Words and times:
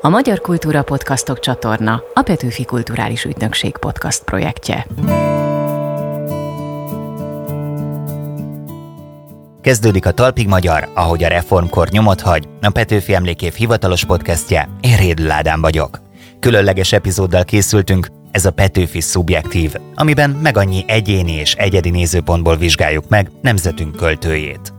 A 0.00 0.08
Magyar 0.08 0.40
Kultúra 0.40 0.82
Podcastok 0.82 1.40
csatorna 1.40 2.02
a 2.14 2.22
Petőfi 2.22 2.64
Kulturális 2.64 3.24
Ügynökség 3.24 3.76
podcast 3.76 4.24
projektje. 4.24 4.86
Kezdődik 9.60 10.06
a 10.06 10.10
Talpig 10.10 10.48
Magyar, 10.48 10.88
ahogy 10.94 11.24
a 11.24 11.28
reformkor 11.28 11.88
nyomot 11.88 12.20
hagy, 12.20 12.48
a 12.60 12.70
Petőfi 12.70 13.14
Emlékév 13.14 13.52
hivatalos 13.52 14.04
podcastje, 14.04 14.68
én 14.80 14.96
Rédl 14.96 15.30
Ádám 15.30 15.60
vagyok. 15.60 16.00
Különleges 16.40 16.92
epizóddal 16.92 17.44
készültünk, 17.44 18.08
ez 18.30 18.44
a 18.44 18.50
Petőfi 18.50 19.00
Szubjektív, 19.00 19.74
amiben 19.94 20.30
meg 20.30 20.56
annyi 20.56 20.84
egyéni 20.86 21.32
és 21.32 21.54
egyedi 21.54 21.90
nézőpontból 21.90 22.56
vizsgáljuk 22.56 23.08
meg 23.08 23.30
nemzetünk 23.42 23.96
költőjét. 23.96 24.72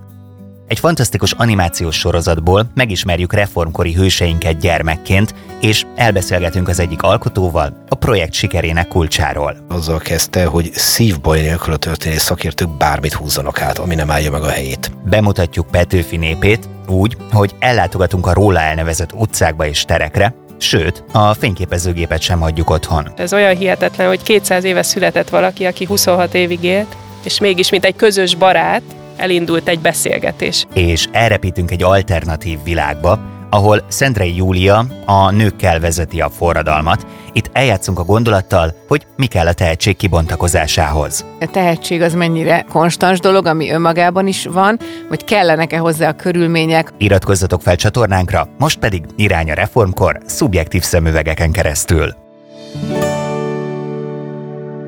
Egy 0.69 0.79
fantasztikus 0.79 1.31
animációs 1.31 1.95
sorozatból 1.95 2.71
megismerjük 2.73 3.33
reformkori 3.33 3.93
hőseinket 3.93 4.59
gyermekként, 4.59 5.33
és 5.61 5.85
elbeszélgetünk 5.95 6.67
az 6.67 6.79
egyik 6.79 7.01
alkotóval 7.01 7.83
a 7.87 7.95
projekt 7.95 8.33
sikerének 8.33 8.87
kulcsáról. 8.87 9.57
Azzal 9.69 9.99
kezdte, 9.99 10.45
hogy 10.45 10.71
szívbaj 10.73 11.41
nélkül 11.41 11.73
a 11.73 11.77
történész 11.77 12.21
szakértők 12.21 12.77
bármit 12.77 13.13
húzzanak 13.13 13.61
át, 13.61 13.77
ami 13.77 13.95
nem 13.95 14.11
állja 14.11 14.31
meg 14.31 14.41
a 14.41 14.49
helyét. 14.49 14.91
Bemutatjuk 15.05 15.67
Petőfi 15.71 16.17
népét 16.17 16.69
úgy, 16.87 17.17
hogy 17.31 17.55
ellátogatunk 17.59 18.27
a 18.27 18.33
róla 18.33 18.59
elnevezett 18.59 19.13
utcákba 19.13 19.67
és 19.67 19.85
terekre, 19.85 20.33
Sőt, 20.61 21.03
a 21.11 21.33
fényképezőgépet 21.33 22.21
sem 22.21 22.39
hagyjuk 22.39 22.69
otthon. 22.69 23.11
Ez 23.15 23.33
olyan 23.33 23.55
hihetetlen, 23.55 24.07
hogy 24.07 24.23
200 24.23 24.63
éve 24.63 24.83
született 24.83 25.29
valaki, 25.29 25.65
aki 25.65 25.85
26 25.85 26.33
évig 26.33 26.63
élt, 26.63 26.95
és 27.23 27.39
mégis, 27.39 27.69
mint 27.69 27.85
egy 27.85 27.95
közös 27.95 28.35
barát, 28.35 28.81
elindult 29.19 29.67
egy 29.67 29.79
beszélgetés. 29.79 30.65
És 30.73 31.07
elrepítünk 31.11 31.71
egy 31.71 31.83
alternatív 31.83 32.59
világba, 32.63 33.19
ahol 33.49 33.81
Szendrei 33.87 34.35
Júlia 34.35 34.85
a 35.05 35.31
nőkkel 35.31 35.79
vezeti 35.79 36.21
a 36.21 36.29
forradalmat. 36.29 37.05
Itt 37.33 37.49
eljátszunk 37.53 37.99
a 37.99 38.03
gondolattal, 38.03 38.73
hogy 38.87 39.05
mi 39.15 39.25
kell 39.25 39.47
a 39.47 39.53
tehetség 39.53 39.95
kibontakozásához. 39.95 41.25
A 41.39 41.45
tehetség 41.51 42.01
az 42.01 42.13
mennyire 42.13 42.65
konstans 42.69 43.19
dolog, 43.19 43.45
ami 43.45 43.71
önmagában 43.71 44.27
is 44.27 44.45
van, 44.45 44.79
vagy 45.09 45.23
kellenek-e 45.23 45.77
hozzá 45.77 46.09
a 46.09 46.13
körülmények. 46.13 46.93
Iratkozzatok 46.97 47.61
fel 47.61 47.75
csatornánkra, 47.75 48.47
most 48.57 48.79
pedig 48.79 49.03
irány 49.15 49.51
a 49.51 49.53
reformkor 49.53 50.19
szubjektív 50.25 50.81
szemüvegeken 50.81 51.51
keresztül. 51.51 52.15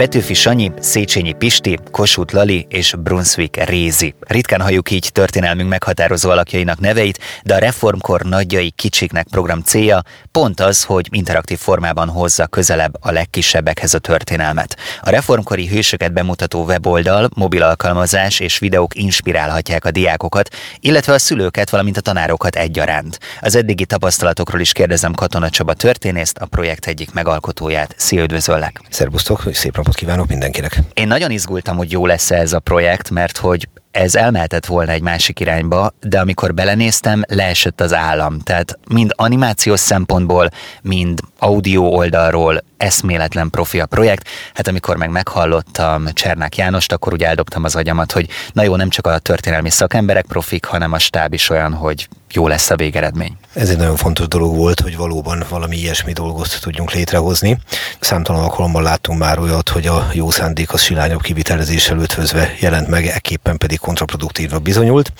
Petőfi 0.01 0.33
Sanyi, 0.33 0.71
Széchenyi 0.79 1.33
Pisti, 1.33 1.77
Kossuth 1.91 2.33
Lali 2.33 2.65
és 2.69 2.93
Brunswick 2.99 3.63
Rézi. 3.63 4.13
Ritkán 4.19 4.61
halljuk 4.61 4.91
így 4.91 5.09
történelmünk 5.11 5.69
meghatározó 5.69 6.29
alakjainak 6.29 6.79
neveit, 6.79 7.19
de 7.43 7.55
a 7.55 7.57
reformkor 7.57 8.21
nagyjai 8.21 8.71
kicsiknek 8.71 9.27
program 9.31 9.61
célja 9.61 10.01
pont 10.31 10.59
az, 10.59 10.83
hogy 10.83 11.07
interaktív 11.11 11.57
formában 11.57 12.09
hozza 12.09 12.47
közelebb 12.47 12.93
a 12.99 13.11
legkisebbekhez 13.11 13.93
a 13.93 13.99
történelmet. 13.99 14.77
A 15.01 15.09
reformkori 15.09 15.67
hősöket 15.67 16.13
bemutató 16.13 16.63
weboldal, 16.63 17.29
mobil 17.35 17.63
alkalmazás 17.63 18.39
és 18.39 18.59
videók 18.59 18.95
inspirálhatják 18.95 19.85
a 19.85 19.91
diákokat, 19.91 20.55
illetve 20.79 21.13
a 21.13 21.19
szülőket, 21.19 21.69
valamint 21.69 21.97
a 21.97 22.01
tanárokat 22.01 22.55
egyaránt. 22.55 23.19
Az 23.39 23.55
eddigi 23.55 23.85
tapasztalatokról 23.85 24.61
is 24.61 24.71
kérdezem 24.71 25.13
Katona 25.13 25.49
Csaba 25.49 25.73
történészt, 25.73 26.37
a 26.37 26.45
projekt 26.45 26.85
egyik 26.85 27.13
megalkotóját. 27.13 27.93
Szia, 27.97 28.23
üdvözöllek! 28.23 28.81
Szerbusztok, 28.89 29.43
szép 29.53 29.75
napot 29.75 29.89
kívánok 29.95 30.27
mindenkinek! 30.27 30.79
Én 30.93 31.07
nagyon 31.07 31.31
izgultam, 31.31 31.77
hogy 31.77 31.91
jó 31.91 32.05
lesz 32.05 32.31
ez 32.31 32.53
a 32.53 32.59
projekt, 32.59 33.09
mert 33.09 33.37
hogy 33.37 33.67
ez 33.91 34.15
elmehetett 34.15 34.65
volna 34.65 34.91
egy 34.91 35.01
másik 35.01 35.39
irányba, 35.39 35.93
de 36.01 36.19
amikor 36.19 36.53
belenéztem, 36.53 37.23
leesett 37.27 37.81
az 37.81 37.93
állam. 37.93 38.39
Tehát 38.39 38.79
mind 38.87 39.11
animációs 39.15 39.79
szempontból, 39.79 40.49
mind 40.81 41.19
audio 41.39 41.83
oldalról 41.83 42.63
eszméletlen 42.81 43.49
profi 43.49 43.79
a 43.79 43.85
projekt. 43.85 44.27
Hát 44.53 44.67
amikor 44.67 44.95
meg 44.95 45.09
meghallottam 45.09 46.07
Csernák 46.13 46.57
Jánost, 46.57 46.91
akkor 46.91 47.13
úgy 47.13 47.23
eldobtam 47.23 47.63
az 47.63 47.75
agyamat, 47.75 48.11
hogy 48.11 48.27
na 48.53 48.63
jó, 48.63 48.75
nem 48.75 48.89
csak 48.89 49.07
a 49.07 49.19
történelmi 49.19 49.69
szakemberek 49.69 50.25
profik, 50.25 50.65
hanem 50.65 50.91
a 50.91 50.99
stáb 50.99 51.33
is 51.33 51.49
olyan, 51.49 51.73
hogy 51.73 52.07
jó 52.33 52.47
lesz 52.47 52.69
a 52.69 52.75
végeredmény. 52.75 53.37
Ez 53.53 53.69
egy 53.69 53.77
nagyon 53.77 53.95
fontos 53.95 54.27
dolog 54.27 54.55
volt, 54.55 54.79
hogy 54.79 54.97
valóban 54.97 55.43
valami 55.49 55.77
ilyesmi 55.77 56.13
dolgot 56.13 56.59
tudjunk 56.61 56.91
létrehozni. 56.91 57.59
Számtalan 57.99 58.43
alkalommal 58.43 58.81
láttunk 58.81 59.19
már 59.19 59.39
olyat, 59.39 59.69
hogy 59.69 59.87
a 59.87 60.07
jó 60.13 60.29
szándék 60.29 60.73
az 60.73 60.81
silányabb 60.81 61.21
kivitelezéssel 61.21 61.99
ötvözve 61.99 62.53
jelent 62.59 62.87
meg, 62.87 63.05
ekképpen 63.05 63.57
pedig 63.57 63.79
kontraproduktívra 63.79 64.59
bizonyult. 64.59 65.11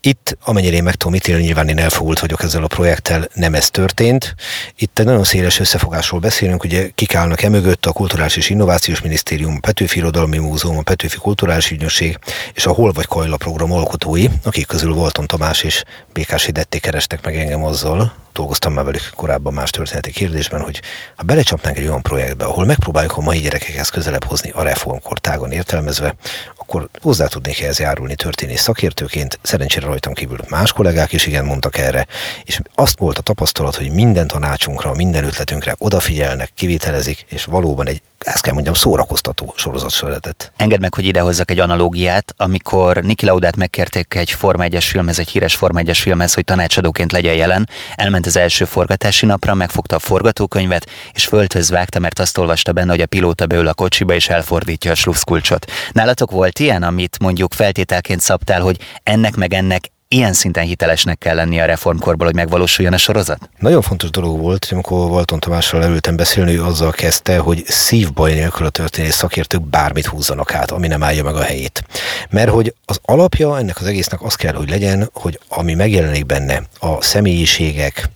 Itt, 0.00 0.36
amennyire 0.44 0.76
én 0.76 0.82
meg 0.82 0.94
tudom 0.94 1.14
ítélni, 1.14 1.42
nyilván 1.42 1.68
én 1.68 1.78
elfogult 1.78 2.18
vagyok 2.18 2.42
ezzel 2.42 2.64
a 2.64 2.66
projekttel, 2.66 3.28
nem 3.34 3.54
ez 3.54 3.70
történt. 3.70 4.34
Itt 4.76 4.98
egy 4.98 5.04
nagyon 5.04 5.24
széles 5.24 5.58
összefogásról 5.58 6.20
beszélünk, 6.20 6.64
ugye 6.64 6.88
kik 6.94 7.14
állnak 7.14 7.42
emögött 7.42 7.86
a 7.86 7.92
Kulturális 7.92 8.36
és 8.36 8.50
Innovációs 8.50 9.00
Minisztérium, 9.00 9.54
a 9.56 9.60
Petőfi 9.60 9.98
Irodalmi 9.98 10.38
Múzeum, 10.38 10.78
a 10.78 10.82
Petőfi 10.82 11.16
Kulturális 11.16 11.70
Ügynökség 11.70 12.18
és 12.54 12.66
a 12.66 12.72
Hol 12.72 12.92
vagy 12.92 13.06
Kajla 13.06 13.36
program 13.36 13.72
alkotói, 13.72 14.26
akik 14.44 14.66
közül 14.66 14.94
Volton 14.94 15.26
Tamás 15.26 15.62
és 15.62 15.82
Békási 16.12 16.50
Detté 16.50 16.78
kerestek 16.78 17.24
meg 17.24 17.36
engem 17.36 17.64
azzal, 17.64 18.12
dolgoztam 18.32 18.72
már 18.72 18.84
velük 18.84 19.10
korábban 19.14 19.52
más 19.52 19.70
történeti 19.70 20.10
kérdésben, 20.10 20.60
hogy 20.60 20.80
ha 21.16 21.22
belecsapnánk 21.22 21.76
egy 21.76 21.86
olyan 21.86 22.02
projektbe, 22.02 22.44
ahol 22.44 22.64
megpróbáljuk 22.64 23.16
a 23.16 23.20
mai 23.20 23.38
gyerekekhez 23.38 23.88
közelebb 23.88 24.24
hozni 24.24 24.50
a 24.50 24.62
reformkortágon 24.62 25.52
értelmezve, 25.52 26.14
akkor 26.56 26.88
hozzá 27.00 27.26
tudnék 27.26 27.60
ehhez 27.60 27.78
járulni 27.78 28.14
történész 28.14 28.62
szakértőként. 28.62 29.38
Szerencsére 29.42 29.86
rajtam 29.86 30.12
kívül 30.12 30.38
más 30.48 30.72
kollégák 30.72 31.12
is 31.12 31.26
igen 31.26 31.44
mondtak 31.44 31.78
erre, 31.78 32.06
és 32.44 32.60
azt 32.74 32.98
volt 32.98 33.18
a 33.18 33.22
tapasztalat, 33.22 33.76
hogy 33.76 33.90
minden 33.90 34.26
tanácsunkra, 34.26 34.94
minden 34.94 35.24
ötletünkre 35.24 35.74
odafigyelnek, 35.78 36.50
kivitelezik, 36.54 37.24
és 37.28 37.44
valóban 37.44 37.86
egy 37.86 38.02
ezt 38.24 38.42
kell 38.42 38.52
mondjam, 38.52 38.74
szórakoztató 38.74 39.52
sorozat 39.56 39.90
született. 39.90 40.52
Engedd 40.56 40.80
meg, 40.80 40.94
hogy 40.94 41.04
idehozzak 41.04 41.50
egy 41.50 41.58
analógiát, 41.58 42.34
amikor 42.36 42.96
Niki 42.96 43.26
Laudát 43.26 43.56
megkérték 43.56 44.14
egy 44.14 44.30
Forma 44.30 44.62
1 44.62 44.84
filmhez, 44.84 45.18
egy 45.18 45.28
híres 45.28 45.54
Forma 45.54 45.78
1 45.78 45.96
filmhez, 45.96 46.34
hogy 46.34 46.44
tanácsadóként 46.44 47.12
legyen 47.12 47.34
jelen, 47.34 47.68
elment 47.94 48.26
az 48.26 48.36
első 48.36 48.64
forgatási 48.64 49.26
napra, 49.26 49.54
megfogta 49.54 49.96
a 49.96 49.98
forgatókönyvet, 49.98 50.86
és 51.12 51.24
földhöz 51.24 51.70
vágta, 51.70 51.98
mert 51.98 52.18
azt 52.18 52.38
olvasta 52.38 52.72
benne, 52.72 52.90
hogy 52.90 53.00
a 53.00 53.06
pilóta 53.06 53.46
beül 53.46 53.68
a 53.68 53.74
kocsiba, 53.74 54.14
és 54.14 54.28
elfordítja 54.28 54.90
a 54.90 54.94
sluszkulcsot. 54.94 55.70
Nálatok 55.92 56.30
volt 56.30 56.58
ilyen, 56.58 56.82
amit 56.82 57.18
mondjuk 57.18 57.54
feltételként 57.54 58.20
szabtál, 58.20 58.60
hogy 58.60 58.76
ennek 59.02 59.36
meg 59.36 59.54
ennek 59.54 59.90
ilyen 60.14 60.32
szinten 60.32 60.64
hitelesnek 60.64 61.18
kell 61.18 61.34
lenni 61.34 61.60
a 61.60 61.64
reformkorból, 61.64 62.26
hogy 62.26 62.34
megvalósuljon 62.34 62.94
a 62.94 62.98
sorozat? 62.98 63.50
Nagyon 63.58 63.82
fontos 63.82 64.10
dolog 64.10 64.40
volt, 64.40 64.64
hogy 64.64 64.74
amikor 64.74 65.08
Valton 65.08 65.40
Tamással 65.40 65.82
előttem 65.82 66.16
beszélni, 66.16 66.56
ő 66.56 66.64
azzal 66.64 66.90
kezdte, 66.90 67.38
hogy 67.38 67.64
szívbaj 67.66 68.32
nélkül 68.32 68.66
a 68.66 68.70
történész 68.70 69.14
szakértők 69.14 69.62
bármit 69.62 70.06
húzzanak 70.06 70.54
át, 70.54 70.70
ami 70.70 70.86
nem 70.86 71.02
állja 71.02 71.22
meg 71.22 71.34
a 71.34 71.42
helyét. 71.42 71.84
Mert 72.30 72.50
hogy 72.50 72.74
az 72.84 72.98
alapja 73.02 73.58
ennek 73.58 73.80
az 73.80 73.86
egésznek 73.86 74.22
az 74.22 74.34
kell, 74.34 74.54
hogy 74.54 74.70
legyen, 74.70 75.10
hogy 75.12 75.40
ami 75.48 75.74
megjelenik 75.74 76.26
benne, 76.26 76.62
a 76.78 77.02
személyiségek, 77.02 78.10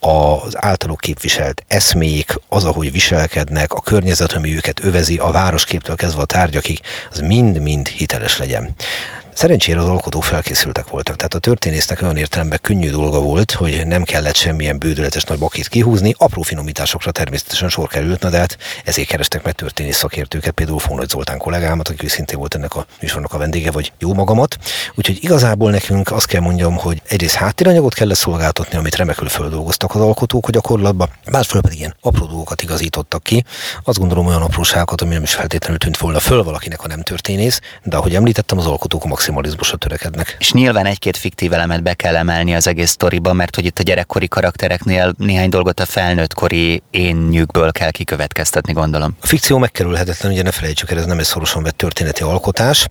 az 0.00 0.56
általuk 0.56 1.00
képviselt 1.00 1.64
eszmék, 1.68 2.34
az, 2.48 2.64
ahogy 2.64 2.92
viselkednek, 2.92 3.72
a 3.72 3.80
környezet, 3.80 4.32
ami 4.32 4.54
őket 4.54 4.84
övezi, 4.84 5.16
a 5.16 5.30
városképtől 5.30 5.96
kezdve 5.96 6.22
a 6.22 6.24
tárgyakig, 6.24 6.80
az 7.10 7.18
mind-mind 7.18 7.88
hiteles 7.88 8.38
legyen. 8.38 8.74
Szerencsére 9.38 9.80
az 9.80 9.88
alkotók 9.88 10.24
felkészültek 10.24 10.88
voltak, 10.88 11.16
tehát 11.16 11.34
a 11.34 11.38
történésznek 11.38 12.02
olyan 12.02 12.16
értelemben 12.16 12.58
könnyű 12.62 12.90
dolga 12.90 13.20
volt, 13.20 13.52
hogy 13.52 13.86
nem 13.86 14.02
kellett 14.02 14.34
semmilyen 14.34 14.78
bődületes 14.78 15.22
nagy 15.22 15.38
bakit 15.38 15.68
kihúzni, 15.68 16.14
apró 16.16 16.42
finomításokra 16.42 17.10
természetesen 17.10 17.68
sor 17.68 17.88
került, 17.88 18.20
na 18.22 18.30
de 18.30 18.38
hát 18.38 18.58
ezért 18.84 19.08
kerestek 19.08 19.42
meg 19.44 19.54
történész 19.54 19.96
szakértőket, 19.96 20.52
például 20.52 20.78
Fónagy 20.78 21.08
Zoltán 21.08 21.38
kollégámat, 21.38 21.88
aki 21.88 22.08
szintén 22.08 22.38
volt 22.38 22.54
ennek 22.54 22.74
a 22.74 22.86
műsornak 23.00 23.32
a 23.32 23.38
vendége, 23.38 23.70
vagy 23.70 23.92
jó 23.98 24.14
magamat. 24.14 24.58
Úgyhogy 24.94 25.18
igazából 25.20 25.70
nekünk 25.70 26.10
azt 26.12 26.26
kell 26.26 26.40
mondjam, 26.40 26.76
hogy 26.76 27.02
egyrészt 27.08 27.34
háttéranyagot 27.34 27.94
kellett 27.94 28.16
szolgáltatni, 28.16 28.78
amit 28.78 28.96
remekül 28.96 29.28
földolgoztak 29.28 29.94
az 29.94 30.00
alkotók 30.00 30.48
a 30.48 30.50
gyakorlatban, 30.50 31.08
másfél 31.30 31.60
pedig 31.60 31.78
ilyen 31.78 31.96
apró 32.00 32.26
dolgokat 32.26 32.62
igazítottak 32.62 33.22
ki. 33.22 33.44
Azt 33.84 33.98
gondolom 33.98 34.26
olyan 34.26 34.42
apróságokat, 34.42 35.00
ami 35.00 35.12
nem 35.12 35.22
is 35.22 35.34
feltétlenül 35.34 35.78
tűnt 35.78 35.98
volna 35.98 36.20
föl 36.20 36.42
valakinek, 36.42 36.80
ha 36.80 36.86
nem 36.86 37.02
történész, 37.02 37.60
de 37.82 37.96
ahogy 37.96 38.14
említettem, 38.14 38.58
az 38.58 38.66
alkotók 38.66 39.04
a 39.04 39.06
maximalizmusra 39.32 39.76
törekednek. 39.76 40.36
És 40.38 40.52
nyilván 40.52 40.86
egy-két 40.86 41.16
fiktív 41.16 41.52
elemet 41.52 41.82
be 41.82 41.94
kell 41.94 42.16
emelni 42.16 42.54
az 42.54 42.66
egész 42.66 42.90
sztoriba, 42.90 43.32
mert 43.32 43.54
hogy 43.54 43.64
itt 43.64 43.78
a 43.78 43.82
gyerekkori 43.82 44.28
karaktereknél 44.28 45.14
néhány 45.18 45.48
dolgot 45.48 45.80
a 45.80 45.86
felnőttkori 45.86 46.82
énnyükből 46.90 47.72
kell 47.72 47.90
kikövetkeztetni, 47.90 48.72
gondolom. 48.72 49.16
A 49.20 49.26
fikció 49.26 49.58
megkerülhetetlen, 49.58 50.32
ugye 50.32 50.42
ne 50.42 50.50
felejtsük 50.50 50.90
el, 50.90 50.98
ez 50.98 51.04
nem 51.04 51.18
egy 51.18 51.24
szorosan 51.24 51.62
vett 51.62 51.76
történeti 51.76 52.22
alkotás. 52.22 52.88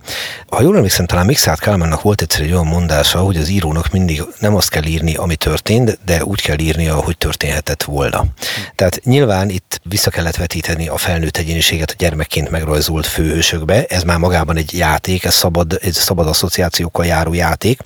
Ha 0.48 0.62
jól 0.62 0.76
emlékszem, 0.76 1.06
talán 1.06 1.26
Mixát 1.26 1.60
Kálmánnak 1.60 2.02
volt 2.02 2.20
egyszer 2.20 2.40
egy 2.40 2.52
olyan 2.52 2.66
mondása, 2.66 3.18
hogy 3.18 3.36
az 3.36 3.48
írónak 3.48 3.90
mindig 3.90 4.22
nem 4.38 4.54
azt 4.54 4.70
kell 4.70 4.84
írni, 4.84 5.14
ami 5.14 5.36
történt, 5.36 5.98
de 6.04 6.24
úgy 6.24 6.40
kell 6.40 6.58
írnia, 6.58 6.94
hogy 6.94 7.18
történhetett 7.18 7.82
volna. 7.82 8.24
Tehát 8.74 9.00
nyilván 9.04 9.48
itt 9.48 9.80
vissza 9.82 10.10
kellett 10.10 10.36
vetíteni 10.36 10.88
a 10.88 10.96
felnőtt 10.96 11.36
egyéniséget 11.36 11.90
a 11.90 11.94
gyermekként 11.98 12.50
megrajzolt 12.50 13.06
főhősökbe. 13.06 13.84
Ez 13.84 14.02
már 14.02 14.18
magában 14.18 14.56
egy 14.56 14.78
játék, 14.78 15.24
ez 15.24 15.34
szabad, 15.34 15.78
ez 15.82 15.96
szabad 15.96 16.26
asszociációkkal 16.28 17.06
járó 17.06 17.34
játék. 17.34 17.80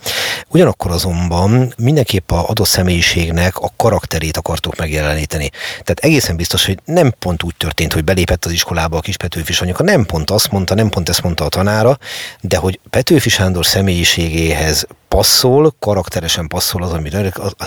Ugyanakkor 0.48 0.90
azonban 0.90 1.74
mindenképp 1.76 2.30
a 2.30 2.48
adott 2.48 2.66
személyiségnek 2.66 3.58
a 3.58 3.72
karakterét 3.76 4.36
akartuk 4.36 4.76
megjeleníteni. 4.76 5.50
Tehát 5.70 5.98
egészen 6.00 6.36
biztos, 6.36 6.66
hogy 6.66 6.78
nem 6.84 7.14
pont 7.18 7.42
úgy 7.42 7.54
történt, 7.56 7.92
hogy 7.92 8.04
belépett 8.04 8.44
az 8.44 8.52
iskolába 8.52 8.96
a 8.96 9.00
kis 9.00 9.16
Petőfi 9.16 9.52
Sanyika, 9.52 9.82
nem 9.82 10.06
pont 10.06 10.30
azt 10.30 10.50
mondta, 10.50 10.74
nem 10.74 10.88
pont 10.88 11.08
ezt 11.08 11.22
mondta 11.22 11.44
a 11.44 11.48
tanára, 11.48 11.98
de 12.40 12.56
hogy 12.56 12.80
Petőfi 12.90 13.28
Sándor 13.28 13.66
személyiségéhez 13.66 14.86
passzol, 15.12 15.74
karakteresen 15.78 16.46
passzol 16.48 16.82
az, 16.82 16.92
amit 16.92 17.14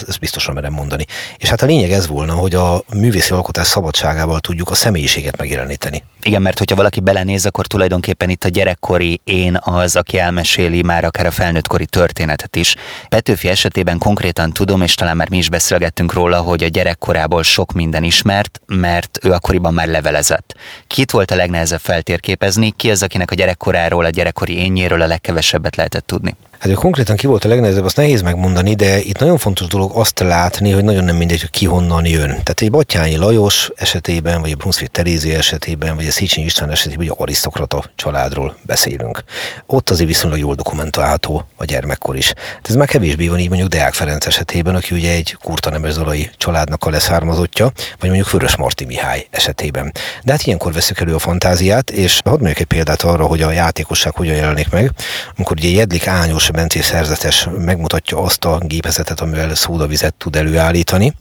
ezt 0.07 0.19
biztosan 0.19 0.53
merem 0.53 0.73
mondani. 0.73 1.05
És 1.37 1.49
hát 1.49 1.61
a 1.61 1.65
lényeg 1.65 1.91
ez 1.91 2.07
volna, 2.07 2.33
hogy 2.33 2.55
a 2.55 2.83
művészi 2.93 3.33
alkotás 3.33 3.67
szabadságával 3.67 4.39
tudjuk 4.39 4.69
a 4.69 4.75
személyiséget 4.75 5.37
megjeleníteni. 5.37 6.03
Igen, 6.21 6.41
mert 6.41 6.57
hogyha 6.57 6.75
valaki 6.75 6.99
belenéz, 6.99 7.45
akkor 7.45 7.67
tulajdonképpen 7.67 8.29
itt 8.29 8.43
a 8.43 8.49
gyerekkori 8.49 9.21
én 9.23 9.57
az, 9.61 9.95
aki 9.95 10.19
elmeséli 10.19 10.81
már 10.81 11.03
akár 11.03 11.25
a 11.25 11.31
felnőttkori 11.31 11.85
történetet 11.85 12.55
is. 12.55 12.75
Petőfi 13.09 13.47
esetében 13.47 13.97
konkrétan 13.97 14.51
tudom, 14.51 14.81
és 14.81 14.95
talán 14.95 15.17
már 15.17 15.29
mi 15.29 15.37
is 15.37 15.49
beszélgettünk 15.49 16.13
róla, 16.13 16.41
hogy 16.41 16.63
a 16.63 16.67
gyerekkorából 16.67 17.43
sok 17.43 17.73
minden 17.73 18.03
ismert, 18.03 18.61
mert 18.65 19.19
ő 19.21 19.31
akkoriban 19.31 19.73
már 19.73 19.87
levelezett. 19.87 20.55
Kit 20.87 21.11
volt 21.11 21.31
a 21.31 21.35
legnehezebb 21.35 21.79
feltérképezni, 21.79 22.73
ki 22.77 22.91
az, 22.91 23.03
akinek 23.03 23.31
a 23.31 23.35
gyerekkoráról, 23.35 24.05
a 24.05 24.09
gyerekkori 24.09 24.57
énjéről 24.57 25.01
a 25.01 25.07
legkevesebbet 25.07 25.75
lehetett 25.75 26.07
tudni? 26.07 26.35
Hát 26.65 26.73
ő 26.73 26.77
konkrétan 26.77 27.15
ki 27.15 27.27
volt 27.27 27.45
a 27.45 27.47
legnehezebb, 27.47 27.83
azt 27.83 27.95
nehéz 27.95 28.21
megmondani, 28.21 28.73
de 28.75 28.99
itt 28.99 29.19
nagyon 29.19 29.37
fontos 29.37 29.67
dolog 29.67 29.91
azt 29.93 30.19
látni, 30.19 30.71
hogy 30.71 30.83
nagyon 30.83 31.03
nem 31.03 31.15
mindegy, 31.15 31.39
hogy 31.41 31.49
ki 31.49 31.65
honnan 31.65 32.05
jön. 32.05 32.27
Tehát 32.27 32.61
egy 32.61 32.71
Batyányi 32.71 33.15
Lajos 33.15 33.71
esetében, 33.75 34.41
vagy 34.41 34.51
a 34.51 34.55
Brunswick 34.55 34.91
Terézi 34.91 35.33
esetében, 35.33 35.95
vagy 35.95 36.07
a 36.07 36.11
Széchenyi 36.11 36.45
István 36.45 36.69
esetében, 36.69 37.07
vagy 37.07 37.15
arisztokrata 37.19 37.83
családról 37.95 38.55
beszélünk. 38.61 39.23
Ott 39.65 39.89
azért 39.89 40.07
viszonylag 40.07 40.39
jól 40.39 40.55
dokumentálható 40.55 41.45
a 41.55 41.65
gyermekkor 41.65 42.15
is. 42.15 42.27
Tehát 42.27 42.69
ez 42.69 42.75
már 42.75 42.87
kevésbé 42.87 43.27
van 43.27 43.39
így 43.39 43.49
mondjuk 43.49 43.69
Deák 43.69 43.93
Ferenc 43.93 44.25
esetében, 44.25 44.75
aki 44.75 44.95
ugye 44.95 45.11
egy 45.11 45.37
kurta 45.41 45.69
nemezolai 45.69 46.29
családnak 46.37 46.83
a 46.83 46.89
leszármazottja, 46.89 47.71
vagy 47.99 48.09
mondjuk 48.09 48.31
Vörös 48.31 48.55
Marti 48.55 48.85
Mihály 48.85 49.27
esetében. 49.29 49.91
De 50.23 50.31
hát 50.31 50.43
ilyenkor 50.45 50.73
veszük 50.73 50.99
elő 50.99 51.15
a 51.15 51.19
fantáziát, 51.19 51.89
és 51.89 52.19
hadd 52.23 52.37
mondjuk 52.37 52.59
egy 52.59 52.65
példát 52.65 53.01
arra, 53.01 53.25
hogy 53.25 53.41
a 53.41 53.51
játékosság 53.51 54.15
hogyan 54.15 54.35
jelenik 54.35 54.69
meg. 54.69 54.91
Amikor 55.35 55.57
ugye 55.57 55.69
Jedlik 55.69 56.07
Ányos 56.07 56.53
Bencé 56.55 56.81
szerzetes 56.81 57.47
megmutatja 57.57 58.17
azt 58.17 58.45
a 58.45 58.59
gépezetet, 58.61 59.19
amivel 59.19 59.55
szódavizet 59.55 60.13
tud 60.13 60.35
előállítani, 60.35 61.13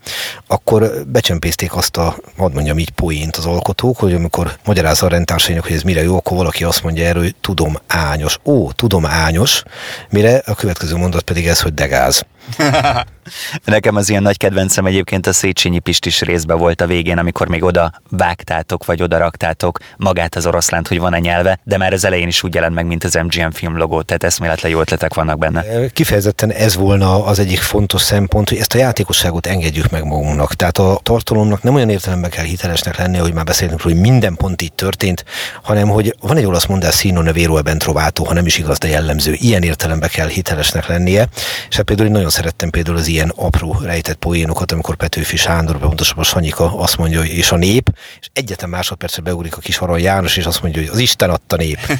akkor 0.46 1.04
becsempészték 1.06 1.76
azt 1.76 1.96
a, 1.96 2.16
hadd 2.36 2.52
mondjam 2.52 2.78
így, 2.78 2.90
poént 2.90 3.36
az 3.36 3.46
alkotók, 3.46 3.98
hogy 3.98 4.14
amikor 4.14 4.56
magyarázza 4.64 5.06
a 5.06 5.08
rendtársainak, 5.08 5.64
hogy 5.64 5.72
ez 5.72 5.82
mire 5.82 6.02
jó, 6.02 6.16
akkor 6.16 6.36
valaki 6.36 6.64
azt 6.64 6.82
mondja 6.82 7.04
erről, 7.04 7.22
hogy 7.22 7.34
tudom 7.40 7.76
ányos. 7.86 8.38
Ó, 8.44 8.72
tudom 8.72 9.06
ányos, 9.06 9.62
mire 10.10 10.42
a 10.46 10.54
következő 10.54 10.96
mondat 10.96 11.22
pedig 11.22 11.46
ez, 11.46 11.60
hogy 11.60 11.74
degáz. 11.74 12.24
Nekem 13.64 13.96
az 13.96 14.08
ilyen 14.08 14.22
nagy 14.22 14.36
kedvencem 14.36 14.86
egyébként 14.86 15.26
a 15.26 15.32
Széchenyi 15.32 15.78
Pistis 15.78 16.20
részbe 16.20 16.54
volt 16.54 16.80
a 16.80 16.86
végén, 16.86 17.18
amikor 17.18 17.48
még 17.48 17.64
oda 17.64 17.92
vágtátok, 18.10 18.84
vagy 18.84 19.02
oda 19.02 19.18
raktátok 19.18 19.78
magát 19.96 20.34
az 20.34 20.46
oroszlánt, 20.46 20.88
hogy 20.88 20.98
van-e 20.98 21.18
nyelve, 21.18 21.58
de 21.64 21.76
már 21.76 21.92
az 21.92 22.04
elején 22.04 22.28
is 22.28 22.42
úgy 22.42 22.54
jelent 22.54 22.74
meg, 22.74 22.86
mint 22.86 23.04
az 23.04 23.14
MGM 23.14 23.50
film 23.50 23.76
logó, 23.76 24.02
tehát 24.02 24.24
eszméletlen 24.24 24.70
jó 24.70 24.80
ötletek 24.80 25.14
vannak 25.14 25.38
benne. 25.38 25.64
Kifejezetten 25.92 26.50
ez 26.50 26.76
volna 26.76 27.24
az 27.24 27.38
egyik 27.38 27.58
fontos 27.60 28.02
szempont, 28.02 28.48
hogy 28.48 28.58
ezt 28.58 28.74
a 28.74 28.78
játékosságot 28.78 29.46
engedjük 29.46 29.90
meg 29.90 30.04
magunknak. 30.04 30.54
Tehát 30.54 30.78
a 30.78 30.98
tartalomnak 31.02 31.62
nem 31.62 31.74
olyan 31.74 31.90
értelemben 31.90 32.30
kell 32.30 32.44
hitelesnek 32.44 32.96
lenni, 32.96 33.18
hogy 33.18 33.32
már 33.32 33.44
beszéltünk 33.44 33.80
hogy 33.80 34.00
minden 34.00 34.34
pont 34.34 34.62
így 34.62 34.72
történt, 34.72 35.24
hanem 35.62 35.88
hogy 35.88 36.16
van 36.20 36.36
egy 36.36 36.44
olasz 36.44 36.66
mondás 36.66 36.96
Sino 36.96 37.22
Nevero 37.22 37.62
ben 37.62 37.78
trovato, 37.78 38.24
ha 38.24 38.32
nem 38.32 38.46
is 38.46 38.58
igaz, 38.58 38.78
de 38.78 38.88
jellemző. 38.88 39.32
Ilyen 39.32 39.62
értelemben 39.62 40.08
kell 40.08 40.28
hitelesnek 40.28 40.86
lennie. 40.86 41.28
És 41.68 41.76
hát 41.76 41.84
például 41.84 42.08
nagyon 42.08 42.30
szerettem 42.34 42.70
például 42.70 42.96
az 42.96 43.06
ilyen 43.06 43.32
apró 43.36 43.78
rejtett 43.82 44.16
poénokat, 44.16 44.72
amikor 44.72 44.96
Petőfi 44.96 45.36
Sándor, 45.36 45.78
pontosabban 45.78 46.24
Sanyika 46.24 46.78
azt 46.78 46.96
mondja, 46.96 47.18
hogy 47.18 47.28
és 47.28 47.52
a 47.52 47.56
nép, 47.56 47.94
és 48.20 48.28
egyetlen 48.32 48.70
másodpercre 48.70 49.22
beugrik 49.22 49.56
a 49.56 49.60
kis 49.60 49.76
Haron 49.76 49.98
János, 49.98 50.36
és 50.36 50.46
azt 50.46 50.62
mondja, 50.62 50.80
hogy 50.80 50.90
az 50.90 50.98
Isten 50.98 51.30
adta 51.30 51.56
nép. 51.56 51.78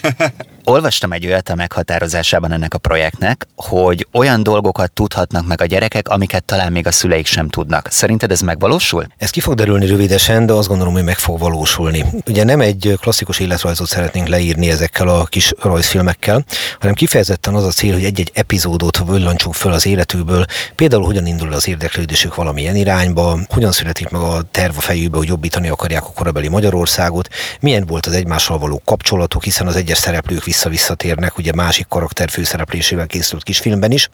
Olvastam 0.64 1.12
egy 1.12 1.26
olyat 1.26 1.48
a 1.48 1.54
meghatározásában 1.54 2.52
ennek 2.52 2.75
a 2.75 2.78
projektnek, 2.78 3.46
hogy 3.56 4.06
olyan 4.12 4.42
dolgokat 4.42 4.92
tudhatnak 4.92 5.46
meg 5.46 5.60
a 5.60 5.64
gyerekek, 5.64 6.08
amiket 6.08 6.44
talán 6.44 6.72
még 6.72 6.86
a 6.86 6.92
szüleik 6.92 7.26
sem 7.26 7.48
tudnak. 7.48 7.88
Szerinted 7.90 8.31
ez 8.31 8.40
megvalósul? 8.40 9.06
Ez 9.16 9.31
ki 9.31 9.40
fog 9.40 9.54
derülni 9.54 9.86
rövidesen, 9.86 10.46
de 10.46 10.52
azt 10.52 10.69
gondolom, 10.69 10.92
hogy 10.92 11.04
meg 11.04 11.19
fog 11.19 11.38
valósulni. 11.38 12.04
Ugye 12.26 12.44
nem 12.44 12.60
egy 12.60 12.96
klasszikus 13.00 13.38
életrajzot 13.38 13.88
szeretnénk 13.88 14.28
leírni 14.28 14.70
ezekkel 14.70 15.08
a 15.08 15.25
kis 15.25 15.52
rajzfilmekkel, 15.62 16.44
hanem 16.78 16.94
kifejezetten 16.94 17.54
az 17.54 17.64
a 17.64 17.70
cél, 17.70 17.92
hogy 17.92 18.04
egy-egy 18.04 18.31
epizódot 18.34 19.02
villancsunk 19.08 19.54
föl 19.54 19.72
az 19.72 19.86
életükből, 20.25 20.44
például 20.75 21.05
hogyan 21.05 21.26
indul 21.26 21.53
az 21.53 21.69
érdeklődésük 21.69 22.35
valamilyen 22.35 22.76
irányba, 22.76 23.38
hogyan 23.49 23.73
születik 23.73 24.09
meg 24.09 24.23
a 24.23 24.43
terv 24.50 24.76
a 24.76 24.81
fejükbe, 24.81 25.17
hogy 25.17 25.29
jobbítani 25.29 25.69
akarják 25.69 26.05
a 26.05 26.12
korabeli 26.15 26.49
Magyarországot, 26.49 27.29
milyen 27.61 27.87
volt 27.87 28.06
az 28.06 28.12
egymással 28.12 28.59
való 28.59 28.82
kapcsolatuk, 28.85 29.44
hiszen 29.44 29.67
az 29.67 29.76
egyes 29.76 29.99
szereplők 29.99 30.44
vissza-visszatérnek, 30.44 31.38
ugye 31.38 31.53
másik 31.53 31.87
karakter 31.88 32.31
főszereplésével 32.31 33.06
készült 33.06 33.43
kisfilmben 33.43 33.91
is. 33.91 34.09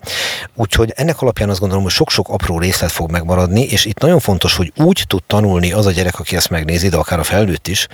Úgyhogy 0.55 0.93
ennek 0.97 1.23
alapján 1.23 1.49
azt 1.49 1.61
gondolom, 1.61 1.85
hogy 1.85 1.93
sok-sok 1.93 2.29
apró 2.29 2.59
részlet 2.59 2.91
fog 2.91 3.11
megmaradni, 3.11 3.63
és 3.63 3.85
itt 3.85 3.99
nagyon 3.99 4.19
fontos, 4.21 4.57
hogy 4.57 4.73
úgy 4.77 5.05
tud 5.07 5.23
tanulni 5.27 5.73
az 5.73 5.87
a 5.87 5.91
gyerek, 5.91 6.19
aki 6.19 6.37
ezt 6.37 6.51
megnézi, 6.51 6.89
de 6.89 6.97
akár 6.97 7.19
a 7.19 7.25
felnőtt 7.25 7.69
is, 7.69 7.87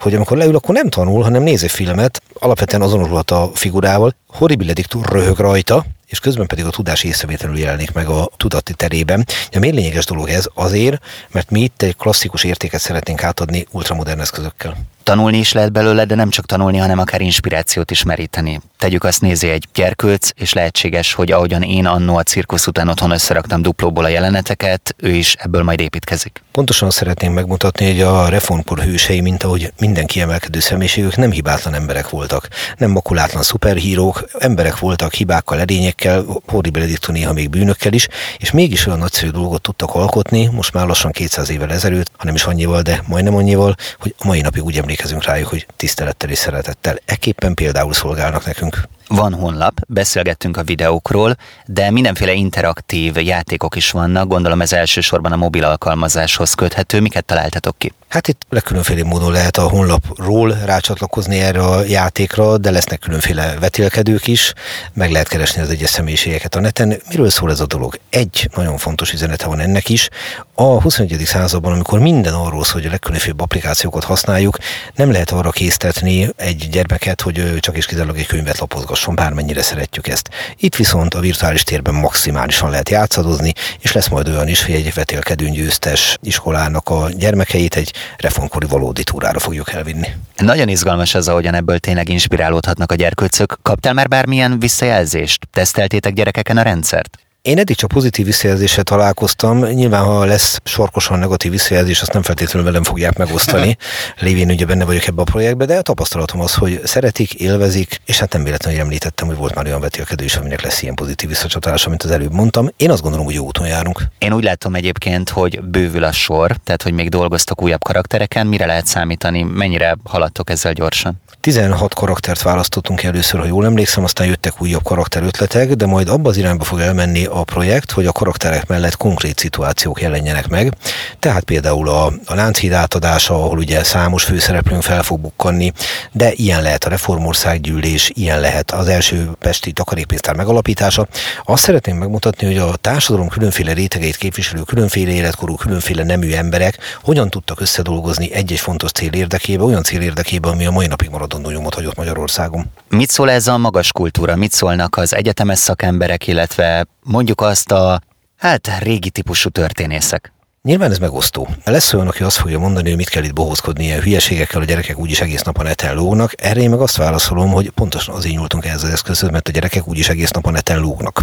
hogy 0.00 0.14
amikor 0.14 0.36
leül, 0.36 0.56
akkor 0.56 0.74
nem 0.74 0.88
tanul, 0.88 1.22
hanem 1.22 1.42
nézi 1.42 1.68
filmet, 1.68 2.22
alapvetően 2.38 2.82
azonosulhat 2.82 3.30
a 3.30 3.50
figurával, 3.54 4.14
horribile 4.32 4.72
röhög 5.02 5.38
rajta, 5.38 5.84
és 6.06 6.20
közben 6.20 6.46
pedig 6.46 6.64
a 6.64 6.70
tudás 6.70 7.02
észrevételül 7.02 7.58
jelenik 7.58 7.92
meg 7.92 8.06
a 8.06 8.30
tudati 8.36 8.74
terében. 8.74 9.26
Ja, 9.50 9.60
miért 9.60 9.74
lényeges 9.74 10.04
dolog 10.04 10.28
ez? 10.28 10.48
Azért, 10.54 11.02
mert 11.30 11.50
mi 11.50 11.60
itt 11.60 11.82
egy 11.82 11.96
klasszikus 11.96 12.44
értéket 12.44 12.80
szeretnénk 12.80 13.22
átadni 13.22 13.66
ultramodern 13.70 14.20
eszközökkel 14.20 14.76
tanulni 15.02 15.38
is 15.38 15.52
lehet 15.52 15.72
belőle, 15.72 16.04
de 16.04 16.14
nem 16.14 16.30
csak 16.30 16.46
tanulni, 16.46 16.78
hanem 16.78 16.98
akár 16.98 17.20
inspirációt 17.20 17.90
is 17.90 18.02
meríteni. 18.02 18.60
Tegyük 18.78 19.04
azt 19.04 19.20
nézi 19.20 19.48
egy 19.48 19.68
gyerkőc, 19.74 20.30
és 20.34 20.52
lehetséges, 20.52 21.12
hogy 21.12 21.32
ahogyan 21.32 21.62
én 21.62 21.86
annó 21.86 22.16
a 22.16 22.22
cirkusz 22.22 22.66
után 22.66 22.88
otthon 22.88 23.10
összeraktam 23.10 23.62
duplóból 23.62 24.04
a 24.04 24.08
jeleneteket, 24.08 24.94
ő 24.96 25.10
is 25.10 25.34
ebből 25.34 25.62
majd 25.62 25.80
építkezik. 25.80 26.42
Pontosan 26.52 26.90
szeretném 26.90 27.32
megmutatni, 27.32 27.86
hogy 27.86 28.00
a 28.00 28.28
reformkor 28.28 28.78
hősei, 28.78 29.20
mint 29.20 29.42
ahogy 29.42 29.72
minden 29.78 30.06
kiemelkedő 30.06 30.60
személyiségük 30.60 31.16
nem 31.16 31.30
hibátlan 31.30 31.74
emberek 31.74 32.08
voltak. 32.08 32.48
Nem 32.76 32.90
makulátlan 32.90 33.42
szuperhírók, 33.42 34.24
emberek 34.38 34.78
voltak 34.78 35.14
hibákkal, 35.14 35.60
edényekkel, 35.60 36.24
horrible 36.46 36.86
néha 37.06 37.32
még 37.32 37.50
bűnökkel 37.50 37.92
is, 37.92 38.08
és 38.38 38.50
mégis 38.50 38.86
olyan 38.86 38.98
nagyszerű 38.98 39.30
dolgot 39.30 39.62
tudtak 39.62 39.94
alkotni, 39.94 40.46
most 40.46 40.72
már 40.72 40.86
lassan 40.86 41.10
200 41.10 41.50
évvel 41.50 41.72
ezelőtt, 41.72 42.10
hanem 42.16 42.34
is 42.34 42.44
annyival, 42.44 42.82
de 42.82 43.02
majdnem 43.06 43.34
annyival, 43.34 43.74
hogy 43.98 44.14
a 44.18 44.26
mai 44.26 44.40
napig 44.40 44.64
úgy 44.64 44.76
emlékezünk 44.92 45.24
rájuk, 45.24 45.48
hogy 45.48 45.66
tisztelettel 45.76 46.30
és 46.30 46.38
szeretettel. 46.38 46.96
Eképpen 47.04 47.54
például 47.54 47.92
szolgálnak 47.92 48.46
nekünk. 48.46 48.88
Van 49.08 49.34
honlap, 49.34 49.80
beszélgettünk 49.88 50.56
a 50.56 50.62
videókról, 50.62 51.36
de 51.66 51.90
mindenféle 51.90 52.32
interaktív 52.32 53.16
játékok 53.16 53.76
is 53.76 53.90
vannak, 53.90 54.28
gondolom 54.28 54.60
ez 54.60 54.72
elsősorban 54.72 55.32
a 55.32 55.36
mobil 55.36 55.64
alkalmazáshoz 55.64 56.54
köthető. 56.54 57.00
Miket 57.00 57.24
találtatok 57.24 57.78
ki? 57.78 57.92
Hát 58.12 58.28
itt 58.28 58.42
legkülönféle 58.48 59.04
módon 59.04 59.32
lehet 59.32 59.56
a 59.56 59.68
honlapról 59.68 60.58
rácsatlakozni 60.64 61.40
erre 61.40 61.60
a 61.60 61.82
játékra, 61.82 62.58
de 62.58 62.70
lesznek 62.70 62.98
különféle 62.98 63.56
vetélkedők 63.60 64.26
is, 64.26 64.52
meg 64.92 65.10
lehet 65.10 65.28
keresni 65.28 65.62
az 65.62 65.70
egyes 65.70 65.90
személyiségeket 65.90 66.54
a 66.54 66.60
neten. 66.60 67.00
Miről 67.08 67.30
szól 67.30 67.50
ez 67.50 67.60
a 67.60 67.66
dolog? 67.66 67.98
Egy 68.10 68.48
nagyon 68.54 68.76
fontos 68.76 69.12
üzenete 69.12 69.46
van 69.46 69.60
ennek 69.60 69.88
is. 69.88 70.08
A 70.54 70.80
21. 70.80 71.22
században, 71.24 71.72
amikor 71.72 71.98
minden 71.98 72.34
arról 72.34 72.64
szól, 72.64 72.72
hogy 72.72 72.86
a 72.86 72.90
legkülönfébb 72.90 73.40
applikációkat 73.40 74.04
használjuk, 74.04 74.58
nem 74.94 75.12
lehet 75.12 75.30
arra 75.30 75.50
késztetni 75.50 76.28
egy 76.36 76.68
gyermeket, 76.70 77.20
hogy 77.20 77.60
csak 77.60 77.76
és 77.76 77.86
kizárólag 77.86 78.18
egy 78.18 78.26
könyvet 78.26 78.58
lapozgasson, 78.58 79.14
bármennyire 79.14 79.62
szeretjük 79.62 80.08
ezt. 80.08 80.28
Itt 80.56 80.76
viszont 80.76 81.14
a 81.14 81.20
virtuális 81.20 81.62
térben 81.62 81.94
maximálisan 81.94 82.70
lehet 82.70 82.88
játszadozni, 82.88 83.52
és 83.80 83.92
lesz 83.92 84.08
majd 84.08 84.28
olyan 84.28 84.48
is, 84.48 84.64
hogy 84.64 84.74
egy 84.74 84.94
vetélkedőn 84.94 85.52
győztes 85.52 86.16
iskolának 86.22 86.88
a 86.88 87.08
gyermekeit 87.16 87.76
egy 87.76 87.92
reformkori 88.16 88.66
valódi 88.66 89.04
túrára 89.04 89.38
fogjuk 89.38 89.72
elvinni. 89.72 90.08
Nagyon 90.36 90.68
izgalmas 90.68 91.14
ez, 91.14 91.28
ahogyan 91.28 91.54
ebből 91.54 91.78
tényleg 91.78 92.08
inspirálódhatnak 92.08 92.92
a 92.92 92.94
gyerkőcök. 92.94 93.58
Kaptál 93.62 93.92
már 93.92 94.08
bármilyen 94.08 94.58
visszajelzést? 94.58 95.48
Teszteltétek 95.50 96.12
gyerekeken 96.12 96.56
a 96.56 96.62
rendszert? 96.62 97.18
Én 97.42 97.58
eddig 97.58 97.76
csak 97.76 97.90
pozitív 97.90 98.26
visszajelzéssel 98.26 98.84
találkoztam. 98.84 99.64
Nyilván, 99.64 100.04
ha 100.04 100.24
lesz 100.24 100.58
sorkosan 100.64 101.18
negatív 101.18 101.50
visszajelzés, 101.50 102.00
azt 102.00 102.12
nem 102.12 102.22
feltétlenül 102.22 102.68
velem 102.68 102.84
fogják 102.84 103.16
megosztani. 103.16 103.76
Lévén 104.20 104.50
ugye 104.50 104.66
benne 104.66 104.84
vagyok 104.84 105.06
ebbe 105.06 105.20
a 105.20 105.24
projektbe, 105.24 105.64
de 105.64 105.76
a 105.76 105.82
tapasztalatom 105.82 106.40
az, 106.40 106.54
hogy 106.54 106.80
szeretik, 106.84 107.34
élvezik, 107.34 108.00
és 108.04 108.18
hát 108.18 108.32
nem 108.32 108.44
véletlenül 108.44 108.80
említettem, 108.80 109.26
hogy 109.26 109.36
volt 109.36 109.54
már 109.54 109.66
olyan 109.66 109.80
vetélkedő 109.80 110.24
is, 110.24 110.36
aminek 110.36 110.62
lesz 110.62 110.82
ilyen 110.82 110.94
pozitív 110.94 111.28
visszacsatolása, 111.28 111.88
mint 111.88 112.02
az 112.02 112.10
előbb 112.10 112.32
mondtam. 112.32 112.68
Én 112.76 112.90
azt 112.90 113.02
gondolom, 113.02 113.26
hogy 113.26 113.34
jó 113.34 113.44
úton 113.44 113.66
járunk. 113.66 114.02
Én 114.18 114.32
úgy 114.32 114.44
látom 114.44 114.74
egyébként, 114.74 115.28
hogy 115.28 115.62
bővül 115.62 116.04
a 116.04 116.12
sor, 116.12 116.56
tehát 116.64 116.82
hogy 116.82 116.92
még 116.92 117.08
dolgoztok 117.08 117.62
újabb 117.62 117.84
karaktereken, 117.84 118.46
mire 118.46 118.66
lehet 118.66 118.86
számítani, 118.86 119.42
mennyire 119.42 119.96
haladtok 120.04 120.50
ezzel 120.50 120.72
gyorsan? 120.72 121.20
16 121.40 121.94
karaktert 121.94 122.42
választottunk 122.42 123.02
először, 123.02 123.40
ha 123.40 123.46
jól 123.46 123.64
emlékszem, 123.64 124.04
aztán 124.04 124.26
jöttek 124.26 124.62
újabb 124.62 124.82
karakterötletek, 124.82 125.72
de 125.72 125.86
majd 125.86 126.08
abba 126.08 126.28
az 126.28 126.36
irányba 126.36 126.64
fog 126.64 126.80
elmenni 126.80 127.26
a 127.32 127.44
projekt, 127.44 127.90
hogy 127.90 128.06
a 128.06 128.12
karakterek 128.12 128.66
mellett 128.66 128.96
konkrét 128.96 129.38
szituációk 129.38 130.00
jelenjenek 130.00 130.48
meg. 130.48 130.74
Tehát 131.18 131.42
például 131.44 131.88
a, 131.88 132.06
a 132.26 132.34
Lánchíd 132.34 132.72
átadása, 132.72 133.34
ahol 133.34 133.58
ugye 133.58 133.84
számos 133.84 134.24
főszereplőnk 134.24 134.82
fel 134.82 135.02
fog 135.02 135.20
bukkanni, 135.20 135.72
de 136.12 136.32
ilyen 136.32 136.62
lehet 136.62 136.84
a 136.84 136.88
Reformországgyűlés, 136.88 138.10
ilyen 138.14 138.40
lehet 138.40 138.70
az 138.70 138.88
első 138.88 139.30
pesti 139.38 139.72
takarékpénztár 139.72 140.36
megalapítása. 140.36 141.06
Azt 141.44 141.62
szeretném 141.62 141.96
megmutatni, 141.96 142.46
hogy 142.46 142.58
a 142.58 142.76
társadalom 142.76 143.28
különféle 143.28 143.72
rétegeit 143.72 144.16
képviselő, 144.16 144.62
különféle 144.62 145.10
életkorú, 145.10 145.54
különféle 145.54 146.04
nemű 146.04 146.32
emberek 146.32 146.78
hogyan 147.02 147.30
tudtak 147.30 147.60
összedolgozni 147.60 148.32
egy-egy 148.32 148.60
fontos 148.60 148.90
cél 148.90 149.12
érdekében, 149.12 149.66
olyan 149.66 149.82
cél 149.82 150.00
érdekében, 150.00 150.52
ami 150.52 150.66
a 150.66 150.70
mai 150.70 150.86
napig 150.86 151.10
maradandó 151.10 151.50
nyomot 151.50 151.74
hagyott 151.74 151.96
Magyarországon. 151.96 152.64
Mit 152.88 153.10
szól 153.10 153.30
ez 153.30 153.46
a 153.46 153.58
magas 153.58 153.92
kultúra? 153.92 154.36
Mit 154.36 154.52
szólnak 154.52 154.96
az 154.96 155.14
egyetemes 155.14 155.58
szakemberek, 155.58 156.26
illetve 156.26 156.86
mondjuk 157.04 157.40
azt 157.40 157.70
a 157.70 158.00
hát 158.36 158.78
régi 158.78 159.10
típusú 159.10 159.48
történészek? 159.48 160.32
Nyilván 160.68 160.90
ez 160.90 160.98
megosztó. 160.98 161.48
Lesz 161.64 161.92
olyan, 161.92 162.08
aki 162.08 162.22
azt 162.22 162.36
fogja 162.36 162.58
mondani, 162.58 162.88
hogy 162.88 162.96
mit 162.96 163.08
kell 163.08 163.22
itt 163.22 163.32
bohózkodni 163.32 163.84
ilyen 163.84 164.00
hülyeségekkel, 164.00 164.60
a 164.60 164.64
gyerekek 164.64 164.98
úgyis 164.98 165.20
egész 165.20 165.42
nap 165.42 165.58
a 165.58 165.92
lógnak. 165.94 166.32
Erre 166.36 166.60
én 166.60 166.70
meg 166.70 166.80
azt 166.80 166.96
válaszolom, 166.96 167.50
hogy 167.50 167.70
pontosan 167.70 168.14
azért 168.14 168.34
nyúltunk 168.34 168.64
ehhez 168.64 168.82
az 168.82 168.90
eszközhöz, 168.90 169.30
mert 169.30 169.48
a 169.48 169.50
gyerekek 169.50 169.88
úgyis 169.88 170.08
egész 170.08 170.30
nap 170.30 170.46
a 170.46 170.78
lógnak. 170.78 171.20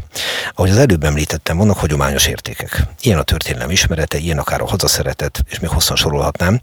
Ahogy 0.54 0.70
az 0.70 0.78
előbb 0.78 1.04
említettem, 1.04 1.58
vannak 1.58 1.78
hagyományos 1.78 2.28
értékek. 2.28 2.84
Ilyen 3.02 3.20
a 3.20 3.24
történelem 3.24 3.70
ismerete, 3.70 4.18
ilyen 4.18 4.38
akár 4.38 4.62
a 4.62 4.68
hazaszeretet, 4.68 5.44
és 5.50 5.60
még 5.60 5.70
hosszan 5.70 5.96
sorolhatnám. 5.96 6.62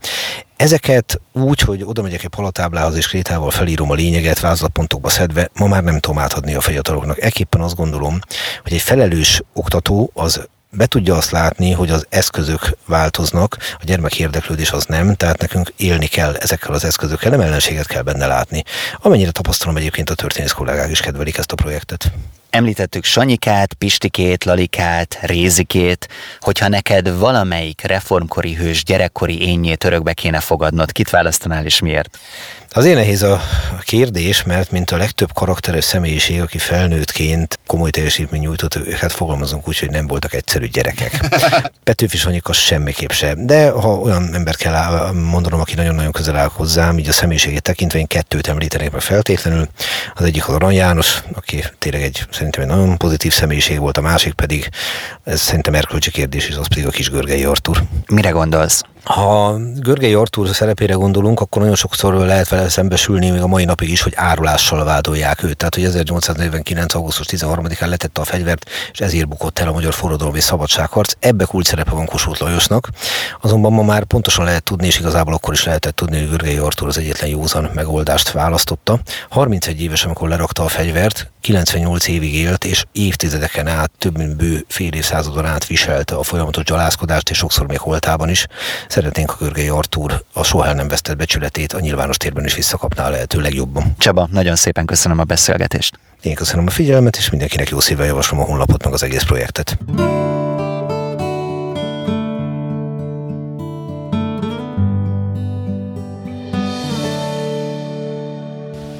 Ezeket 0.57 1.21
úgy, 1.33 1.61
hogy 1.61 1.83
oda 1.85 2.03
megyek 2.03 2.25
egy 2.25 2.31
palatáblához 2.31 2.97
és 2.97 3.09
krétával 3.09 3.51
felírom 3.51 3.91
a 3.91 3.95
lényeget, 3.95 4.41
vázlatpontokba 4.41 5.09
szedve, 5.09 5.49
ma 5.55 5.67
már 5.67 5.83
nem 5.83 5.99
tudom 5.99 6.19
átadni 6.19 6.55
a 6.55 6.61
fiataloknak. 6.61 7.23
Ekképpen 7.23 7.61
azt 7.61 7.77
gondolom, 7.77 8.19
hogy 8.63 8.73
egy 8.73 8.81
felelős 8.81 9.43
oktató 9.53 10.11
az 10.15 10.49
be 10.77 10.87
tudja 10.87 11.15
azt 11.15 11.31
látni, 11.31 11.73
hogy 11.73 11.91
az 11.91 12.07
eszközök 12.09 12.77
változnak, 12.87 13.57
a 13.81 13.85
gyermek 13.85 14.19
érdeklődés 14.19 14.71
az 14.71 14.85
nem, 14.85 15.15
tehát 15.15 15.41
nekünk 15.41 15.73
élni 15.77 16.07
kell 16.07 16.35
ezekkel 16.35 16.75
az 16.75 16.85
eszközökkel, 16.85 17.31
nem 17.31 17.41
ellenséget 17.41 17.87
kell 17.87 18.03
benne 18.03 18.27
látni. 18.27 18.63
Amennyire 18.97 19.31
tapasztalom 19.31 19.77
egyébként 19.77 20.11
a 20.11 20.15
történész 20.15 20.53
kollégák 20.53 20.91
is 20.91 21.01
kedvelik 21.01 21.39
ezt 21.39 21.53
a 21.53 21.55
projektet. 21.55 22.13
Említettük 22.57 23.05
Sanyikát, 23.05 23.75
Pistikét, 23.75 24.45
Lalikát, 24.45 25.19
Rézikét, 25.21 26.09
hogyha 26.41 26.69
neked 26.69 27.19
valamelyik 27.19 27.83
reformkori 27.83 28.55
hős 28.55 28.85
gyerekkori 28.85 29.49
énjét 29.49 29.85
örökbe 29.85 30.13
kéne 30.13 30.41
fogadnod, 30.41 30.93
kit 30.93 31.11
választanál 31.11 31.65
és 31.65 31.81
miért? 31.81 32.19
Azért 32.77 32.97
nehéz 32.97 33.23
a 33.23 33.41
kérdés, 33.81 34.43
mert 34.43 34.71
mint 34.71 34.91
a 34.91 34.97
legtöbb 34.97 35.33
karakteres 35.33 35.85
személyiség, 35.85 36.41
aki 36.41 36.59
felnőttként 36.59 37.59
komoly 37.67 37.91
teljesítmény 37.91 38.41
nyújtott, 38.41 38.79
hát 39.01 39.13
fogalmazunk 39.13 39.69
úgy, 39.69 39.79
hogy 39.79 39.91
nem 39.91 40.07
voltak 40.07 40.35
egyszerű 40.35 40.67
gyerekek. 40.67 41.21
Petőfi 41.85 42.17
Sanyika 42.17 42.53
semmiképp 42.53 43.11
sem. 43.11 43.47
De 43.47 43.71
ha 43.71 43.89
olyan 43.89 44.35
embert 44.35 44.57
kell 44.57 45.11
mondanom, 45.13 45.61
aki 45.61 45.75
nagyon-nagyon 45.75 46.13
közel 46.13 46.37
áll 46.37 46.51
hozzám, 46.53 46.99
így 46.99 47.09
a 47.09 47.13
személyiségét 47.13 47.63
tekintve 47.63 47.99
én 47.99 48.07
kettőt 48.07 48.49
említenék 48.49 48.91
meg 48.91 49.01
feltétlenül. 49.01 49.69
Az 50.15 50.25
egyik 50.25 50.49
az 50.49 50.55
Arany 50.55 50.75
János, 50.75 51.23
aki 51.33 51.65
tényleg 51.79 52.03
egy 52.03 52.25
szerintem 52.53 52.77
egy 52.77 52.85
nagyon 52.85 52.97
pozitív 52.97 53.33
személyiség 53.33 53.79
volt, 53.79 53.97
a 53.97 54.01
másik 54.01 54.33
pedig, 54.33 54.69
ez 55.25 55.41
szerintem 55.41 55.75
erkölcsi 55.75 56.11
kérdés, 56.11 56.49
és 56.49 56.57
az 56.57 56.69
pedig 56.69 56.87
a 56.87 56.91
kis 56.91 57.11
Görgei 57.11 57.45
Artur. 57.45 57.83
Mire 58.09 58.31
gondolsz? 58.31 58.83
Ha 59.07 59.57
Görgei 59.75 60.15
Artúr 60.15 60.49
szerepére 60.49 60.95
gondolunk, 60.95 61.41
akkor 61.41 61.61
nagyon 61.61 61.77
sokszor 61.77 62.15
lehet 62.15 62.49
vele 62.49 62.69
szembesülni, 62.69 63.31
még 63.31 63.41
a 63.41 63.47
mai 63.47 63.65
napig 63.65 63.91
is, 63.91 64.03
hogy 64.03 64.13
árulással 64.17 64.85
vádolják 64.85 65.43
őt. 65.43 65.57
Tehát, 65.57 65.75
hogy 65.75 65.85
1849. 65.85 66.95
augusztus 66.95 67.27
13-án 67.31 67.89
letette 67.89 68.21
a 68.21 68.25
fegyvert, 68.25 68.71
és 68.93 69.01
ezért 69.01 69.29
bukott 69.29 69.59
el 69.59 69.69
a 69.69 69.73
magyar 69.73 69.93
forradalom 69.93 70.35
és 70.35 70.45
szabadságharc. 70.45 71.13
Ebbe 71.19 71.45
kulcs 71.45 71.67
szerepe 71.67 71.91
van 71.91 72.07
Kossuth 72.07 72.41
Lajosnak. 72.43 72.89
Azonban 73.41 73.73
ma 73.73 73.83
már 73.83 74.05
pontosan 74.05 74.45
lehet 74.45 74.63
tudni, 74.63 74.87
és 74.87 74.99
igazából 74.99 75.35
akkor 75.35 75.53
is 75.53 75.65
lehetett 75.65 75.97
tudni, 75.97 76.19
hogy 76.19 76.29
Görgei 76.29 76.57
Artúr 76.57 76.89
az 76.89 76.99
egyetlen 76.99 77.31
józan 77.31 77.71
megoldást 77.75 78.33
választotta. 78.33 78.99
31 79.31 79.83
éves, 79.83 80.05
amikor 80.05 80.29
lerakta 80.29 80.63
a 80.65 80.69
fegyvert, 80.69 81.31
98 81.41 82.09
évig 82.09 82.35
élt, 82.35 82.65
és 82.65 82.85
évtizedeken 82.93 83.67
át, 83.67 83.91
több 83.99 84.17
mint 84.17 84.37
bő 84.37 84.65
fél 84.69 84.93
évszázadon 84.93 85.45
át 85.45 85.67
viselte 85.67 86.15
a 86.15 86.23
folyamatos 86.23 86.65
gyalászkodást, 86.65 87.31
és 87.31 87.37
sokszor 87.37 87.67
még 87.67 87.79
holtában 87.79 88.29
is. 88.29 88.47
Szeretnénk 88.97 89.31
a 89.31 89.37
Görgei 89.39 89.69
Artúr 89.69 90.23
a 90.33 90.45
soha 90.45 90.73
nem 90.73 90.89
vesztett 90.89 91.17
becsületét 91.17 91.73
a 91.73 91.81
nyilvános 91.81 92.17
térben 92.17 92.45
is 92.45 92.55
visszakapná 92.55 93.07
a 93.07 93.11
lehető 93.11 93.41
legjobban. 93.41 93.95
Csaba, 93.99 94.29
nagyon 94.33 94.57
szépen 94.57 94.87
köszönöm 94.87 95.19
a 95.19 95.25
beszélgetést. 95.25 95.99
Én 96.23 96.35
köszönöm 96.35 96.67
a 96.67 96.71
figyelmet, 96.71 97.17
és 97.17 97.31
mindenkinek 97.31 97.69
jó 97.69 97.81
szívvel 97.81 98.07
javaslom 98.07 98.41
a 98.41 98.45
honlapot, 98.45 98.85
meg 98.85 98.93
az 98.93 99.03
egész 99.03 99.23
projektet. 99.23 99.79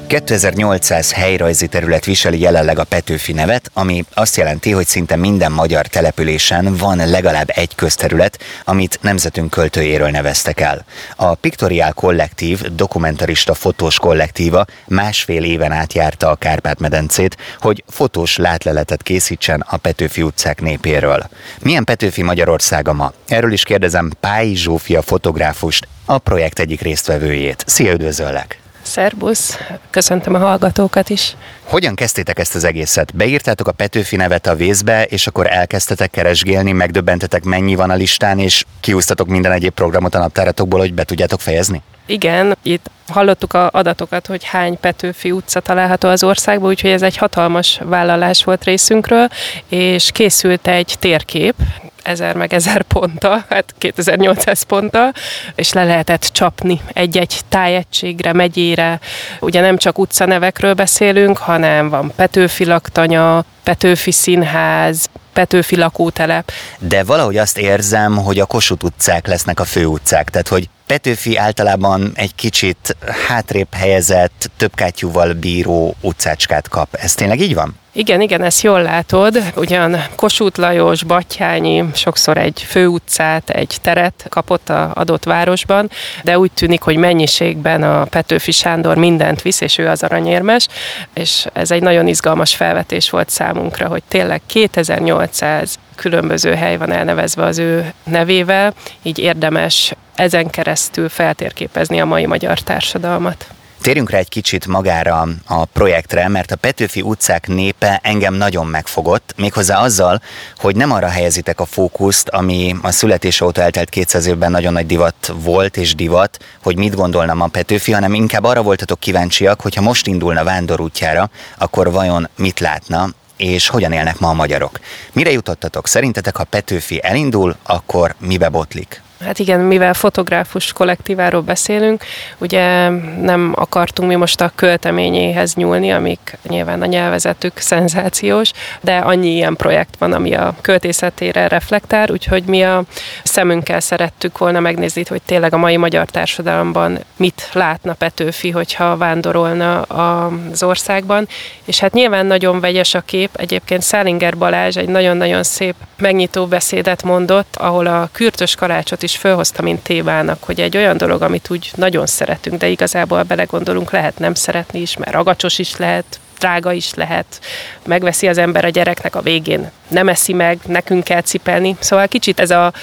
2800 0.07 1.11
helyrajzi 1.11 1.67
terület 1.67 2.05
viseli 2.05 2.39
jelenleg 2.39 2.79
a 2.79 2.83
Petőfi 2.83 3.33
nevet, 3.33 3.69
ami 3.73 4.05
azt 4.13 4.35
jelenti, 4.35 4.71
hogy 4.71 4.85
szinte 4.85 5.15
minden 5.15 5.51
magyar 5.51 5.87
településen 5.87 6.75
van 6.75 7.09
legalább 7.09 7.51
egy 7.55 7.75
közterület, 7.75 8.39
amit 8.63 8.99
nemzetünk 9.01 9.49
költőjéről 9.49 10.09
neveztek 10.09 10.59
el. 10.59 10.85
A 11.15 11.35
Pictorial 11.35 11.91
Kollektív, 11.91 12.61
dokumentarista 12.61 13.53
fotós 13.53 13.99
kollektíva 13.99 14.65
másfél 14.87 15.43
éven 15.43 15.71
át 15.71 15.93
járta 15.93 16.29
a 16.29 16.35
Kárpát-medencét, 16.35 17.37
hogy 17.59 17.83
fotós 17.87 18.37
látleletet 18.37 19.03
készítsen 19.03 19.65
a 19.69 19.77
Petőfi 19.77 20.21
utcák 20.21 20.61
népéről. 20.61 21.29
Milyen 21.61 21.83
Petőfi 21.83 22.21
Magyarországa 22.21 22.93
ma? 22.93 23.13
Erről 23.27 23.51
is 23.51 23.63
kérdezem 23.63 24.11
Pályi 24.19 24.55
Zsófia 24.55 25.01
fotográfust, 25.01 25.87
a 26.05 26.17
projekt 26.17 26.59
egyik 26.59 26.81
résztvevőjét. 26.81 27.63
Szia, 27.67 27.91
üdvözöllek! 27.91 28.66
Szerbusz, 28.87 29.57
köszöntöm 29.89 30.33
a 30.33 30.37
hallgatókat 30.37 31.09
is. 31.09 31.35
Hogyan 31.63 31.95
kezdtétek 31.95 32.39
ezt 32.39 32.55
az 32.55 32.63
egészet? 32.63 33.15
Beírtátok 33.15 33.67
a 33.67 33.71
Petőfi 33.71 34.15
nevet 34.15 34.47
a 34.47 34.55
vészbe, 34.55 35.03
és 35.03 35.27
akkor 35.27 35.47
elkezdtetek 35.47 36.11
keresgélni, 36.11 36.71
megdöbbentetek 36.71 37.43
mennyi 37.43 37.75
van 37.75 37.89
a 37.89 37.95
listán, 37.95 38.39
és 38.39 38.63
kiúztatok 38.79 39.27
minden 39.27 39.51
egyéb 39.51 39.73
programot 39.73 40.15
a 40.15 40.19
naptáratokból, 40.19 40.79
hogy 40.79 40.93
be 40.93 41.03
tudjátok 41.03 41.41
fejezni? 41.41 41.81
Igen, 42.07 42.57
itt 42.63 42.91
hallottuk 43.07 43.53
a 43.53 43.69
adatokat, 43.73 44.27
hogy 44.27 44.43
hány 44.43 44.79
Petőfi 44.79 45.31
utca 45.31 45.59
található 45.59 46.09
az 46.09 46.23
országban, 46.23 46.69
úgyhogy 46.69 46.89
ez 46.89 47.01
egy 47.01 47.17
hatalmas 47.17 47.79
vállalás 47.83 48.43
volt 48.43 48.63
részünkről, 48.63 49.27
és 49.69 50.11
készült 50.11 50.67
egy 50.67 50.95
térkép, 50.99 51.55
ezer 52.03 52.35
meg 52.35 52.53
ezer 52.53 52.81
ponta, 52.81 53.45
hát 53.49 53.73
2800 53.77 54.61
ponta, 54.61 55.13
és 55.55 55.73
le 55.73 55.83
lehetett 55.83 56.21
csapni 56.21 56.81
egy-egy 56.93 57.39
tájegységre, 57.49 58.33
megyére. 58.33 58.99
Ugye 59.39 59.61
nem 59.61 59.77
csak 59.77 59.97
utcanevekről 59.97 60.73
beszélünk, 60.73 61.37
hanem 61.37 61.89
van 61.89 62.11
Petőfi 62.15 62.65
laktanya, 62.65 63.43
Petőfi 63.63 64.11
színház, 64.11 65.09
Petőfi 65.33 65.75
lakótelep. 65.75 66.51
De 66.79 67.03
valahogy 67.03 67.37
azt 67.37 67.57
érzem, 67.57 68.15
hogy 68.15 68.39
a 68.39 68.45
Kossuth 68.45 68.85
utcák 68.85 69.27
lesznek 69.27 69.59
a 69.59 69.65
főutcák, 69.65 70.29
tehát 70.29 70.47
hogy 70.47 70.69
Petőfi 70.87 71.37
általában 71.37 72.11
egy 72.15 72.35
kicsit 72.35 72.95
hátrébb 73.27 73.73
helyezett, 73.73 74.49
több 74.57 74.75
kátyúval 74.75 75.33
bíró 75.33 75.95
utcácskát 76.01 76.67
kap. 76.67 76.95
Ez 76.95 77.13
tényleg 77.13 77.39
így 77.39 77.53
van? 77.53 77.75
Igen, 77.91 78.21
igen, 78.21 78.43
ezt 78.43 78.61
jól 78.61 78.81
látod. 78.81 79.43
Ugyan 79.55 80.03
Kossuth 80.15 80.59
Lajos, 80.59 81.03
Batyányi 81.03 81.83
sokszor 81.93 82.37
egy 82.37 82.65
főutcát, 82.67 83.49
egy 83.49 83.77
teret 83.81 84.25
kapott 84.29 84.69
a 84.69 84.91
adott 84.93 85.23
városban, 85.23 85.89
de 86.23 86.39
úgy 86.39 86.51
tűnik, 86.51 86.81
hogy 86.81 86.95
mennyiségben 86.95 87.83
a 87.83 88.05
Petőfi 88.05 88.51
Sándor 88.51 88.97
mindent 88.97 89.41
visz, 89.41 89.61
és 89.61 89.77
ő 89.77 89.87
az 89.87 90.03
aranyérmes, 90.03 90.67
és 91.13 91.45
ez 91.53 91.71
egy 91.71 91.81
nagyon 91.81 92.07
izgalmas 92.07 92.55
felvetés 92.55 93.09
volt 93.09 93.29
számunkra, 93.29 93.87
hogy 93.87 94.03
tényleg 94.07 94.41
2800 94.45 95.77
különböző 95.97 96.53
hely 96.53 96.77
van 96.77 96.91
elnevezve 96.91 97.43
az 97.43 97.57
ő 97.57 97.93
nevével, 98.03 98.73
így 99.01 99.19
érdemes 99.19 99.93
ezen 100.15 100.49
keresztül 100.49 101.09
feltérképezni 101.09 102.01
a 102.01 102.05
mai 102.05 102.25
magyar 102.25 102.59
társadalmat. 102.59 103.47
Térjünk 103.81 104.09
rá 104.09 104.17
egy 104.17 104.29
kicsit 104.29 104.67
magára 104.67 105.27
a 105.45 105.65
projektre, 105.65 106.27
mert 106.27 106.51
a 106.51 106.55
Petőfi 106.55 107.01
utcák 107.01 107.47
népe 107.47 107.99
engem 108.03 108.33
nagyon 108.33 108.65
megfogott, 108.65 109.33
méghozzá 109.37 109.79
azzal, 109.79 110.21
hogy 110.57 110.75
nem 110.75 110.91
arra 110.91 111.07
helyezitek 111.07 111.59
a 111.59 111.65
fókuszt, 111.65 112.29
ami 112.29 112.75
a 112.81 112.91
születés 112.91 113.41
óta 113.41 113.61
eltelt 113.61 113.89
200 113.89 114.25
évben 114.25 114.51
nagyon 114.51 114.73
nagy 114.73 114.85
divat 114.85 115.33
volt 115.35 115.77
és 115.77 115.95
divat, 115.95 116.39
hogy 116.63 116.77
mit 116.77 116.95
gondolna 116.95 117.43
a 117.43 117.47
Petőfi, 117.47 117.91
hanem 117.91 118.13
inkább 118.13 118.43
arra 118.43 118.61
voltatok 118.61 118.99
kíváncsiak, 118.99 119.61
hogyha 119.61 119.81
most 119.81 120.07
indulna 120.07 120.43
vándor 120.43 120.81
útjára, 120.81 121.29
akkor 121.57 121.91
vajon 121.91 122.29
mit 122.37 122.59
látna, 122.59 123.09
és 123.37 123.67
hogyan 123.67 123.91
élnek 123.91 124.19
ma 124.19 124.29
a 124.29 124.33
magyarok. 124.33 124.79
Mire 125.13 125.31
jutottatok? 125.31 125.87
Szerintetek, 125.87 126.35
ha 126.35 126.43
Petőfi 126.43 126.99
elindul, 127.03 127.55
akkor 127.63 128.15
mibe 128.19 128.49
botlik? 128.49 129.01
Hát 129.25 129.39
igen, 129.39 129.59
mivel 129.59 129.93
fotográfus 129.93 130.73
kollektíváról 130.73 131.41
beszélünk, 131.41 132.03
ugye 132.37 132.89
nem 133.21 133.53
akartunk 133.55 134.09
mi 134.09 134.15
most 134.15 134.41
a 134.41 134.51
költeményéhez 134.55 135.53
nyúlni, 135.53 135.91
amik 135.91 136.37
nyilván 136.47 136.81
a 136.81 136.85
nyelvezetük 136.85 137.57
szenzációs, 137.57 138.51
de 138.81 138.97
annyi 138.97 139.29
ilyen 139.29 139.55
projekt 139.55 139.95
van, 139.97 140.13
ami 140.13 140.33
a 140.33 140.55
költészetére 140.61 141.47
reflektál, 141.47 142.09
úgyhogy 142.11 142.43
mi 142.43 142.63
a 142.63 142.83
szemünkkel 143.23 143.79
szerettük 143.79 144.37
volna 144.37 144.59
megnézni, 144.59 145.03
hogy 145.07 145.21
tényleg 145.25 145.53
a 145.53 145.57
mai 145.57 145.77
magyar 145.77 146.05
társadalomban 146.05 146.99
mit 147.15 147.49
látna 147.53 147.93
Petőfi, 147.93 148.49
hogyha 148.49 148.97
vándorolna 148.97 149.81
az 149.81 150.63
országban, 150.63 151.27
és 151.65 151.79
hát 151.79 151.93
nyilván 151.93 152.25
nagyon 152.25 152.59
vegyes 152.59 152.93
a 152.93 153.01
kép, 153.01 153.29
egyébként 153.33 153.81
Szálinger 153.81 154.37
Balázs 154.37 154.77
egy 154.77 154.89
nagyon-nagyon 154.89 155.43
szép 155.43 155.75
megnyitó 155.97 156.45
beszédet 156.45 157.03
mondott, 157.03 157.55
ahol 157.55 157.87
a 157.87 158.09
kürtös 158.11 158.55
karácsot 158.55 159.03
is 159.07 159.17
felhozta, 159.17 159.61
mint 159.61 159.83
témának, 159.83 160.43
hogy 160.43 160.59
egy 160.59 160.77
olyan 160.77 160.97
dolog, 160.97 161.21
amit 161.21 161.49
úgy 161.49 161.71
nagyon 161.75 162.05
szeretünk, 162.05 162.57
de 162.57 162.67
igazából 162.67 163.23
belegondolunk, 163.23 163.91
lehet 163.91 164.19
nem 164.19 164.33
szeretni 164.33 164.79
is, 164.81 164.97
mert 164.97 165.11
ragacsos 165.11 165.59
is 165.59 165.77
lehet, 165.77 166.19
drága 166.39 166.71
is 166.71 166.93
lehet, 166.93 167.39
megveszi 167.85 168.27
az 168.27 168.37
ember 168.37 168.65
a 168.65 168.69
gyereknek 168.69 169.15
a 169.15 169.21
végén, 169.21 169.71
nem 169.87 170.09
eszi 170.09 170.33
meg, 170.33 170.59
nekünk 170.65 171.03
kell 171.03 171.21
cipelni. 171.21 171.75
Szóval 171.79 172.07
kicsit 172.07 172.39
ez 172.39 172.51
a 172.51 172.73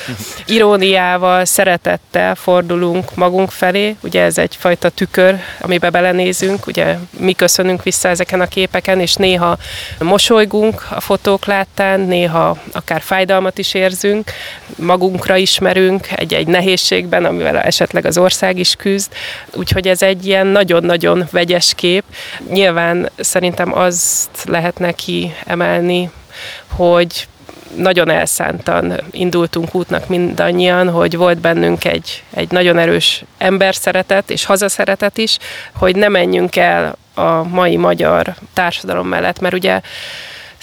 iróniával, 0.46 1.44
szeretettel 1.44 2.34
fordulunk 2.34 3.14
magunk 3.14 3.50
felé, 3.50 3.96
ugye 4.02 4.22
ez 4.22 4.38
egyfajta 4.38 4.88
tükör, 4.88 5.38
amiben 5.60 5.92
belenézünk, 5.92 6.66
ugye 6.66 6.96
mi 7.18 7.32
köszönünk 7.32 7.82
vissza 7.82 8.08
ezeken 8.08 8.40
a 8.40 8.46
képeken, 8.46 9.00
és 9.00 9.14
néha 9.14 9.56
mosolygunk 9.98 10.86
a 10.90 11.00
fotók 11.00 11.46
láttán, 11.46 12.00
néha 12.00 12.56
akár 12.72 13.00
fájdalmat 13.00 13.58
is 13.58 13.74
érzünk, 13.74 14.30
magunkra 14.76 15.36
ismerünk 15.36 16.08
egy-egy 16.16 16.46
nehézségben, 16.46 17.24
amivel 17.24 17.60
esetleg 17.60 18.06
az 18.06 18.18
ország 18.18 18.58
is 18.58 18.74
küzd, 18.74 19.12
úgyhogy 19.54 19.88
ez 19.88 20.02
egy 20.02 20.26
ilyen 20.26 20.46
nagyon-nagyon 20.46 21.28
vegyes 21.30 21.72
kép. 21.74 22.04
Nyilván 22.50 23.10
szerintem 23.16 23.43
azt 23.72 24.44
lehet 24.44 24.78
neki 24.78 25.34
emelni, 25.46 26.10
hogy 26.68 27.26
nagyon 27.76 28.10
elszántan 28.10 29.00
indultunk 29.10 29.74
útnak 29.74 30.08
mindannyian, 30.08 30.90
hogy 30.90 31.16
volt 31.16 31.38
bennünk 31.38 31.84
egy, 31.84 32.22
egy 32.34 32.50
nagyon 32.50 32.78
erős 32.78 33.24
emberszeretet 33.38 34.30
és 34.30 34.44
hazaszeretet 34.44 35.18
is, 35.18 35.38
hogy 35.74 35.96
ne 35.96 36.08
menjünk 36.08 36.56
el 36.56 36.96
a 37.14 37.42
mai 37.42 37.76
magyar 37.76 38.34
társadalom 38.52 39.08
mellett, 39.08 39.40
mert 39.40 39.54
ugye 39.54 39.80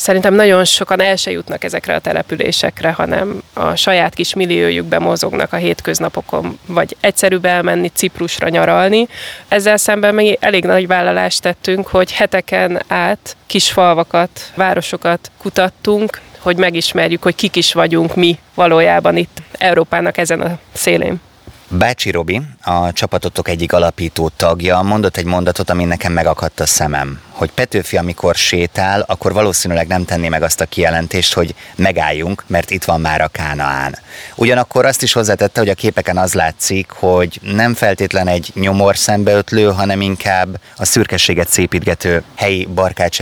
Szerintem 0.01 0.33
nagyon 0.33 0.65
sokan 0.65 1.01
el 1.01 1.15
se 1.15 1.31
jutnak 1.31 1.63
ezekre 1.63 1.95
a 1.95 1.99
településekre, 1.99 2.91
hanem 2.91 3.43
a 3.53 3.75
saját 3.75 4.13
kis 4.13 4.33
milliójukbe 4.33 4.99
mozognak 4.99 5.53
a 5.53 5.55
hétköznapokon, 5.55 6.59
vagy 6.65 6.95
egyszerűbb 6.99 7.45
elmenni 7.45 7.89
Ciprusra 7.93 8.49
nyaralni. 8.49 9.07
Ezzel 9.47 9.77
szemben 9.77 10.15
mi 10.15 10.37
elég 10.39 10.63
nagy 10.63 10.87
vállalást 10.87 11.41
tettünk, 11.41 11.87
hogy 11.87 12.11
heteken 12.11 12.81
át 12.87 13.35
kis 13.47 13.71
falvakat, 13.71 14.51
városokat 14.55 15.31
kutattunk, 15.37 16.19
hogy 16.39 16.57
megismerjük, 16.57 17.23
hogy 17.23 17.35
kik 17.35 17.55
is 17.55 17.73
vagyunk 17.73 18.15
mi 18.15 18.39
valójában 18.53 19.17
itt 19.17 19.37
Európának 19.57 20.17
ezen 20.17 20.41
a 20.41 20.57
szélén. 20.73 21.21
Bácsi 21.73 22.11
Robi, 22.11 22.41
a 22.61 22.93
csapatotok 22.93 23.47
egyik 23.47 23.73
alapító 23.73 24.29
tagja, 24.35 24.81
mondott 24.81 25.17
egy 25.17 25.25
mondatot, 25.25 25.69
ami 25.69 25.83
nekem 25.83 26.13
megakadt 26.13 26.59
a 26.59 26.65
szemem. 26.65 27.21
Hogy 27.29 27.51
Petőfi, 27.51 27.97
amikor 27.97 28.35
sétál, 28.35 29.03
akkor 29.07 29.33
valószínűleg 29.33 29.87
nem 29.87 30.05
tenné 30.05 30.29
meg 30.29 30.43
azt 30.43 30.61
a 30.61 30.65
kijelentést, 30.65 31.33
hogy 31.33 31.55
megálljunk, 31.75 32.43
mert 32.47 32.71
itt 32.71 32.83
van 32.83 33.01
már 33.01 33.21
a 33.21 33.27
Kánaán. 33.27 33.97
Ugyanakkor 34.35 34.85
azt 34.85 35.01
is 35.01 35.13
hozzátette, 35.13 35.59
hogy 35.59 35.69
a 35.69 35.73
képeken 35.73 36.17
az 36.17 36.33
látszik, 36.33 36.89
hogy 36.89 37.39
nem 37.41 37.73
feltétlen 37.73 38.27
egy 38.27 38.51
nyomor 38.53 38.97
szembeötlő, 38.97 39.71
hanem 39.71 40.01
inkább 40.01 40.59
a 40.77 40.85
szürkességet 40.85 41.49
szépítgető 41.49 42.23
helyi 42.35 42.65
barkács 42.65 43.19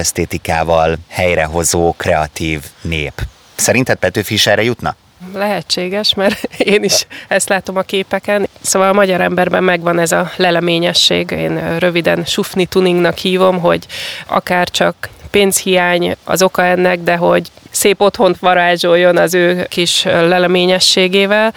helyrehozó 1.07 1.93
kreatív 1.97 2.63
nép. 2.81 3.21
Szerinted 3.55 3.97
Petőfi 3.97 4.33
is 4.33 4.47
erre 4.47 4.63
jutna? 4.63 4.95
Lehetséges, 5.33 6.13
mert 6.13 6.43
én 6.73 6.83
is 6.83 7.07
ezt 7.27 7.49
látom 7.49 7.77
a 7.77 7.81
képeken. 7.81 8.47
Szóval 8.61 8.89
a 8.89 8.93
magyar 8.93 9.21
emberben 9.21 9.63
megvan 9.63 9.99
ez 9.99 10.11
a 10.11 10.31
leleményesség, 10.35 11.31
én 11.31 11.79
röviden 11.79 12.25
sufni 12.25 12.65
tuningnak 12.65 13.17
hívom, 13.17 13.59
hogy 13.59 13.85
akár 14.27 14.69
csak 14.69 15.09
pénzhiány 15.31 16.15
az 16.23 16.41
oka 16.41 16.65
ennek, 16.65 16.99
de 16.99 17.15
hogy 17.15 17.47
szép 17.69 18.01
otthont 18.01 18.39
varázsoljon 18.39 19.17
az 19.17 19.33
ő 19.33 19.65
kis 19.69 20.03
leleményességével. 20.03 21.53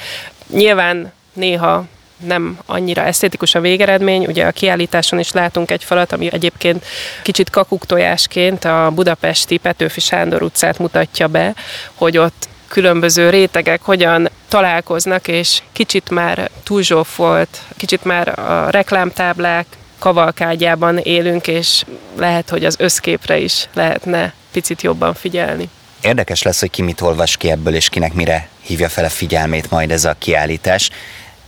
Nyilván 0.51 1.13
néha 1.33 1.85
nem 2.25 2.59
annyira 2.67 3.03
esztétikus 3.03 3.55
a 3.55 3.61
végeredmény. 3.61 4.27
Ugye 4.27 4.47
a 4.47 4.51
kiállításon 4.51 5.19
is 5.19 5.33
látunk 5.33 5.71
egy 5.71 5.85
falat, 5.85 6.13
ami 6.13 6.33
egyébként 6.33 6.85
kicsit 7.23 7.51
kakuktojásként 7.51 8.65
a 8.65 8.91
budapesti 8.95 9.57
Petőfi 9.57 10.01
Sándor 10.01 10.43
utcát 10.43 10.79
mutatja 10.79 11.27
be, 11.27 11.55
hogy 11.95 12.19
ott 12.19 12.49
különböző 12.73 13.31
rétegek 13.31 13.83
hogyan 13.83 14.29
találkoznak, 14.49 15.29
és 15.29 15.63
kicsit 15.73 16.11
már 16.11 16.51
túlzsófolt, 16.63 17.63
kicsit 17.77 18.05
már 18.05 18.39
a 18.39 18.71
reklámtáblák 18.71 19.67
kavalkádjában 19.99 20.99
élünk, 20.99 21.47
és 21.47 21.85
lehet, 22.17 22.51
hogy 22.51 22.65
az 22.65 22.75
összképre 22.79 23.39
is 23.39 23.69
lehetne 23.73 24.33
picit 24.53 24.83
jobban 24.83 25.15
figyelni. 25.15 25.69
Érdekes 26.01 26.43
lesz, 26.43 26.61
hogy 26.61 26.71
ki 26.71 26.83
mit 26.83 27.01
olvas 27.01 27.37
ki 27.37 27.51
ebből, 27.51 27.75
és 27.75 27.89
kinek 27.89 28.13
mire 28.13 28.49
hívja 28.61 28.89
fel 28.89 29.05
a 29.05 29.09
figyelmét 29.09 29.71
majd 29.71 29.91
ez 29.91 30.05
a 30.05 30.15
kiállítás. 30.19 30.91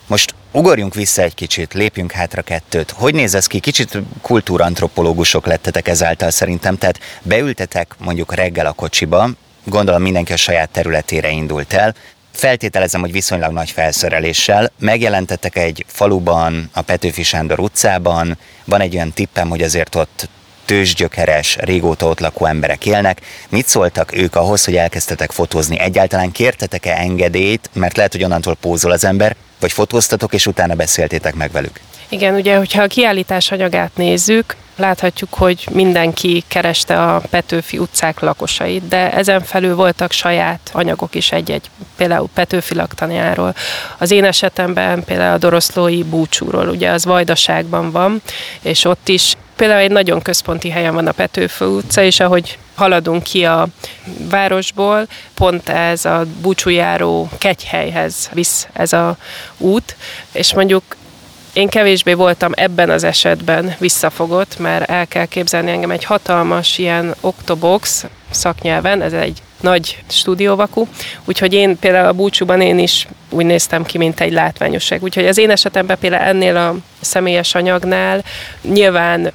Most 0.07 0.35
ugorjunk 0.53 0.95
vissza 0.95 1.23
egy 1.23 1.35
kicsit, 1.35 1.75
lépjünk 1.75 2.13
hátra 2.13 2.43
kettőt. 2.43 2.91
Hogy 2.91 3.15
néz 3.15 3.35
ez 3.35 3.47
ki? 3.47 3.61
Kicsit 3.61 3.99
kultúrantropológusok 4.23 5.47
lettetek 5.47 5.89
ezáltal 5.89 6.31
szerintem, 6.31 6.79
tehát 6.79 7.01
beültetek 7.23 7.95
mondjuk 7.99 8.35
reggel 8.35 8.67
a 8.67 8.73
kocsiba, 8.73 9.29
gondolom 9.65 10.03
mindenki 10.03 10.33
a 10.33 10.37
saját 10.37 10.71
területére 10.71 11.31
indult 11.31 11.73
el, 11.73 11.95
Feltételezem, 12.35 13.01
hogy 13.01 13.13
viszonylag 13.13 13.53
nagy 13.53 13.71
felszereléssel. 13.71 14.71
Megjelentettek 14.79 15.57
egy 15.57 15.85
faluban, 15.89 16.71
a 16.73 16.83
Petőfi 16.83 17.23
Sándor 17.23 17.61
utcában. 17.61 18.39
Van 18.65 18.81
egy 18.81 18.95
olyan 18.95 19.13
tippem, 19.13 19.49
hogy 19.49 19.63
azért 19.63 19.95
ott 19.95 20.29
tőzsgyökeres, 20.65 21.57
régóta 21.61 22.07
ott 22.07 22.21
lakó 22.21 22.47
emberek 22.47 22.87
élnek. 22.87 23.21
Mit 23.49 23.67
szóltak 23.67 24.17
ők 24.17 24.37
ahhoz, 24.37 24.65
hogy 24.65 24.77
elkezdtetek 24.77 25.31
fotózni? 25.31 25.79
Egyáltalán 25.79 26.33
kértetek-e 26.33 26.97
engedélyt, 26.97 27.71
mert 27.73 27.97
lehet, 27.97 28.13
hogy 28.13 28.25
onnantól 28.25 28.55
pózol 28.55 28.91
az 28.91 29.05
ember, 29.05 29.37
vagy 29.61 29.73
fotóztatok, 29.73 30.35
és 30.35 30.47
utána 30.47 30.75
beszéltétek 30.75 31.35
meg 31.35 31.51
velük? 31.51 31.81
Igen, 32.09 32.35
ugye, 32.35 32.57
hogyha 32.57 32.83
a 32.83 32.87
kiállítás 32.87 33.51
anyagát 33.51 33.91
nézzük, 33.95 34.57
láthatjuk, 34.77 35.35
hogy 35.35 35.69
mindenki 35.73 36.45
kereste 36.49 37.03
a 37.03 37.23
Petőfi 37.31 37.79
utcák 37.79 38.21
lakosait, 38.21 38.89
de 38.89 39.13
ezen 39.13 39.41
felül 39.41 39.75
voltak 39.75 40.13
saját 40.13 40.71
anyagok 40.73 41.15
is 41.15 41.33
egy-egy, 41.33 41.71
például 41.97 42.29
Petőfi 42.35 42.75
laktanyáról. 42.75 43.55
Az 43.99 44.11
én 44.11 44.25
esetemben 44.25 45.05
például 45.05 45.35
a 45.35 45.39
Doroszlói 45.39 46.03
búcsúról, 46.03 46.69
ugye 46.69 46.91
az 46.91 47.05
Vajdaságban 47.05 47.91
van, 47.91 48.23
és 48.63 48.85
ott 48.85 49.09
is 49.09 49.35
például 49.57 49.81
egy 49.81 49.91
nagyon 49.91 50.23
központi 50.23 50.71
helyen 50.71 50.95
van 50.95 51.07
a 51.07 51.13
Petőfi 51.13 51.65
utca, 51.65 52.03
és 52.03 52.21
ahogy 52.21 52.59
haladunk 52.75 53.23
ki 53.23 53.45
a 53.45 53.67
városból, 54.29 55.07
pont 55.35 55.69
ez 55.69 56.05
a 56.05 56.27
búcsújáró 56.41 57.29
kegyhelyhez 57.39 58.31
visz 58.33 58.69
ez 58.73 58.93
a 58.93 59.17
út, 59.59 59.97
és 60.33 60.55
mondjuk 60.55 60.83
én 61.53 61.69
kevésbé 61.69 62.13
voltam 62.13 62.53
ebben 62.55 62.91
az 62.91 63.05
esetben 63.05 63.75
visszafogott, 63.79 64.59
mert 64.59 64.91
el 64.91 65.07
kell 65.07 65.27
képzelni 65.27 65.71
engem 65.71 65.91
egy 65.91 66.05
hatalmas 66.05 66.79
ilyen 66.79 67.15
oktobox 67.21 68.05
szaknyelven, 68.31 69.03
ez 69.03 69.13
egy 69.13 69.43
nagy 69.61 69.99
stúdióvakú, 70.09 70.89
úgyhogy 71.25 71.53
én 71.53 71.79
például 71.79 72.09
a 72.09 72.13
búcsúban 72.13 72.61
én 72.61 72.79
is 72.79 73.07
úgy 73.31 73.45
néztem 73.45 73.85
ki, 73.85 73.99
mint 73.99 74.21
egy 74.21 74.33
látványosság. 74.33 75.03
Úgyhogy 75.03 75.27
az 75.27 75.39
én 75.39 75.51
esetemben 75.51 75.99
például 75.99 76.23
ennél 76.23 76.57
a 76.57 76.75
személyes 77.01 77.55
anyagnál 77.55 78.25
nyilván 78.63 79.33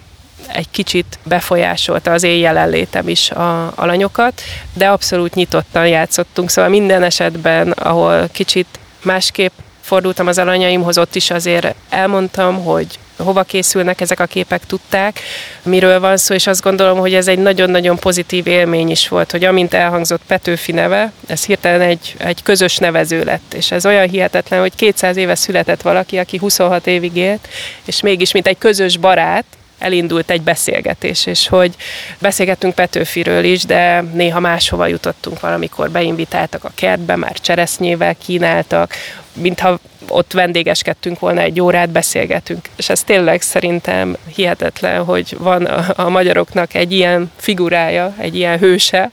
egy 0.48 0.70
kicsit 0.72 1.20
befolyásolta 1.24 2.12
az 2.12 2.24
én 2.24 2.40
jelenlétem 2.40 3.08
is 3.08 3.32
a 3.32 3.72
alanyokat, 3.76 4.42
de 4.74 4.88
abszolút 4.88 5.34
nyitottan 5.34 5.88
játszottunk, 5.88 6.50
szóval 6.50 6.70
minden 6.70 7.04
esetben, 7.04 7.72
ahol 7.72 8.30
kicsit 8.32 8.68
másképp 9.02 9.52
fordultam 9.82 10.28
az 10.28 10.38
alanyaimhoz, 10.38 10.98
ott 10.98 11.16
is 11.16 11.32
azért 11.32 11.76
elmondtam, 11.90 12.64
hogy 12.64 12.88
hova 13.18 13.44
készülnek 13.44 14.02
ezek 14.02 14.20
a 14.20 14.26
képek, 14.26 14.66
tudták, 14.66 15.20
miről 15.64 16.00
van 16.00 16.18
szó, 16.18 16.34
és 16.34 16.48
azt 16.48 16.62
gondolom, 16.62 16.98
hogy 16.98 17.14
ez 17.14 17.28
egy 17.28 17.40
nagyon-nagyon 17.40 17.98
pozitív 17.98 18.48
élmény 18.48 18.90
is 18.90 19.08
volt, 19.08 19.32
hogy 19.32 19.44
amint 19.44 19.74
elhangzott 19.74 20.22
Petőfi 20.28 20.72
neve, 20.72 21.12
ez 21.28 21.46
hirtelen 21.46 21.82
egy, 21.82 22.16
egy 22.18 22.44
közös 22.44 22.78
nevező 22.78 23.24
lett, 23.24 23.54
és 23.54 23.72
ez 23.72 23.86
olyan 23.86 24.10
hihetetlen, 24.10 24.60
hogy 24.60 24.76
200 24.76 25.18
éve 25.18 25.36
született 25.36 25.82
valaki, 25.82 26.18
aki 26.18 26.38
26 26.38 26.88
évig 26.88 27.16
élt, 27.16 27.48
és 27.86 28.02
mégis, 28.02 28.32
mint 28.32 28.48
egy 28.48 28.58
közös 28.58 28.98
barát, 28.98 29.46
elindult 29.80 30.30
egy 30.30 30.42
beszélgetés, 30.42 31.26
és 31.26 31.48
hogy 31.48 31.76
beszélgettünk 32.20 32.76
Petőfiről 32.76 33.44
is, 33.44 33.64
de 33.64 34.02
néha 34.02 34.40
máshova 34.40 34.88
jutottunk 34.88 35.40
valamikor, 35.40 35.90
beinvitáltak 35.90 36.64
a 36.64 36.72
kertbe, 36.76 37.16
már 37.16 37.40
cseresznyével 37.40 38.16
kínáltak, 38.16 38.94
mintha 39.34 39.80
ott 40.08 40.34
vendégeskedtünk 40.34 41.20
volna, 41.20 41.42
egy 41.42 41.62
órát 41.62 41.90
beszélgetünk. 41.90 42.70
És 42.76 42.90
ez 42.90 43.04
tényleg 43.04 43.42
szerintem 43.42 44.18
hihetetlen, 44.36 45.04
hogy 45.04 45.36
van 45.38 45.66
a, 45.96 46.10
magyaroknak 46.10 46.74
egy 46.74 46.92
ilyen 46.92 47.32
figurája, 47.36 48.14
egy 48.18 48.36
ilyen 48.36 48.60
hőse, 48.60 49.12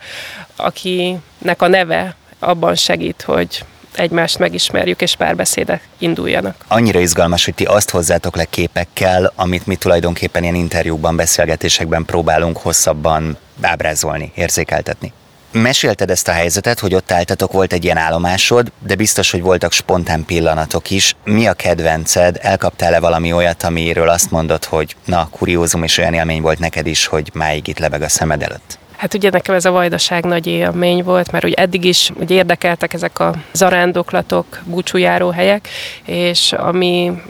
akinek 0.57 1.62
a 1.62 1.66
neve 1.66 2.16
abban 2.38 2.74
segít, 2.74 3.22
hogy 3.22 3.64
egymást 3.98 4.38
megismerjük, 4.38 5.00
és 5.00 5.16
párbeszédek 5.16 5.88
induljanak. 5.98 6.54
Annyira 6.68 7.00
izgalmas, 7.00 7.44
hogy 7.44 7.54
ti 7.54 7.64
azt 7.64 7.90
hozzátok 7.90 8.37
le 8.37 8.44
képekkel, 8.44 9.32
amit 9.37 9.66
mi 9.66 9.76
tulajdonképpen 9.76 10.42
ilyen 10.42 10.54
interjúkban, 10.54 11.16
beszélgetésekben 11.16 12.04
próbálunk 12.04 12.56
hosszabban 12.56 13.37
ábrázolni, 13.61 14.32
érzékeltetni. 14.35 15.12
Mesélted 15.52 16.11
ezt 16.11 16.28
a 16.28 16.32
helyzetet, 16.32 16.78
hogy 16.78 16.94
ott 16.94 17.12
álltatok, 17.12 17.52
volt 17.52 17.72
egy 17.72 17.85
ilyen 17.85 17.96
állomásod, 17.96 18.72
de 18.87 18.94
biztos, 18.94 19.30
hogy 19.30 19.40
voltak 19.40 19.72
spontán 19.72 20.24
pillanatok 20.24 20.90
is. 20.90 21.16
Mi 21.24 21.46
a 21.46 21.52
kedvenced? 21.52 22.38
Elkaptál-e 22.40 23.00
valami 23.00 23.32
olyat, 23.32 23.62
amiről 23.62 24.09
azt 24.09 24.30
mondod, 24.30 24.64
hogy 24.64 24.96
na, 25.04 25.28
kuriózum 25.30 25.82
és 25.82 25.98
olyan 25.98 26.14
élmény 26.14 26.40
volt 26.40 26.59
neked 26.59 26.87
is, 26.87 27.06
hogy 27.06 27.30
máig 27.35 27.68
itt 27.68 27.78
lebeg 27.78 28.02
a 28.02 28.09
szemed 28.09 28.42
előtt? 28.42 28.78
Hát 28.96 29.14
ugye 29.14 29.30
nekem 29.30 29.54
ez 29.54 29.64
a 29.64 29.70
vajdaság 29.70 30.24
nagy 30.24 30.46
élmény 30.46 31.02
volt, 31.02 31.32
mert 31.32 31.44
ugye 31.44 31.54
eddig 31.54 31.85
is 31.85 32.11
ugye 32.20 32.35
érdekeltek 32.35 32.92
ezek 32.92 33.18
a 33.18 33.35
zarándoklatok, 33.52 34.61
búcsújáró 34.64 35.30
helyek, 35.30 35.68
és 36.04 36.52
ami 36.52 37.22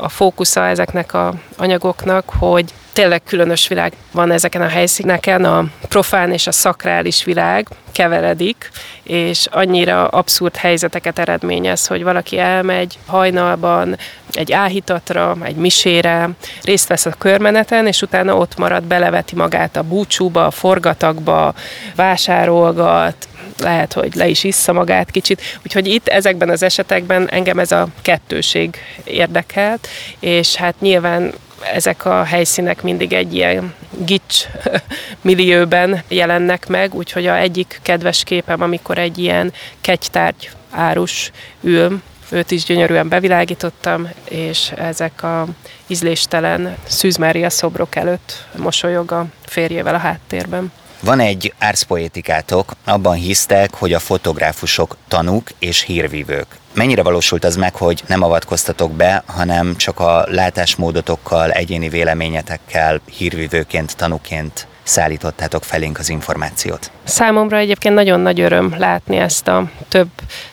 a 0.00 0.08
fókusza 0.08 0.66
ezeknek 0.66 1.14
a 1.14 1.34
anyagoknak, 1.56 2.30
hogy 2.38 2.72
tényleg 2.98 3.22
különös 3.24 3.68
világ 3.68 3.92
van 4.12 4.30
ezeken 4.30 4.62
a 4.62 4.68
helyszíneken, 4.68 5.44
a 5.44 5.64
profán 5.88 6.32
és 6.32 6.46
a 6.46 6.52
szakrális 6.52 7.24
világ 7.24 7.68
keveredik, 7.92 8.70
és 9.02 9.46
annyira 9.50 10.08
abszurd 10.08 10.56
helyzeteket 10.56 11.18
eredményez, 11.18 11.86
hogy 11.86 12.02
valaki 12.02 12.38
elmegy 12.38 12.98
hajnalban 13.06 13.96
egy 14.32 14.52
áhítatra, 14.52 15.36
egy 15.42 15.56
misére, 15.56 16.28
részt 16.62 16.88
vesz 16.88 17.06
a 17.06 17.14
körmeneten, 17.18 17.86
és 17.86 18.02
utána 18.02 18.36
ott 18.36 18.56
marad, 18.56 18.82
beleveti 18.82 19.34
magát 19.34 19.76
a 19.76 19.82
búcsúba, 19.82 20.46
a 20.46 20.50
forgatagba, 20.50 21.54
vásárolgat, 21.94 23.28
lehet, 23.58 23.92
hogy 23.92 24.14
le 24.14 24.28
is 24.28 24.44
issza 24.44 24.72
magát 24.72 25.10
kicsit. 25.10 25.42
Úgyhogy 25.64 25.86
itt 25.86 26.08
ezekben 26.08 26.48
az 26.48 26.62
esetekben 26.62 27.30
engem 27.30 27.58
ez 27.58 27.72
a 27.72 27.86
kettőség 28.02 28.76
érdekelt, 29.04 29.88
és 30.18 30.54
hát 30.54 30.74
nyilván 30.80 31.32
ezek 31.74 32.04
a 32.04 32.24
helyszínek 32.24 32.82
mindig 32.82 33.12
egy 33.12 33.34
ilyen 33.34 33.74
gics 34.04 34.44
millióben 35.20 36.02
jelennek 36.08 36.66
meg, 36.66 36.94
úgyhogy 36.94 37.26
a 37.26 37.36
egyik 37.36 37.80
kedves 37.82 38.24
képem, 38.24 38.62
amikor 38.62 38.98
egy 38.98 39.18
ilyen 39.18 39.52
kegytárgy 39.80 40.50
árus 40.70 41.30
ül, 41.60 42.02
őt 42.30 42.50
is 42.50 42.64
gyönyörűen 42.64 43.08
bevilágítottam, 43.08 44.08
és 44.28 44.72
ezek 44.76 45.22
a 45.22 45.46
ízléstelen 45.86 46.76
Szűz 46.86 47.18
szobrok 47.46 47.96
előtt 47.96 48.46
mosolyog 48.56 49.12
a 49.12 49.26
férjével 49.46 49.94
a 49.94 49.98
háttérben. 49.98 50.72
Van 51.00 51.20
egy 51.20 51.54
árszpoétikátok, 51.58 52.72
abban 52.84 53.14
hisztek, 53.14 53.74
hogy 53.74 53.92
a 53.92 53.98
fotográfusok 53.98 54.96
tanúk 55.08 55.50
és 55.58 55.82
hírvívők. 55.82 56.46
Mennyire 56.78 57.02
valósult 57.02 57.44
az 57.44 57.56
meg, 57.56 57.74
hogy 57.74 58.02
nem 58.06 58.22
avatkoztatok 58.22 58.92
be, 58.92 59.22
hanem 59.26 59.76
csak 59.76 60.00
a 60.00 60.24
látásmódotokkal, 60.28 61.50
egyéni 61.50 61.88
véleményetekkel, 61.88 63.00
hírvívőként, 63.16 63.96
tanúként 63.96 64.66
szállítottátok 64.82 65.64
felénk 65.64 65.98
az 65.98 66.08
információt? 66.08 66.90
Számomra 67.04 67.56
egyébként 67.56 67.94
nagyon 67.94 68.20
nagy 68.20 68.40
öröm 68.40 68.74
látni 68.78 69.16
ezt 69.16 69.48
a 69.48 69.70
több 69.88 70.08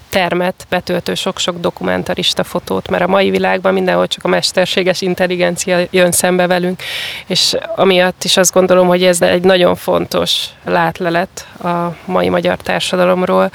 termet 0.10 0.66
betöltő 0.70 1.14
sok-sok 1.14 1.60
dokumentarista 1.60 2.44
fotót, 2.44 2.90
mert 2.90 3.04
a 3.04 3.08
mai 3.08 3.30
világban 3.30 3.74
mindenhol 3.74 4.08
csak 4.08 4.24
a 4.24 4.28
mesterséges 4.28 5.02
intelligencia 5.02 5.80
jön 5.90 6.12
szembe 6.12 6.48
velünk, 6.48 6.82
és 7.26 7.56
amiatt 7.76 8.24
is 8.24 8.38
azt 8.38 8.54
gondolom, 8.54 8.88
hogy 8.88 9.04
ez 9.04 9.22
egy 9.22 9.44
nagyon 9.44 9.76
fontos 9.76 10.46
látlelet 10.64 11.48
a 11.64 11.96
mai 12.06 12.30
magyar 12.30 12.58
társadalomról, 12.58 13.52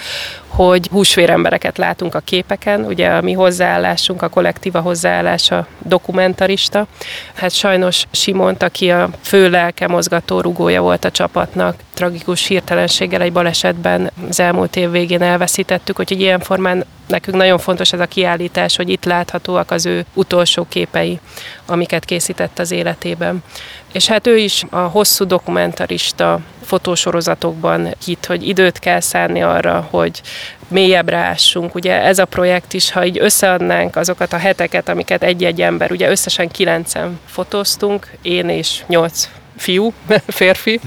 hogy 0.51 0.89
húsvérembereket 0.91 1.79
látunk 1.79 2.15
a 2.15 2.21
képeken, 2.21 2.85
ugye 2.85 3.09
a 3.09 3.21
mi 3.21 3.33
hozzáállásunk, 3.33 4.23
a 4.23 4.29
kollektíva 4.29 4.81
hozzáállása 4.81 5.67
dokumentarista. 5.79 6.87
Hát 7.35 7.53
sajnos 7.53 8.05
Simont, 8.11 8.63
aki 8.63 8.91
a 8.91 9.11
fő 9.23 9.51
lelke 9.51 9.89
mozgató 9.89 10.41
rugója 10.41 10.83
volt 10.83 11.05
a 11.05 11.11
csapatnak, 11.11 11.75
tragikus 11.95 12.47
hirtelenséggel 12.47 13.21
egy 13.21 13.33
balesetben 13.33 14.11
az 14.29 14.41
elmúlt 14.41 14.77
év 14.77 14.91
végén 14.91 15.23
elveszítettük, 15.23 15.97
hogy 15.97 16.21
ilyen 16.21 16.41
formán 16.41 16.85
nekünk 17.07 17.37
nagyon 17.37 17.59
fontos 17.59 17.93
ez 17.93 18.01
a 18.01 18.07
kiállítás, 18.07 18.77
hogy 18.77 18.89
itt 18.89 19.05
láthatóak 19.05 19.71
az 19.71 19.87
ő 19.87 20.05
utolsó 20.15 20.67
képei, 20.69 21.21
amiket 21.67 22.05
készített 22.05 22.59
az 22.59 22.71
életében. 22.71 23.43
És 23.93 24.07
hát 24.07 24.27
ő 24.27 24.37
is 24.39 24.65
a 24.71 24.79
hosszú 24.79 25.25
dokumentarista 25.27 26.41
fotósorozatokban 26.65 27.95
hitt, 28.05 28.27
hogy 28.27 28.49
időt 28.49 28.79
kell 28.79 29.01
szánni 29.01 29.43
arra, 29.43 29.87
hogy 29.91 30.21
mélyebbre 30.69 31.17
ássunk. 31.17 31.75
Ugye 31.75 32.03
ez 32.03 32.19
a 32.19 32.25
projekt 32.25 32.73
is, 32.73 32.91
ha 32.91 33.05
így 33.05 33.19
összeadnánk 33.21 33.97
azokat 33.97 34.33
a 34.33 34.37
heteket, 34.37 34.89
amiket 34.89 35.23
egy-egy 35.23 35.63
ember, 35.63 35.91
ugye 35.91 36.11
összesen 36.11 36.49
kilencen 36.49 37.21
fotóztunk, 37.27 38.11
én 38.23 38.49
és 38.49 38.83
nyolc 38.87 39.29
fiú, 39.61 39.93
férfi. 40.27 40.81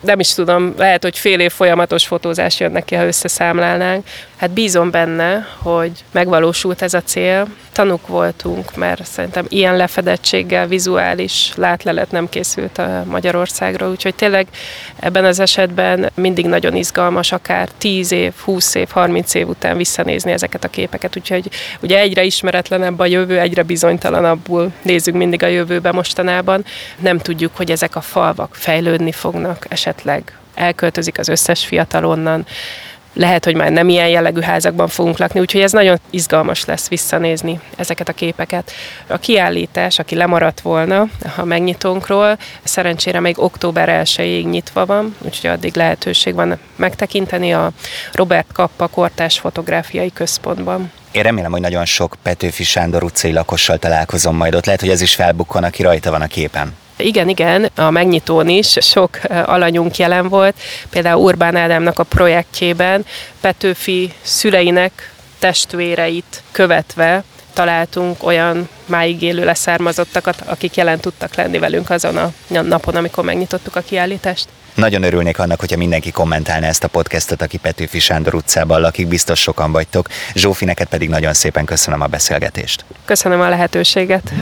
Nem 0.00 0.20
is 0.20 0.34
tudom, 0.34 0.74
lehet, 0.76 1.02
hogy 1.02 1.18
fél 1.18 1.40
év 1.40 1.52
folyamatos 1.52 2.06
fotózás 2.06 2.60
jön 2.60 2.72
neki, 2.72 2.94
ha 2.94 3.06
összeszámlálnánk. 3.06 4.06
Hát 4.36 4.50
bízom 4.50 4.90
benne, 4.90 5.46
hogy 5.58 5.90
megvalósult 6.10 6.82
ez 6.82 6.94
a 6.94 7.02
cél. 7.02 7.46
Tanuk 7.72 8.06
voltunk, 8.06 8.76
mert 8.76 9.04
szerintem 9.04 9.46
ilyen 9.48 9.76
lefedettséggel 9.76 10.66
vizuális 10.66 11.52
látlelet 11.56 12.10
nem 12.10 12.28
készült 12.28 12.78
a 12.78 13.04
Magyarországról, 13.06 13.90
úgyhogy 13.90 14.14
tényleg 14.14 14.46
ebben 15.00 15.24
az 15.24 15.40
esetben 15.40 16.10
mindig 16.14 16.46
nagyon 16.46 16.76
izgalmas, 16.76 17.32
akár 17.32 17.68
10 17.78 18.12
év, 18.12 18.32
20 18.44 18.74
év, 18.74 18.88
30 18.90 19.34
év 19.34 19.48
után 19.48 19.76
visszanézni 19.76 20.32
ezeket 20.32 20.64
a 20.64 20.68
képeket, 20.68 21.16
úgyhogy 21.16 21.48
ugye 21.80 21.98
egyre 21.98 22.24
ismeretlenebb 22.24 22.98
a 22.98 23.06
jövő, 23.06 23.38
egyre 23.38 23.62
bizonytalanabbul 23.62 24.72
nézzük 24.82 25.14
mindig 25.14 25.42
a 25.42 25.46
jövőbe 25.46 25.92
mostanában. 25.92 26.64
Nem 26.98 27.18
tudjuk, 27.18 27.56
hogy 27.56 27.70
ezek 27.70 27.96
a 27.96 28.00
falvak 28.14 28.54
fejlődni 28.54 29.12
fognak, 29.12 29.66
esetleg 29.68 30.38
elköltözik 30.54 31.18
az 31.18 31.28
összes 31.28 31.66
fiatal 31.66 32.04
onnan, 32.04 32.46
lehet, 33.12 33.44
hogy 33.44 33.54
már 33.54 33.70
nem 33.70 33.88
ilyen 33.88 34.08
jellegű 34.08 34.40
házakban 34.40 34.88
fogunk 34.88 35.18
lakni, 35.18 35.40
úgyhogy 35.40 35.60
ez 35.60 35.72
nagyon 35.72 36.00
izgalmas 36.10 36.64
lesz 36.64 36.88
visszanézni 36.88 37.60
ezeket 37.76 38.08
a 38.08 38.12
képeket. 38.12 38.72
A 39.06 39.18
kiállítás, 39.18 39.98
aki 39.98 40.14
lemaradt 40.14 40.60
volna 40.60 41.06
a 41.36 41.44
megnyitónkról, 41.44 42.38
szerencsére 42.62 43.20
még 43.20 43.38
október 43.38 44.04
1-ig 44.04 44.50
nyitva 44.50 44.86
van, 44.86 45.16
úgyhogy 45.18 45.50
addig 45.50 45.76
lehetőség 45.76 46.34
van 46.34 46.58
megtekinteni 46.76 47.52
a 47.52 47.70
Robert 48.12 48.52
Kappa 48.52 48.86
Kortás 48.86 49.38
Fotográfiai 49.38 50.12
Központban. 50.12 50.92
Én 51.12 51.22
remélem, 51.22 51.50
hogy 51.50 51.60
nagyon 51.60 51.84
sok 51.84 52.16
Petőfi 52.22 52.64
Sándor 52.64 53.02
utcai 53.02 53.32
lakossal 53.32 53.78
találkozom 53.78 54.36
majd 54.36 54.54
ott. 54.54 54.64
Lehet, 54.64 54.80
hogy 54.80 54.90
ez 54.90 55.00
is 55.00 55.14
felbukkan, 55.14 55.64
aki 55.64 55.82
rajta 55.82 56.10
van 56.10 56.22
a 56.22 56.26
képen. 56.26 56.76
Igen, 56.96 57.28
igen, 57.28 57.70
a 57.76 57.90
megnyitón 57.90 58.48
is 58.48 58.76
sok 58.80 59.18
alanyunk 59.44 59.96
jelen 59.96 60.28
volt. 60.28 60.54
Például 60.90 61.22
Urbán 61.22 61.56
Ádámnak 61.56 61.98
a 61.98 62.02
projektjében 62.02 63.06
Petőfi 63.40 64.12
szüleinek 64.22 65.12
testvéreit 65.38 66.42
követve 66.50 67.24
találtunk 67.52 68.22
olyan 68.22 68.68
máig 68.86 69.22
élő 69.22 69.44
leszármazottakat, 69.44 70.42
akik 70.46 70.74
jelen 70.74 71.00
tudtak 71.00 71.34
lenni 71.34 71.58
velünk 71.58 71.90
azon 71.90 72.16
a 72.16 72.32
napon, 72.48 72.96
amikor 72.96 73.24
megnyitottuk 73.24 73.76
a 73.76 73.80
kiállítást. 73.80 74.48
Nagyon 74.74 75.02
örülnék 75.02 75.38
annak, 75.38 75.60
hogyha 75.60 75.76
mindenki 75.76 76.10
kommentálna 76.10 76.66
ezt 76.66 76.84
a 76.84 76.88
podcastot, 76.88 77.42
aki 77.42 77.56
Petőfi 77.56 77.98
Sándor 77.98 78.34
utcában 78.34 78.80
lakik, 78.80 79.08
biztos 79.08 79.40
sokan 79.40 79.72
vagytok. 79.72 80.08
Zsófi, 80.34 80.64
neked 80.64 80.86
pedig 80.86 81.08
nagyon 81.08 81.32
szépen 81.32 81.64
köszönöm 81.64 82.00
a 82.00 82.06
beszélgetést. 82.06 82.84
Köszönöm 83.04 83.40
a 83.40 83.48
lehetőséget. 83.48 84.32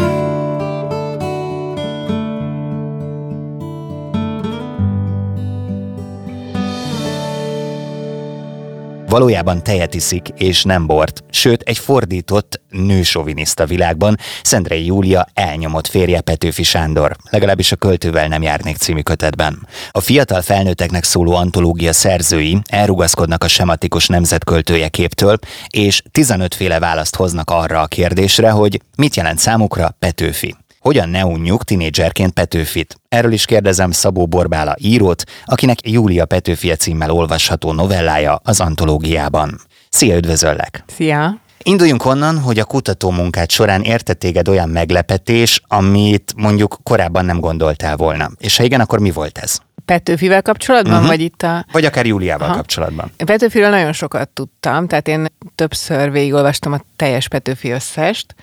Valójában 9.12 9.62
tejet 9.62 9.94
iszik, 9.94 10.28
és 10.36 10.62
nem 10.62 10.86
bort, 10.86 11.24
sőt 11.30 11.62
egy 11.62 11.78
fordított 11.78 12.60
nősoviniszta 12.70 13.66
világban 13.66 14.16
Szendrei 14.42 14.84
Júlia 14.84 15.26
elnyomott 15.34 15.86
férje 15.86 16.20
Petőfi 16.20 16.62
Sándor, 16.62 17.16
legalábbis 17.30 17.72
a 17.72 17.76
költővel 17.76 18.28
nem 18.28 18.42
járnék 18.42 18.76
című 18.76 19.00
kötetben. 19.00 19.68
A 19.90 20.00
fiatal 20.00 20.40
felnőtteknek 20.40 21.04
szóló 21.04 21.34
antológia 21.34 21.92
szerzői 21.92 22.58
elrugaszkodnak 22.68 23.44
a 23.44 23.48
sematikus 23.48 24.06
nemzetköltője 24.06 24.88
képtől, 24.88 25.38
és 25.68 26.02
15 26.10 26.54
féle 26.54 26.78
választ 26.78 27.16
hoznak 27.16 27.50
arra 27.50 27.80
a 27.80 27.86
kérdésre, 27.86 28.50
hogy 28.50 28.80
mit 28.96 29.16
jelent 29.16 29.38
számukra 29.38 29.96
Petőfi. 29.98 30.56
Hogyan 30.82 31.08
ne 31.08 31.24
unjuk 31.24 31.64
tinédzserként 31.64 32.32
Petőfit? 32.32 33.00
Erről 33.08 33.32
is 33.32 33.44
kérdezem 33.44 33.90
Szabó 33.90 34.26
Borbála 34.26 34.74
írót, 34.78 35.24
akinek 35.44 35.88
Júlia 35.88 36.24
Petőfie 36.24 36.76
címmel 36.76 37.10
olvasható 37.10 37.72
novellája 37.72 38.40
az 38.44 38.60
antológiában. 38.60 39.60
Szia, 39.88 40.16
üdvözöllek! 40.16 40.84
Szia! 40.86 41.40
Induljunk 41.62 42.04
onnan, 42.04 42.38
hogy 42.38 42.58
a 42.58 42.64
kutató 42.64 43.10
munkát 43.10 43.50
során 43.50 43.82
érte 43.82 44.14
téged 44.14 44.48
olyan 44.48 44.68
meglepetés, 44.68 45.62
amit 45.66 46.32
mondjuk 46.36 46.78
korábban 46.82 47.24
nem 47.24 47.40
gondoltál 47.40 47.96
volna. 47.96 48.30
És 48.38 48.56
ha 48.56 48.62
igen, 48.62 48.80
akkor 48.80 48.98
mi 48.98 49.10
volt 49.10 49.38
ez? 49.38 49.58
Petőfivel 49.84 50.42
kapcsolatban, 50.42 50.92
uh-huh. 50.92 51.08
vagy 51.08 51.20
itt 51.20 51.42
a... 51.42 51.64
Vagy 51.72 51.84
akár 51.84 52.06
Júliával 52.06 52.48
Aha. 52.48 52.56
kapcsolatban. 52.56 53.12
Petőfiről 53.16 53.70
nagyon 53.70 53.92
sokat 53.92 54.28
tudtam, 54.28 54.86
tehát 54.86 55.08
én 55.08 55.26
többször 55.54 56.10
végigolvastam 56.10 56.72
a 56.72 56.80
teljes 56.96 57.28
Petőfi 57.28 57.70
összest, 57.70 58.34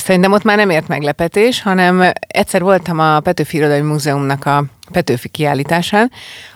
Szerintem 0.00 0.32
ott 0.32 0.42
már 0.42 0.56
nem 0.56 0.70
ért 0.70 0.88
meglepetés, 0.88 1.62
hanem 1.62 2.12
egyszer 2.18 2.62
voltam 2.62 2.98
a 2.98 3.20
Petőfi 3.20 3.56
Irodai 3.56 3.80
Múzeumnak 3.80 4.46
a 4.46 4.64
Petőfi 4.92 5.28
kiállításán, 5.28 6.10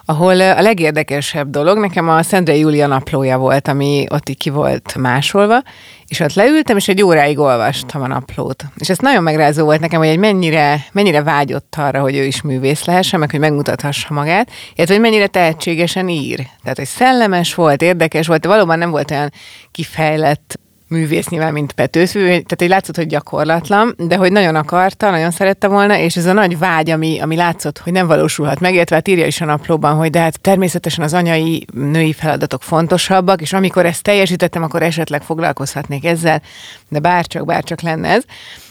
ahol 0.04 0.40
a 0.40 0.60
legérdekesebb 0.60 1.50
dolog 1.50 1.78
nekem 1.78 2.08
a 2.08 2.22
Szendrei 2.22 2.58
Júlia 2.58 2.86
naplója 2.86 3.38
volt, 3.38 3.68
ami 3.68 4.06
ott 4.10 4.24
ki 4.24 4.50
volt 4.50 4.96
másolva, 4.96 5.62
és 6.06 6.20
ott 6.20 6.34
leültem, 6.34 6.76
és 6.76 6.88
egy 6.88 7.02
óráig 7.02 7.38
olvastam 7.38 8.02
a 8.02 8.06
naplót. 8.06 8.64
És 8.76 8.88
ez 8.88 8.98
nagyon 8.98 9.22
megrázó 9.22 9.64
volt 9.64 9.80
nekem, 9.80 9.98
hogy 9.98 10.08
egy 10.08 10.18
mennyire, 10.18 10.84
mennyire 10.92 11.22
vágyott 11.22 11.74
arra, 11.76 12.00
hogy 12.00 12.16
ő 12.16 12.24
is 12.24 12.42
művész 12.42 12.84
lehessen, 12.84 13.20
meg 13.20 13.30
hogy 13.30 13.40
megmutathassa 13.40 14.14
magát, 14.14 14.50
illetve 14.74 14.94
hogy 14.94 15.04
mennyire 15.04 15.26
tehetségesen 15.26 16.08
ír. 16.08 16.46
Tehát, 16.62 16.76
hogy 16.76 16.86
szellemes 16.86 17.54
volt, 17.54 17.82
érdekes 17.82 18.26
volt, 18.26 18.40
de 18.40 18.48
valóban 18.48 18.78
nem 18.78 18.90
volt 18.90 19.10
olyan 19.10 19.32
kifejlett 19.70 20.58
művész 20.88 21.28
nyilván, 21.28 21.52
mint 21.52 21.72
Petőfi, 21.72 22.18
tehát 22.18 22.62
egy 22.62 22.68
látszott, 22.68 22.96
hogy 22.96 23.06
gyakorlatlan, 23.06 23.94
de 23.98 24.16
hogy 24.16 24.32
nagyon 24.32 24.54
akarta, 24.54 25.10
nagyon 25.10 25.30
szerette 25.30 25.68
volna, 25.68 25.98
és 25.98 26.16
ez 26.16 26.26
a 26.26 26.32
nagy 26.32 26.58
vágy, 26.58 26.90
ami, 26.90 27.20
ami 27.20 27.36
látszott, 27.36 27.78
hogy 27.78 27.92
nem 27.92 28.06
valósulhat 28.06 28.60
meg, 28.60 28.74
illetve 28.74 28.96
hát 28.96 29.08
írja 29.08 29.26
is 29.26 29.40
a 29.40 29.44
naplóban, 29.44 29.96
hogy 29.96 30.10
de 30.10 30.20
hát 30.20 30.40
természetesen 30.40 31.04
az 31.04 31.14
anyai 31.14 31.66
női 31.72 32.12
feladatok 32.12 32.62
fontosabbak, 32.62 33.40
és 33.40 33.52
amikor 33.52 33.86
ezt 33.86 34.02
teljesítettem, 34.02 34.62
akkor 34.62 34.82
esetleg 34.82 35.22
foglalkozhatnék 35.22 36.04
ezzel, 36.04 36.42
de 36.88 36.98
bárcsak, 36.98 37.44
bárcsak 37.44 37.80
lenne 37.80 38.08
ez. 38.08 38.22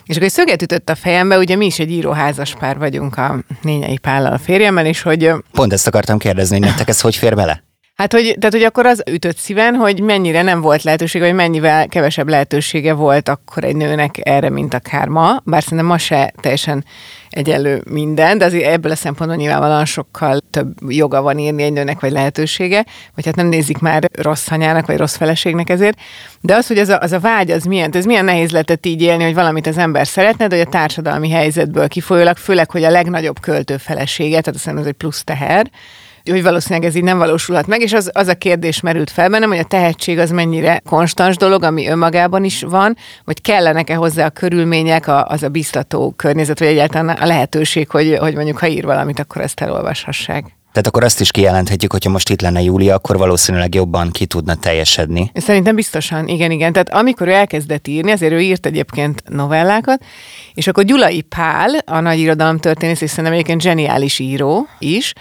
És 0.05 0.15
akkor 0.15 0.27
egy 0.27 0.33
szöget 0.33 0.61
ütött 0.61 0.89
a 0.89 0.95
fejembe, 0.95 1.37
ugye 1.37 1.55
mi 1.55 1.65
is 1.65 1.79
egy 1.79 1.91
íróházas 1.91 2.55
pár 2.59 2.77
vagyunk 2.77 3.17
a 3.17 3.39
Nényei 3.61 3.97
Pállal 3.97 4.33
a 4.33 4.37
férjemmel, 4.37 4.85
és 4.85 5.01
hogy... 5.01 5.31
Pont 5.51 5.73
ezt 5.73 5.87
akartam 5.87 6.17
kérdezni, 6.17 6.57
hogy 6.57 6.67
nektek 6.67 6.87
ez 6.87 7.01
hogy 7.01 7.15
fér 7.15 7.35
bele? 7.35 7.63
Hát, 7.95 8.13
hogy, 8.13 8.35
tehát, 8.39 8.53
hogy 8.53 8.63
akkor 8.63 8.85
az 8.85 9.03
ütött 9.11 9.37
szíven, 9.37 9.75
hogy 9.75 10.01
mennyire 10.01 10.41
nem 10.41 10.61
volt 10.61 10.83
lehetőség, 10.83 11.21
vagy 11.21 11.33
mennyivel 11.33 11.87
kevesebb 11.87 12.29
lehetősége 12.29 12.93
volt 12.93 13.29
akkor 13.29 13.63
egy 13.63 13.75
nőnek 13.75 14.15
erre, 14.23 14.49
mint 14.49 14.73
akár 14.73 15.07
ma, 15.07 15.41
bár 15.43 15.63
szerintem 15.63 15.87
ma 15.87 15.97
se 15.97 16.33
teljesen 16.41 16.85
egyenlő 17.29 17.81
minden, 17.89 18.37
de 18.37 18.45
azért 18.45 18.71
ebből 18.71 18.91
a 18.91 18.95
szempontból 18.95 19.39
nyilvánvalóan 19.39 19.85
sokkal 19.85 20.39
több 20.49 20.73
joga 20.87 21.21
van 21.21 21.37
írni 21.37 21.63
egy 21.63 21.73
nőnek, 21.73 21.99
vagy 21.99 22.11
lehetősége, 22.11 22.85
vagy 23.15 23.25
hát 23.25 23.35
nem 23.35 23.47
nézik 23.47 23.77
már 23.77 24.09
rossz 24.11 24.51
anyának, 24.51 24.85
vagy 24.85 24.97
rossz 24.97 25.15
feleségnek 25.15 25.69
ezért. 25.69 25.97
De 26.41 26.55
az, 26.55 26.67
hogy 26.67 26.77
az 26.77 26.89
a, 26.89 26.99
az 26.99 27.11
a 27.11 27.19
vágy, 27.19 27.51
az 27.51 27.63
milyen, 27.63 27.91
ez 27.95 28.05
milyen 28.05 28.25
nehéz 28.25 28.51
lehetett 28.51 28.85
így 28.85 29.01
élni, 29.01 29.23
hogy 29.23 29.33
valamit 29.33 29.67
az 29.67 29.77
ember 29.77 30.07
szeretne, 30.07 30.47
de 30.47 30.55
hogy 30.55 30.65
a 30.67 30.69
társadalmi 30.69 31.29
helyzetből 31.29 31.87
kifolyólag, 31.87 32.37
főleg, 32.37 32.71
hogy 32.71 32.83
a 32.83 32.89
legnagyobb 32.89 33.39
költő 33.39 33.77
felesége, 33.77 34.41
tehát 34.41 34.59
azt 34.59 34.77
ez 34.77 34.85
egy 34.85 34.93
plusz 34.93 35.23
teher, 35.23 35.69
hogy 36.31 36.43
valószínűleg 36.43 36.89
ez 36.89 36.95
így 36.95 37.03
nem 37.03 37.17
valósulhat 37.17 37.67
meg, 37.67 37.81
és 37.81 37.93
az, 37.93 38.09
az 38.13 38.27
a 38.27 38.35
kérdés 38.35 38.81
merült 38.81 39.09
fel 39.09 39.29
bennem, 39.29 39.49
hogy 39.49 39.57
a 39.57 39.63
tehetség 39.63 40.19
az 40.19 40.31
mennyire 40.31 40.81
konstans 40.89 41.37
dolog, 41.37 41.63
ami 41.63 41.87
önmagában 41.87 42.43
is 42.43 42.61
van, 42.61 42.97
vagy 43.25 43.41
kellenek-e 43.41 43.95
hozzá 43.95 44.25
a 44.25 44.29
körülmények, 44.29 45.07
a, 45.07 45.25
az 45.25 45.43
a 45.43 45.49
biztató 45.49 46.13
környezet, 46.15 46.59
vagy 46.59 46.67
egyáltalán 46.67 47.17
a 47.17 47.25
lehetőség, 47.25 47.89
hogy, 47.89 48.17
hogy 48.19 48.35
mondjuk 48.35 48.57
ha 48.57 48.67
ír 48.67 48.85
valamit, 48.85 49.19
akkor 49.19 49.41
ezt 49.41 49.61
elolvashassák. 49.61 50.45
Tehát 50.73 50.87
akkor 50.87 51.03
azt 51.03 51.19
is 51.19 51.31
kijelenthetjük, 51.31 51.91
hogyha 51.91 52.09
most 52.09 52.29
itt 52.29 52.41
lenne 52.41 52.61
Júlia, 52.61 52.95
akkor 52.95 53.17
valószínűleg 53.17 53.75
jobban 53.75 54.11
ki 54.11 54.25
tudna 54.25 54.55
teljesedni. 54.55 55.31
Szerintem 55.33 55.75
biztosan, 55.75 56.27
igen, 56.27 56.51
igen. 56.51 56.71
Tehát 56.73 56.89
amikor 56.89 57.27
ő 57.27 57.31
elkezdett 57.31 57.87
írni, 57.87 58.11
azért 58.11 58.31
ő 58.33 58.39
írt 58.39 58.65
egyébként 58.65 59.23
novellákat, 59.29 60.03
és 60.53 60.67
akkor 60.67 60.83
Gyulai 60.83 61.21
Pál, 61.21 61.69
a 61.85 61.99
nagy 61.99 62.19
irodalomtörténész, 62.19 63.01
és 63.01 63.09
szerintem 63.09 63.33
egyébként 63.33 63.61
zseniális 63.61 64.19
író 64.19 64.67
is, 64.79 65.13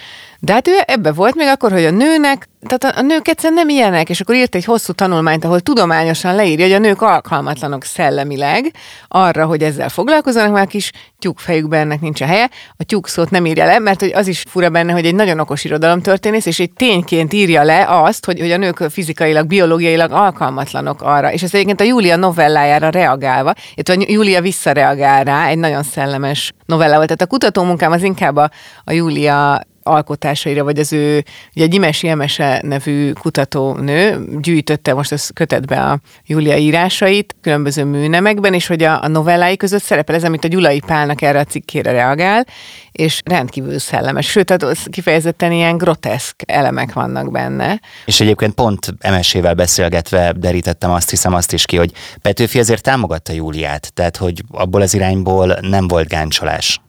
de 0.44 0.52
hát 0.52 0.68
ő 0.68 0.78
ebbe 0.86 1.12
volt 1.12 1.34
még 1.34 1.48
akkor, 1.48 1.72
hogy 1.72 1.84
a 1.84 1.90
nőnek, 1.90 2.48
tehát 2.66 2.96
a 2.98 3.02
nők 3.02 3.28
egyszerűen 3.28 3.58
nem 3.58 3.68
ilyenek, 3.68 4.08
és 4.08 4.20
akkor 4.20 4.34
írt 4.34 4.54
egy 4.54 4.64
hosszú 4.64 4.92
tanulmányt, 4.92 5.44
ahol 5.44 5.60
tudományosan 5.60 6.34
leírja, 6.34 6.64
hogy 6.64 6.74
a 6.74 6.78
nők 6.78 7.02
alkalmatlanok 7.02 7.84
szellemileg 7.84 8.74
arra, 9.08 9.46
hogy 9.46 9.62
ezzel 9.62 9.88
foglalkozzanak, 9.88 10.56
a 10.56 10.64
kis 10.64 10.90
tyúkfejükben 11.18 11.80
ennek 11.80 12.00
nincs 12.00 12.20
a 12.20 12.24
helye. 12.24 12.50
A 12.76 12.84
tyúk 12.84 13.08
szót 13.08 13.30
nem 13.30 13.46
írja 13.46 13.64
le, 13.64 13.78
mert 13.78 14.00
hogy 14.00 14.12
az 14.14 14.26
is 14.26 14.44
fura 14.48 14.70
benne, 14.70 14.92
hogy 14.92 15.06
egy 15.06 15.14
nagyon 15.14 15.38
okos 15.38 15.64
irodalomtörténész, 15.64 16.46
és 16.46 16.60
egy 16.60 16.72
tényként 16.72 17.32
írja 17.32 17.62
le 17.62 17.84
azt, 17.88 18.24
hogy, 18.24 18.40
hogy 18.40 18.50
a 18.50 18.56
nők 18.56 18.76
fizikailag, 18.90 19.46
biológiailag 19.46 20.12
alkalmatlanok 20.12 21.02
arra. 21.02 21.32
És 21.32 21.42
ez 21.42 21.54
egyébként 21.54 21.80
a 21.80 21.84
Júlia 21.84 22.16
novellájára 22.16 22.88
reagálva, 22.88 23.52
illetve 23.74 24.12
Júlia 24.12 24.40
visszareagál 24.40 25.24
rá, 25.24 25.46
egy 25.46 25.58
nagyon 25.58 25.82
szellemes 25.82 26.52
novella 26.66 26.94
volt. 26.94 27.06
Tehát 27.06 27.22
a 27.22 27.26
kutatómunkám 27.26 27.92
az 27.92 28.02
inkább 28.02 28.36
a, 28.36 28.50
a 28.84 28.92
Júlia 28.92 29.60
alkotásaira, 29.82 30.64
vagy 30.64 30.78
az 30.78 30.92
ő, 30.92 31.24
ugye 31.54 31.66
Gyimesi 31.66 32.08
Emese 32.08 32.60
nevű 32.64 33.12
kutatónő 33.12 34.28
gyűjtötte 34.40 34.94
most 34.94 35.12
az 35.12 35.30
kötetbe 35.34 35.82
a 35.82 36.00
Júlia 36.26 36.56
írásait 36.56 37.36
különböző 37.40 37.84
műnemekben, 37.84 38.54
és 38.54 38.66
hogy 38.66 38.82
a, 38.82 39.02
a 39.02 39.08
novellái 39.08 39.56
között 39.56 39.82
szerepel 39.82 40.14
ez, 40.14 40.24
amit 40.24 40.44
a 40.44 40.48
Gyulai 40.48 40.80
Pálnak 40.86 41.22
erre 41.22 41.38
a 41.38 41.44
cikkére 41.44 41.90
reagál, 41.92 42.46
és 42.92 43.20
rendkívül 43.24 43.78
szellemes. 43.78 44.26
Sőt, 44.26 44.46
tehát 44.46 44.88
kifejezetten 44.90 45.52
ilyen 45.52 45.76
groteszk 45.76 46.42
elemek 46.46 46.92
vannak 46.92 47.30
benne. 47.30 47.80
És 48.04 48.20
egyébként 48.20 48.54
pont 48.54 48.94
Emesével 49.00 49.54
beszélgetve 49.54 50.32
derítettem 50.36 50.90
azt 50.90 51.10
hiszem 51.10 51.34
azt 51.34 51.52
is 51.52 51.64
ki, 51.64 51.76
hogy 51.76 51.92
Petőfi 52.22 52.58
azért 52.58 52.82
támogatta 52.82 53.32
Júliát, 53.32 53.92
tehát 53.94 54.16
hogy 54.16 54.42
abból 54.50 54.80
az 54.80 54.94
irányból 54.94 55.58
nem 55.60 55.88
volt 55.88 56.08
gáncsolás. 56.08 56.80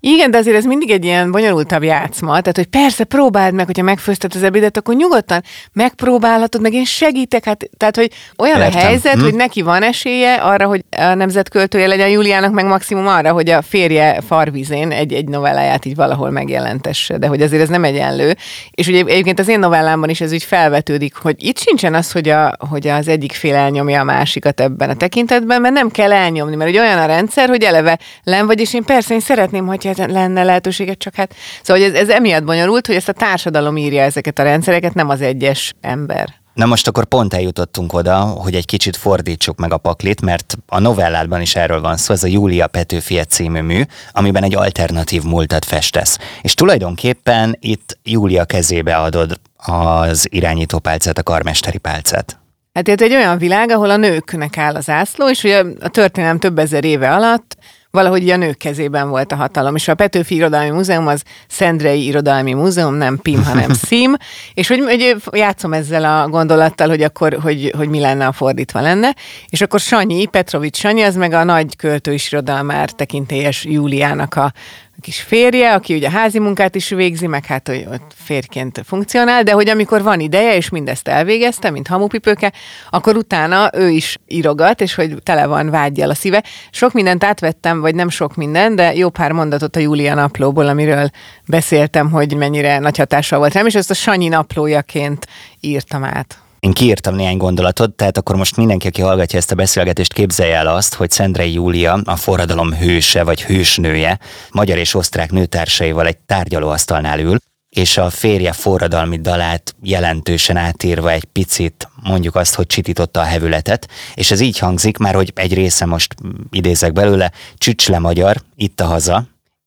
Igen, 0.00 0.30
de 0.30 0.38
azért 0.38 0.56
ez 0.56 0.64
mindig 0.64 0.90
egy 0.90 1.04
ilyen 1.04 1.30
bonyolultabb 1.30 1.82
játszma. 1.82 2.28
Tehát, 2.28 2.56
hogy 2.56 2.66
persze 2.66 3.04
próbáld 3.04 3.54
meg, 3.54 3.66
hogyha 3.66 3.82
megfőzted 3.82 4.34
az 4.34 4.42
ebédet, 4.42 4.76
akkor 4.76 4.94
nyugodtan 4.94 5.42
megpróbálhatod, 5.72 6.60
meg 6.60 6.72
én 6.72 6.84
segítek. 6.84 7.44
Hát, 7.44 7.68
tehát, 7.76 7.96
hogy 7.96 8.10
olyan 8.38 8.60
Értem. 8.60 8.80
a 8.80 8.84
helyzet, 8.84 9.14
hm. 9.14 9.20
hogy 9.20 9.34
neki 9.34 9.62
van 9.62 9.82
esélye 9.82 10.34
arra, 10.34 10.66
hogy 10.66 10.84
a 10.96 11.14
nemzetköltője 11.14 11.86
legyen 11.86 12.08
Juliának, 12.08 12.52
meg 12.52 12.64
maximum 12.64 13.06
arra, 13.06 13.32
hogy 13.32 13.50
a 13.50 13.62
férje 13.62 14.20
farvizén 14.26 14.90
egy, 14.90 15.12
egy 15.12 15.28
novelláját 15.28 15.84
így 15.84 15.94
valahol 15.94 16.30
megjelentesse, 16.30 17.18
de 17.18 17.26
hogy 17.26 17.42
azért 17.42 17.62
ez 17.62 17.68
nem 17.68 17.84
egyenlő. 17.84 18.36
És 18.70 18.86
ugye 18.86 18.98
egyébként 18.98 19.38
az 19.38 19.48
én 19.48 19.58
novellámban 19.58 20.08
is 20.08 20.20
ez 20.20 20.32
úgy 20.32 20.42
felvetődik, 20.42 21.14
hogy 21.14 21.44
itt 21.44 21.58
sincsen 21.58 21.94
az, 21.94 22.12
hogy, 22.12 22.28
a, 22.28 22.56
hogy 22.70 22.88
az 22.88 23.08
egyik 23.08 23.32
fél 23.32 23.54
elnyomja 23.54 24.00
a 24.00 24.04
másikat 24.04 24.60
ebben 24.60 24.90
a 24.90 24.94
tekintetben, 24.94 25.60
mert 25.60 25.74
nem 25.74 25.90
kell 25.90 26.12
elnyomni, 26.12 26.56
mert 26.56 26.70
ugye 26.70 26.80
olyan 26.80 26.98
a 26.98 27.06
rendszer, 27.06 27.48
hogy 27.48 27.62
eleve 27.62 27.98
len 28.24 28.46
vagy, 28.46 28.60
és 28.60 28.74
én 28.74 28.84
persze 28.84 29.14
én 29.14 29.20
szeretném, 29.20 29.66
hogy 29.66 29.89
lenne 29.96 30.42
lehetőséget, 30.42 30.98
csak 30.98 31.14
hát... 31.14 31.34
Szóval 31.62 31.82
ez, 31.82 31.92
ez 31.92 32.08
emiatt 32.08 32.44
bonyolult, 32.44 32.86
hogy 32.86 32.96
ezt 32.96 33.08
a 33.08 33.12
társadalom 33.12 33.76
írja 33.76 34.02
ezeket 34.02 34.38
a 34.38 34.42
rendszereket, 34.42 34.94
nem 34.94 35.08
az 35.08 35.20
egyes 35.20 35.74
ember. 35.80 36.38
Na 36.54 36.66
most 36.66 36.88
akkor 36.88 37.04
pont 37.04 37.34
eljutottunk 37.34 37.92
oda, 37.92 38.16
hogy 38.16 38.54
egy 38.54 38.66
kicsit 38.66 38.96
fordítsuk 38.96 39.58
meg 39.58 39.72
a 39.72 39.76
paklit, 39.76 40.20
mert 40.20 40.58
a 40.66 40.78
novelládban 40.78 41.40
is 41.40 41.56
erről 41.56 41.80
van 41.80 41.96
szó, 41.96 42.14
ez 42.14 42.22
a 42.22 42.26
Júlia 42.26 42.66
Petőfie 42.66 43.24
című 43.24 43.60
mű, 43.60 43.82
amiben 44.12 44.42
egy 44.42 44.56
alternatív 44.56 45.22
múltat 45.22 45.64
festesz. 45.64 46.18
És 46.42 46.54
tulajdonképpen 46.54 47.56
itt 47.60 47.98
Júlia 48.02 48.44
kezébe 48.44 48.96
adod 48.96 49.40
az 49.56 50.26
irányító 50.30 50.78
pálcát, 50.78 51.18
a 51.18 51.22
karmesteri 51.22 51.78
pálcát. 51.78 52.38
Hát 52.74 52.88
ez 52.88 53.02
egy 53.02 53.14
olyan 53.14 53.38
világ, 53.38 53.70
ahol 53.70 53.90
a 53.90 53.96
nőknek 53.96 54.58
áll 54.58 54.74
az 54.74 54.88
ászló, 54.88 55.30
és 55.30 55.44
ugye 55.44 55.64
a 55.80 55.88
történelem 55.88 56.38
több 56.38 56.58
ezer 56.58 56.84
éve 56.84 57.14
alatt 57.14 57.56
valahogy 57.90 58.30
a 58.30 58.36
nők 58.36 58.56
kezében 58.56 59.08
volt 59.08 59.32
a 59.32 59.36
hatalom. 59.36 59.74
És 59.74 59.88
a 59.88 59.94
Petőfi 59.94 60.34
Irodalmi 60.34 60.70
Múzeum 60.70 61.06
az 61.06 61.22
Szendrei 61.48 62.06
Irodalmi 62.06 62.52
Múzeum, 62.52 62.94
nem 62.94 63.18
PIM, 63.18 63.44
hanem 63.44 63.72
SZIM, 63.84 64.16
és 64.54 64.68
hogy, 64.68 64.80
hogy 64.80 65.16
játszom 65.32 65.72
ezzel 65.72 66.04
a 66.04 66.28
gondolattal, 66.28 66.88
hogy 66.88 67.02
akkor, 67.02 67.38
hogy, 67.42 67.72
hogy 67.76 67.88
mi 67.88 68.00
lenne, 68.00 68.26
a 68.26 68.32
fordítva 68.32 68.80
lenne. 68.80 69.14
És 69.48 69.60
akkor 69.60 69.80
Sanyi, 69.80 70.26
Petrovics 70.26 70.76
Sanyi, 70.76 71.02
az 71.02 71.16
meg 71.16 71.32
a 71.32 71.44
nagy 71.44 71.76
költő 71.76 72.12
is 72.12 72.32
irodalmár 72.32 72.90
tekintélyes 72.90 73.64
Júliának 73.64 74.34
a 74.34 74.52
kis 75.00 75.20
férje, 75.20 75.74
aki 75.74 75.94
ugye 75.94 76.10
házi 76.10 76.38
munkát 76.38 76.74
is 76.74 76.88
végzi, 76.88 77.26
meg 77.26 77.46
hát 77.46 77.68
hogy 77.68 77.86
ott 77.90 78.12
férként 78.14 78.82
funkcionál, 78.84 79.42
de 79.42 79.52
hogy 79.52 79.68
amikor 79.68 80.02
van 80.02 80.20
ideje, 80.20 80.56
és 80.56 80.68
mindezt 80.68 81.08
elvégezte, 81.08 81.70
mint 81.70 81.88
hamupipőke, 81.88 82.52
akkor 82.90 83.16
utána 83.16 83.70
ő 83.74 83.88
is 83.88 84.18
írogat, 84.26 84.80
és 84.80 84.94
hogy 84.94 85.14
tele 85.22 85.46
van 85.46 85.70
vágyjal 85.70 86.10
a 86.10 86.14
szíve. 86.14 86.44
Sok 86.70 86.92
mindent 86.92 87.24
átvettem, 87.24 87.80
vagy 87.80 87.94
nem 87.94 88.08
sok 88.08 88.34
minden, 88.34 88.74
de 88.76 88.94
jó 88.94 89.08
pár 89.08 89.32
mondatot 89.32 89.76
a 89.76 89.80
Júlia 89.80 90.14
naplóból, 90.14 90.66
amiről 90.66 91.10
beszéltem, 91.46 92.10
hogy 92.10 92.36
mennyire 92.36 92.78
nagy 92.78 92.96
hatással 92.96 93.38
volt 93.38 93.54
rám, 93.54 93.66
és 93.66 93.74
ezt 93.74 93.90
a 93.90 93.94
Sanyi 93.94 94.28
naplójaként 94.28 95.26
írtam 95.60 96.04
át. 96.04 96.38
Én 96.60 96.72
kiírtam 96.72 97.14
néhány 97.14 97.36
gondolatot, 97.36 97.92
tehát 97.92 98.16
akkor 98.16 98.36
most 98.36 98.56
mindenki, 98.56 98.86
aki 98.86 99.00
hallgatja 99.00 99.38
ezt 99.38 99.50
a 99.50 99.54
beszélgetést, 99.54 100.12
képzelje 100.12 100.56
el 100.56 100.66
azt, 100.66 100.94
hogy 100.94 101.10
Szendrei 101.10 101.52
Júlia 101.52 102.00
a 102.04 102.16
forradalom 102.16 102.74
hőse 102.74 103.22
vagy 103.22 103.42
hősnője, 103.42 104.18
magyar 104.50 104.78
és 104.78 104.94
osztrák 104.94 105.30
nőtársaival 105.30 106.06
egy 106.06 106.18
tárgyalóasztalnál 106.18 107.18
ül, 107.18 107.38
és 107.68 107.96
a 107.96 108.10
férje 108.10 108.52
forradalmi 108.52 109.20
dalát 109.20 109.74
jelentősen 109.82 110.56
átírva 110.56 111.10
egy 111.10 111.24
picit, 111.24 111.88
mondjuk 112.02 112.34
azt, 112.34 112.54
hogy 112.54 112.66
csitította 112.66 113.20
a 113.20 113.24
hevületet, 113.24 113.88
és 114.14 114.30
ez 114.30 114.40
így 114.40 114.58
hangzik, 114.58 114.98
már 114.98 115.14
hogy 115.14 115.32
egy 115.34 115.54
része 115.54 115.84
most 115.84 116.14
idézek 116.50 116.92
belőle, 116.92 117.32
csücs 117.56 117.90
magyar, 117.90 118.36
itt 118.56 118.80
a 118.80 118.86
haza, 118.86 119.24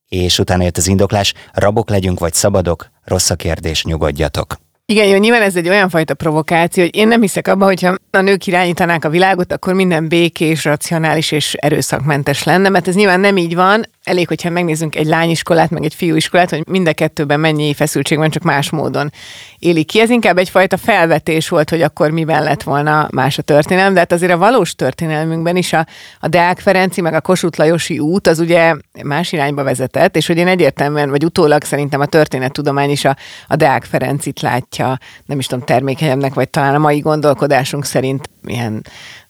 és 0.08 0.39
utána 0.39 0.63
jött 0.63 0.77
az 0.77 0.88
indoklás, 0.88 1.34
rabok 1.51 1.89
legyünk 1.89 2.19
vagy 2.19 2.34
szabadok, 2.34 2.89
rossz 3.03 3.29
a 3.29 3.36
kérdés, 3.36 3.84
nyugodjatok. 3.84 4.62
Igen, 4.86 5.08
jó, 5.08 5.17
nyilván 5.17 5.41
ez 5.41 5.56
egy 5.56 5.69
olyan 5.69 5.89
fajta 5.89 6.13
provokáció, 6.13 6.84
hogy 6.84 6.96
én 6.96 7.08
nem 7.08 7.22
hiszek 7.22 7.48
abban, 7.48 7.67
hogyha 7.67 7.96
a 8.12 8.22
nők 8.22 8.48
irányítanák 8.48 9.06
a 9.06 9.10
világot, 9.10 9.52
akkor 9.52 9.74
minden 9.74 10.08
békés, 10.08 10.65
racionális 10.65 11.32
és 11.32 11.54
erőszakmentes 11.54 12.43
lenne, 12.43 12.69
mert 12.69 12.88
ez 12.88 12.96
nyilván 12.96 13.19
nem 13.19 13.38
így 13.38 13.56
van. 13.56 13.86
Elég, 14.04 14.28
hogyha 14.28 14.50
megnézzünk 14.50 14.96
egy 14.96 15.06
lányiskolát, 15.06 15.70
meg 15.70 15.84
egy 15.84 15.94
fiúiskolát, 15.94 16.50
hogy 16.50 16.68
mind 16.68 16.88
a 16.88 16.94
kettőben 16.94 17.39
mennyi 17.39 17.74
feszültség 17.74 18.18
van, 18.18 18.30
csak 18.30 18.44
más 18.44 18.70
módon 18.70 19.12
élik 19.60 19.88
ki. 19.88 20.00
Ez 20.00 20.10
inkább 20.10 20.38
egyfajta 20.38 20.78
felvetés 20.78 21.50
volt, 21.50 21.70
hogy 21.70 21.82
akkor 21.82 22.12
miben 22.12 22.44
lett 22.44 22.63
volna 22.63 23.08
más 23.12 23.38
a 23.38 23.42
történelem, 23.42 23.94
de 23.94 24.00
hát 24.00 24.12
azért 24.12 24.32
a 24.32 24.38
valós 24.38 24.76
történelmünkben 24.76 25.56
is 25.56 25.74
a, 25.74 25.88
a 26.20 26.28
Deák 26.28 26.60
Ferenci, 26.60 27.02
meg 27.02 27.13
a 27.13 27.22
Kossuth 27.22 27.60
Lajosi 27.60 28.00
út 28.00 28.28
az 28.28 28.39
ugye 28.39 28.76
más 29.04 29.32
irányba 29.32 29.63
vezetett, 29.63 30.16
és 30.16 30.28
hogy 30.28 30.38
én 30.38 30.48
egyértelműen, 30.48 31.10
vagy 31.10 31.26
utólag 31.26 31.63
szerintem 31.63 32.02
a 32.02 32.06
történettudomány 32.06 32.89
is 32.89 33.06
a, 33.06 33.18
a 33.48 33.56
Deák 33.56 33.84
Ferencit 33.84 34.42
látja, 34.42 34.98
nem 35.26 35.39
is 35.39 35.46
tudom, 35.46 35.66
termékenyebbnek, 35.66 36.34
vagy 36.34 36.50
talán 36.50 36.76
a 36.76 36.80
mai 36.80 37.00
gondolkodásunk 37.00 37.86
szerint 37.86 38.30
ilyen 38.46 38.86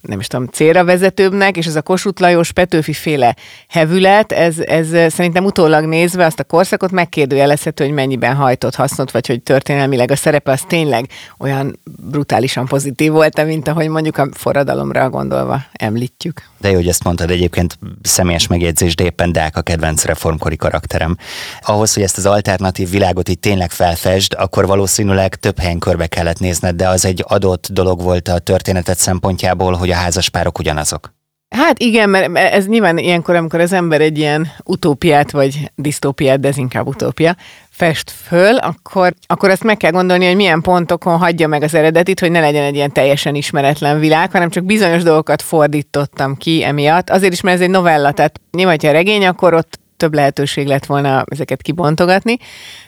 nem 0.07 0.19
is 0.19 0.27
tudom, 0.27 0.47
célra 0.47 0.83
vezetőbbnek, 0.83 1.57
és 1.57 1.65
ez 1.65 1.75
a 1.75 1.81
Kossuth 1.81 2.21
Lajos 2.21 2.51
Petőfi 2.51 2.93
féle 2.93 3.35
hevület, 3.67 4.31
ez, 4.31 4.59
ez 4.59 5.13
szerintem 5.13 5.45
utólag 5.45 5.85
nézve 5.85 6.25
azt 6.25 6.39
a 6.39 6.43
korszakot 6.43 6.91
megkérdőjelezhető, 6.91 7.83
hogy 7.83 7.93
mennyiben 7.93 8.35
hajtott 8.35 8.75
hasznot, 8.75 9.11
vagy 9.11 9.27
hogy 9.27 9.43
történelmileg 9.43 10.11
a 10.11 10.15
szerepe 10.15 10.51
az 10.51 10.61
tényleg 10.67 11.09
olyan 11.39 11.79
brutálisan 12.09 12.65
pozitív 12.65 13.11
volt, 13.11 13.45
mint 13.45 13.67
ahogy 13.67 13.87
mondjuk 13.87 14.17
a 14.17 14.27
forradalomra 14.33 15.09
gondolva 15.09 15.61
említjük. 15.71 16.41
De 16.59 16.69
jó, 16.69 16.75
hogy 16.75 16.87
ezt 16.87 17.03
mondtad 17.03 17.29
egyébként 17.29 17.77
személyes 18.01 18.47
megjegyzés, 18.47 18.95
de 18.95 19.03
éppen 19.03 19.31
Deák 19.31 19.57
a 19.57 19.61
kedvenc 19.61 20.05
reformkori 20.05 20.55
karakterem. 20.55 21.17
Ahhoz, 21.61 21.93
hogy 21.93 22.03
ezt 22.03 22.17
az 22.17 22.25
alternatív 22.25 22.89
világot 22.89 23.29
így 23.29 23.39
tényleg 23.39 23.71
felfesd, 23.71 24.33
akkor 24.37 24.65
valószínűleg 24.65 25.35
több 25.35 25.59
helyen 25.59 25.79
körbe 25.79 26.07
kellett 26.07 26.39
nézned, 26.39 26.75
de 26.75 26.87
az 26.87 27.05
egy 27.05 27.23
adott 27.27 27.67
dolog 27.71 28.01
volt 28.01 28.27
a 28.27 28.39
történetet 28.39 28.97
szempontjából, 28.97 29.73
hogy 29.73 29.91
a 29.93 29.97
házaspárok 29.97 30.59
ugyanazok. 30.59 31.13
Hát 31.55 31.79
igen, 31.79 32.09
mert 32.09 32.37
ez 32.37 32.67
nyilván 32.67 32.97
ilyenkor, 32.97 33.35
amikor 33.35 33.59
az 33.59 33.73
ember 33.73 34.01
egy 34.01 34.17
ilyen 34.17 34.47
utópiát, 34.63 35.31
vagy 35.31 35.71
disztópiát, 35.75 36.39
de 36.39 36.47
ez 36.47 36.57
inkább 36.57 36.87
utópia, 36.87 37.35
fest 37.69 38.11
föl, 38.11 38.55
akkor, 38.55 39.13
akkor 39.27 39.49
azt 39.49 39.63
meg 39.63 39.77
kell 39.77 39.91
gondolni, 39.91 40.25
hogy 40.25 40.35
milyen 40.35 40.61
pontokon 40.61 41.17
hagyja 41.17 41.47
meg 41.47 41.63
az 41.63 41.73
eredetit, 41.73 42.19
hogy 42.19 42.31
ne 42.31 42.39
legyen 42.39 42.63
egy 42.63 42.75
ilyen 42.75 42.91
teljesen 42.91 43.35
ismeretlen 43.35 43.99
világ, 43.99 44.31
hanem 44.31 44.49
csak 44.49 44.63
bizonyos 44.63 45.03
dolgokat 45.03 45.41
fordítottam 45.41 46.37
ki 46.37 46.63
emiatt. 46.63 47.09
Azért 47.09 47.33
is, 47.33 47.41
mert 47.41 47.55
ez 47.55 47.63
egy 47.63 47.69
novella, 47.69 48.11
tehát 48.11 48.39
nyilván, 48.51 48.77
ha 48.81 48.91
regény, 48.91 49.25
akkor 49.25 49.53
ott 49.53 49.79
több 50.03 50.13
lehetőség 50.13 50.67
lett 50.67 50.85
volna 50.85 51.25
ezeket 51.29 51.61
kibontogatni, 51.61 52.37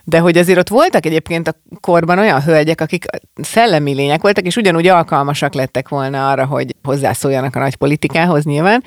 de 0.04 0.20
hogy 0.20 0.38
azért 0.38 0.60
ott 0.60 0.68
voltak 0.68 1.06
egyébként 1.06 1.48
a 1.48 1.56
korban 1.80 2.20
olyan 2.20 2.42
hölgyek, 2.42 2.82
akik 2.82 3.06
szellemi 3.42 3.94
lények 3.94 4.22
voltak, 4.22 4.46
és 4.46 4.56
ugyanúgy 4.56 4.88
alkalmasak 4.88 5.54
lettek 5.54 5.90
volna 5.90 6.30
arra, 6.30 6.46
hogy 6.46 6.76
hozzászóljanak 6.84 7.56
a 7.56 7.60
nagy 7.60 7.76
politikához 7.76 8.44
nyilván, 8.44 8.84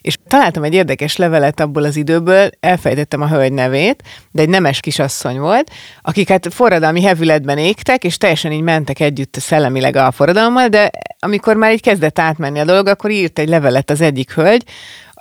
és 0.00 0.18
találtam 0.26 0.62
egy 0.62 0.74
érdekes 0.74 1.16
levelet 1.16 1.60
abból 1.60 1.84
az 1.84 1.96
időből, 1.96 2.50
elfejtettem 2.60 3.20
a 3.20 3.28
hölgy 3.28 3.52
nevét, 3.52 4.02
de 4.30 4.42
egy 4.42 4.48
nemes 4.48 4.80
kisasszony 4.80 5.38
volt, 5.38 5.70
akik 6.02 6.28
hát 6.28 6.54
forradalmi 6.54 7.02
hevületben 7.02 7.58
égtek, 7.58 8.04
és 8.04 8.16
teljesen 8.16 8.52
így 8.52 8.60
mentek 8.60 9.00
együtt 9.00 9.36
szellemileg 9.40 9.96
a 9.96 10.10
forradalommal, 10.10 10.68
de 10.68 10.90
amikor 11.18 11.56
már 11.56 11.72
így 11.72 11.82
kezdett 11.82 12.18
átmenni 12.18 12.58
a 12.58 12.64
dolog, 12.64 12.86
akkor 12.86 13.10
írt 13.10 13.38
egy 13.38 13.48
levelet 13.48 13.90
az 13.90 14.00
egyik 14.00 14.32
hölgy, 14.32 14.64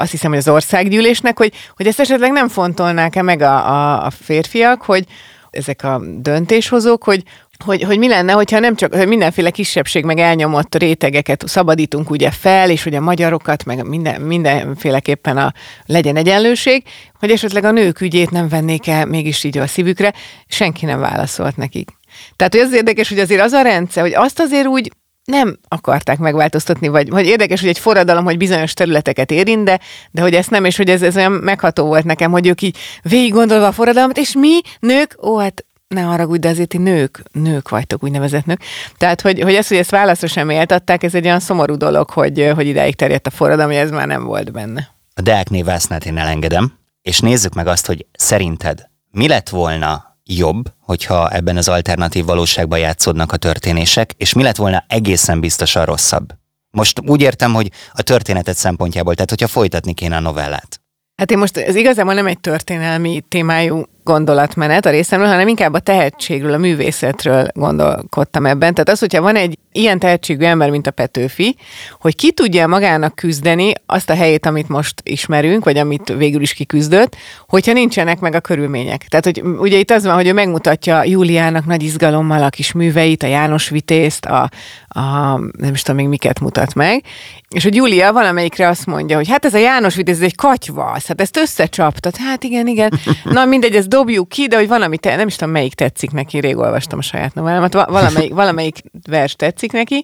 azt 0.02 0.12
hiszem, 0.12 0.30
hogy 0.30 0.40
az 0.40 0.48
országgyűlésnek, 0.48 1.38
hogy, 1.38 1.54
hogy 1.76 1.88
ezt 1.88 2.00
esetleg 2.00 2.32
nem 2.32 2.48
fontolnák-e 2.48 3.22
meg 3.22 3.42
a, 3.42 3.70
a, 3.70 4.06
a 4.06 4.10
férfiak, 4.10 4.82
hogy 4.82 5.06
ezek 5.52 5.84
a 5.84 6.02
döntéshozók, 6.18 7.04
hogy, 7.04 7.24
hogy, 7.66 7.84
hogy 7.84 7.98
mi 7.98 8.08
lenne, 8.08 8.32
hogyha 8.32 8.60
nem 8.60 8.76
csak 8.76 8.96
hogy 8.96 9.08
mindenféle 9.08 9.50
kisebbség, 9.50 10.06
meg 10.06 10.18
elnyomott 10.18 10.76
rétegeket 10.76 11.44
szabadítunk 11.48 12.10
ugye 12.10 12.32
fel, 12.32 12.70
és 12.70 12.84
hogy 12.84 12.96
a 12.96 13.02
magyarokat, 13.02 13.66
meg 13.66 13.88
minden, 13.88 14.22
mindenféleképpen 14.22 15.38
a, 15.38 15.54
legyen 15.86 16.16
egyenlőség, 16.16 16.84
hogy 17.20 17.32
esetleg 17.32 17.64
a 17.64 17.72
nők 17.72 18.02
ügyét 18.02 18.32
nem 18.32 18.50
vennék 18.50 18.88
el 18.88 19.06
mégis 19.06 19.44
így 19.44 19.58
a 19.58 19.68
szívükre, 19.68 20.14
senki 20.48 20.86
nem 20.86 21.00
válaszolt 21.00 21.58
nekik. 21.58 21.90
Tehát, 22.36 22.54
hogy 22.54 22.64
az 22.64 22.74
érdekes, 22.74 23.10
hogy 23.10 23.20
azért 23.20 23.42
az 23.42 23.52
a 23.52 23.62
rendszer, 23.62 24.04
hogy 24.04 24.14
azt 24.14 24.40
azért 24.40 24.68
úgy 24.68 24.92
nem 25.32 25.58
akarták 25.67 26.17
megváltoztatni, 26.17 26.88
vagy 26.88 27.10
hogy 27.10 27.26
érdekes, 27.26 27.60
hogy 27.60 27.70
egy 27.70 27.80
forradalom, 27.80 28.24
hogy 28.24 28.38
bizonyos 28.38 28.74
területeket 28.74 29.32
érint, 29.32 29.63
de, 29.63 29.80
de 30.12 30.22
hogy 30.22 30.34
ezt 30.34 30.50
nem, 30.50 30.65
és 30.65 30.78
hogy 30.78 30.89
ez, 30.89 31.02
ez 31.02 31.15
olyan 31.15 31.32
megható 31.32 31.86
volt 31.86 32.06
nekem, 32.06 32.32
hogy 32.32 32.48
ők 32.48 32.62
így 32.62 32.78
végig 33.02 33.34
gondolva 33.34 33.67
a 33.67 33.72
forradalmat, 33.72 34.17
és 34.17 34.34
mi, 34.34 34.60
nők, 34.80 35.17
ó, 35.24 35.38
hát 35.38 35.65
ne 35.88 36.02
haragudj, 36.02 36.39
de 36.39 36.50
azért 36.50 36.67
ti 36.67 36.78
nők, 36.78 37.24
nők 37.32 37.70
vagytok, 37.70 38.04
úgynevezett 38.04 38.46
nők. 38.46 38.62
Tehát, 38.98 39.22
hogy, 39.22 39.41
hogy 39.41 39.54
ezt, 39.54 39.67
hogy 39.67 39.78
ezt 39.78 39.89
válaszra 39.89 40.28
sem 40.28 40.50
éltatták, 40.50 41.04
ez 41.04 41.15
egy 41.15 41.26
olyan 41.26 41.39
szomorú 41.39 41.76
dolog, 41.76 42.10
hogy, 42.10 42.52
hogy 42.56 42.67
ideig 42.67 42.96
terjedt 42.96 43.28
a 43.28 43.30
forradalom, 43.30 43.72
hogy 43.72 43.82
ez 43.82 43.91
már 43.91 44.08
nem 44.08 44.24
volt 44.24 44.52
benne. 44.52 44.89
A 45.13 45.22
Deák 45.22 45.50
névásznát 45.50 46.06
én 46.06 46.17
elengedem, 46.17 46.74
és 47.02 47.20
nézzük 47.20 47.54
meg 47.54 47.67
azt, 47.67 47.86
hogy 47.86 48.06
szerinted 48.12 48.89
mi 49.12 49.28
lett 49.28 49.50
volna 49.50 50.11
jobb, 50.26 50.74
hogyha 50.80 51.30
ebben 51.30 51.58
az 51.58 51.68
alternatív 51.68 52.26
valóságban 52.26 52.80
játszódnak 52.80 53.32
a 53.32 53.38
történések, 53.38 54.14
és 54.18 54.34
mi 54.34 54.44
lett 54.44 54.56
volna 54.56 54.84
egészen 54.88 55.40
biztosan 55.40 55.86
rosszabb? 55.86 56.34
Most 56.72 57.00
úgy 57.06 57.22
értem, 57.22 57.54
hogy 57.54 57.72
a 57.94 58.02
történetet 58.02 58.56
szempontjából, 58.56 59.14
tehát 59.14 59.30
hogyha 59.30 59.48
folytatni 59.48 59.94
kéne 59.94 60.16
a 60.16 60.20
novellát. 60.20 60.82
Hát 61.16 61.32
én 61.32 61.38
most 61.38 61.58
ez 61.58 61.76
igazából 61.76 62.14
nem 62.14 62.28
egy 62.28 62.40
történelmi 62.40 63.24
témájú 63.28 63.84
gondolatmenet 64.04 64.86
a 64.86 64.90
részemről, 64.90 65.28
hanem 65.28 65.48
inkább 65.48 65.74
a 65.74 65.80
tehetségről, 65.80 66.54
a 66.54 66.58
művészetről 66.58 67.48
gondolkodtam 67.54 68.46
ebben. 68.46 68.74
Tehát 68.74 68.90
az, 68.90 69.00
hogyha 69.00 69.22
van 69.22 69.36
egy 69.36 69.58
ilyen 69.72 70.00
tehetségű 70.00 70.46
ember, 70.46 70.70
mint 70.70 70.88
a 70.88 70.92
Petőfi, 70.92 71.56
hogy 72.00 72.16
ki 72.16 72.32
tudja 72.32 72.68
magának 72.68 73.16
küzdeni 73.16 73.74
azt 73.86 74.10
a 74.10 74.16
helyét, 74.16 74.46
amit 74.46 74.70
most 74.70 75.02
ismerünk, 75.04 75.64
vagy 75.64 75.78
amit 75.78 76.14
végül 76.18 76.42
is 76.42 76.54
kiküzdött, 76.54 77.16
hogyha 77.48 77.74
nincsenek 77.74 78.20
meg 78.20 78.36
a 78.36 78.40
körülmények. 78.40 79.06
Tehát, 79.08 79.26
hogy 79.26 79.42
ugye 79.42 79.78
itt 79.78 79.92
az 79.92 80.06
van, 80.06 80.16
hogy 80.16 80.28
ő 80.28 80.34
megmutatja 80.34 81.04
Júliának 81.04 81.66
nagy 81.66 81.84
izgalommal 81.84 82.44
a 82.44 82.50
kis 82.50 82.72
műveit, 82.72 83.24
a 83.24 83.28
János 83.28 83.70
Vitézt, 83.70 84.26
a, 84.26 84.50
a 84.88 85.38
nem 85.58 85.74
is 85.74 85.82
tudom 85.82 86.00
még 86.00 86.10
miket 86.10 86.40
mutat 86.40 86.74
meg, 86.74 87.04
és 87.50 87.64
hogy 87.64 87.76
Júlia 87.76 88.14
valamelyikre 88.14 88.68
azt 88.68 88.86
mondja, 88.86 89.16
hogy 89.16 89.30
hát 89.30 89.46
ez 89.46 89.54
a 89.54 89.58
János 89.58 89.96
Vitéz, 89.96 90.18
ez 90.18 90.24
egy 90.24 90.36
katyvasz, 90.36 91.08
hát 91.08 91.22
ezt 91.22 91.38
összecsaptad, 91.38 92.16
hát 92.16 92.44
igen, 92.44 92.68
igen. 92.68 93.00
Na 93.24 93.46
mindegy, 93.46 93.76
ez 93.76 93.88
dobjuk 93.91 94.30
ki, 94.30 94.47
de 94.47 94.56
hogy 94.56 94.67
valami, 94.67 94.97
te, 94.97 95.15
nem 95.15 95.27
is 95.27 95.36
tudom 95.36 95.54
melyik 95.54 95.73
tetszik 95.73 96.12
neki, 96.12 96.39
rég 96.39 96.58
olvastam 96.58 96.99
a 96.99 97.01
saját 97.01 97.34
novellámat, 97.34 97.73
valamelyik, 97.73 98.34
valamelyik 98.34 98.77
vers 99.10 99.36
tetszik 99.36 99.71
neki, 99.71 100.04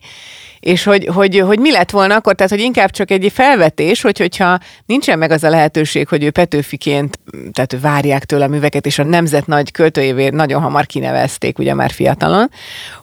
és 0.60 0.84
hogy, 0.84 1.10
hogy, 1.13 1.39
hogy 1.39 1.60
mi 1.60 1.71
lett 1.71 1.89
volna 1.89 2.15
akkor, 2.15 2.36
tehát 2.36 2.52
hogy 2.52 2.62
inkább 2.62 2.89
csak 2.89 3.12
egy 3.12 3.32
felvetés, 3.34 4.02
hogy, 4.02 4.17
hogyha 4.17 4.60
nincsen 4.86 5.17
meg 5.17 5.32
az 5.32 5.43
a 5.43 5.50
lehetőség, 5.50 6.08
hogy 6.08 6.23
ő 6.23 6.32
Petőfiként, 6.32 7.19
tehát 7.52 7.78
várják 7.82 8.26
tőle 8.26 8.45
a 8.45 8.47
műveket, 8.47 8.86
és 8.86 9.00
a 9.00 9.04
nemzet 9.04 9.47
nagy 9.47 9.71
költőjévé 9.71 10.30
nagyon 10.30 10.62
hamar 10.62 10.86
kinevezték, 10.86 11.60
ugye 11.60 11.73
már 11.73 11.91
fiatalon, 11.91 12.52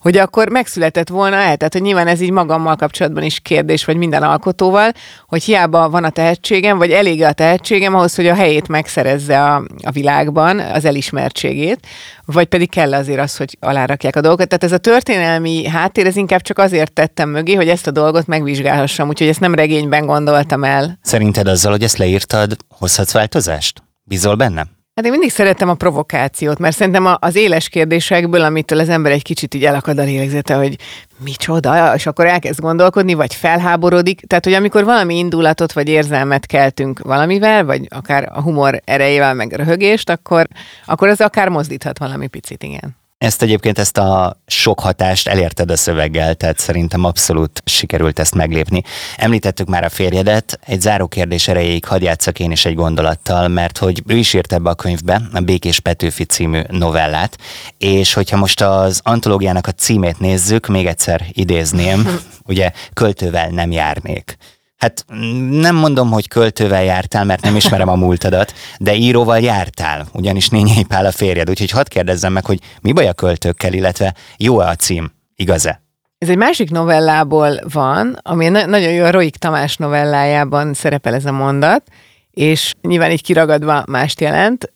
hogy 0.01 0.17
akkor 0.17 0.49
megszületett 0.49 1.09
volna 1.09 1.37
el, 1.37 1.57
tehát 1.57 1.73
hogy 1.73 1.83
nyilván 1.83 2.07
ez 2.07 2.21
így 2.21 2.31
magammal 2.31 2.77
kapcsolatban 2.77 3.23
is 3.23 3.41
kérdés, 3.41 3.85
vagy 3.85 3.97
minden 3.97 4.23
alkotóval, 4.23 4.93
hogy 5.27 5.43
hiába 5.43 5.91
van 5.91 6.05
a 6.05 6.11
tehetségem, 6.11 6.79
vagy 6.79 6.91
elég 6.91 7.23
a 7.23 7.33
tehetségem 7.33 7.95
ahhoz, 7.95 8.15
hogy 8.15 8.27
a 8.27 8.35
helyét 8.35 8.69
megszerezze 8.69 9.43
a, 9.43 9.63
a 9.83 9.91
világban, 9.91 10.59
az 10.75 10.85
elismertségét, 10.85 11.87
vagy 12.25 12.47
pedig 12.47 12.71
kell 12.71 12.95
azért 12.95 13.21
az, 13.21 13.37
hogy 13.37 13.57
alárakják 13.61 14.17
a 14.17 14.21
dolgokat. 14.21 14.49
Tehát 14.49 14.65
ez 14.65 14.73
a 14.73 14.79
történelmi 14.79 15.67
háttér, 15.67 16.07
ez 16.07 16.17
inkább 16.17 16.41
csak 16.41 16.59
azért 16.59 16.93
tettem 16.93 17.29
mögé, 17.29 17.55
hogy 17.55 17.69
ezt 17.69 17.87
a 17.87 17.91
dolgot 17.91 18.27
megvizsgálhassam, 18.27 19.09
úgyhogy 19.09 19.29
ezt 19.29 19.41
nem 19.41 19.55
regényben 19.55 20.07
gondoltam 20.07 20.65
el. 20.65 20.99
Szerinted 21.03 21.47
azzal, 21.47 21.71
hogy 21.71 21.83
ezt 21.83 21.97
leírtad, 21.97 22.57
hozhatsz 22.69 23.13
változást? 23.13 23.83
Bízol 24.05 24.35
benne? 24.35 24.67
Hát 24.95 25.05
én 25.05 25.11
mindig 25.11 25.31
szeretem 25.31 25.69
a 25.69 25.75
provokációt, 25.75 26.59
mert 26.59 26.77
szerintem 26.77 27.17
az 27.19 27.37
éles 27.37 27.69
kérdésekből, 27.69 28.43
amitől 28.43 28.79
az 28.79 28.89
ember 28.89 29.13
egy 29.13 29.23
kicsit 29.23 29.55
így 29.55 29.65
elakad 29.65 29.99
a 29.99 30.03
lélegzete, 30.03 30.55
hogy 30.55 30.77
micsoda, 31.19 31.95
és 31.95 32.07
akkor 32.07 32.27
elkezd 32.27 32.61
gondolkodni, 32.61 33.15
vagy 33.15 33.35
felháborodik. 33.35 34.21
Tehát, 34.21 34.45
hogy 34.45 34.53
amikor 34.53 34.85
valami 34.85 35.19
indulatot 35.19 35.73
vagy 35.73 35.89
érzelmet 35.89 36.47
keltünk 36.47 36.99
valamivel, 36.99 37.65
vagy 37.65 37.87
akár 37.89 38.31
a 38.33 38.43
humor 38.43 38.81
erejével, 38.85 39.35
meg 39.35 39.53
röhögést, 39.53 40.11
akkor, 40.11 40.47
akkor 40.87 41.09
az 41.09 41.21
akár 41.21 41.49
mozdíthat 41.49 41.99
valami 41.99 42.27
picit, 42.27 42.63
igen. 42.63 42.97
Ezt 43.25 43.43
egyébként 43.43 43.79
ezt 43.79 43.99
a 43.99 44.41
sok 44.47 44.81
hatást 44.81 45.29
elérted 45.29 45.71
a 45.71 45.77
szöveggel, 45.77 46.35
tehát 46.35 46.59
szerintem 46.59 47.05
abszolút 47.05 47.63
sikerült 47.65 48.19
ezt 48.19 48.35
meglépni. 48.35 48.83
Említettük 49.17 49.69
már 49.69 49.85
a 49.85 49.89
férjedet, 49.89 50.59
egy 50.67 50.81
záró 50.81 51.07
kérdés 51.07 51.49
erejéig 51.49 51.85
hadd 51.85 52.03
játszak 52.03 52.39
én 52.39 52.51
is 52.51 52.65
egy 52.65 52.75
gondolattal, 52.75 53.49
mert 53.49 53.79
hogy 53.79 54.03
ő 54.07 54.17
is 54.17 54.35
írt 54.35 54.53
ebbe 54.53 54.71
a 54.71 54.75
könyvbe 54.75 55.23
a 55.33 55.41
Békés 55.41 55.81
Petőfi 55.81 56.25
című 56.25 56.61
novellát, 56.69 57.39
és 57.79 58.13
hogyha 58.13 58.37
most 58.37 58.61
az 58.61 59.01
antológiának 59.03 59.67
a 59.67 59.73
címét 59.73 60.19
nézzük, 60.19 60.67
még 60.67 60.87
egyszer 60.87 61.25
idézném, 61.33 62.21
ugye 62.47 62.71
költővel 62.93 63.49
nem 63.49 63.71
járnék. 63.71 64.37
Hát 64.85 65.05
nem 65.51 65.77
mondom, 65.77 66.11
hogy 66.11 66.29
költővel 66.29 66.85
jártál, 66.85 67.25
mert 67.25 67.43
nem 67.43 67.57
ismerem 67.57 67.89
a 67.89 67.95
múltadat, 67.95 68.55
de 68.79 68.95
íróval 68.95 69.39
jártál, 69.39 70.07
ugyanis 70.13 70.49
Nényei 70.49 70.85
Pál 70.85 71.07
a 71.07 71.13
férjed, 71.13 71.51
úgyhogy 71.51 71.71
hadd 71.71 71.89
kérdezzem 71.89 72.33
meg, 72.33 72.45
hogy 72.45 72.59
mi 72.83 72.93
baj 72.93 73.09
a 73.09 73.13
költőkkel, 73.13 73.73
illetve 73.73 74.15
jó-e 74.37 74.69
a 74.69 74.75
cím, 74.75 75.13
igaz-e? 75.37 75.83
Ez 76.19 76.29
egy 76.29 76.37
másik 76.37 76.71
novellából 76.71 77.61
van, 77.73 78.19
ami 78.23 78.49
na- 78.49 78.67
nagyon 78.67 78.93
jó, 78.93 79.05
a 79.05 79.11
Roik 79.11 79.37
Tamás 79.37 79.77
novellájában 79.77 80.75
szerepel 80.75 81.15
ez 81.15 81.25
a 81.25 81.33
mondat, 81.33 81.83
és 82.31 82.73
nyilván 82.83 83.11
így 83.11 83.23
kiragadva 83.23 83.85
mást 83.87 84.21
jelent. 84.21 84.73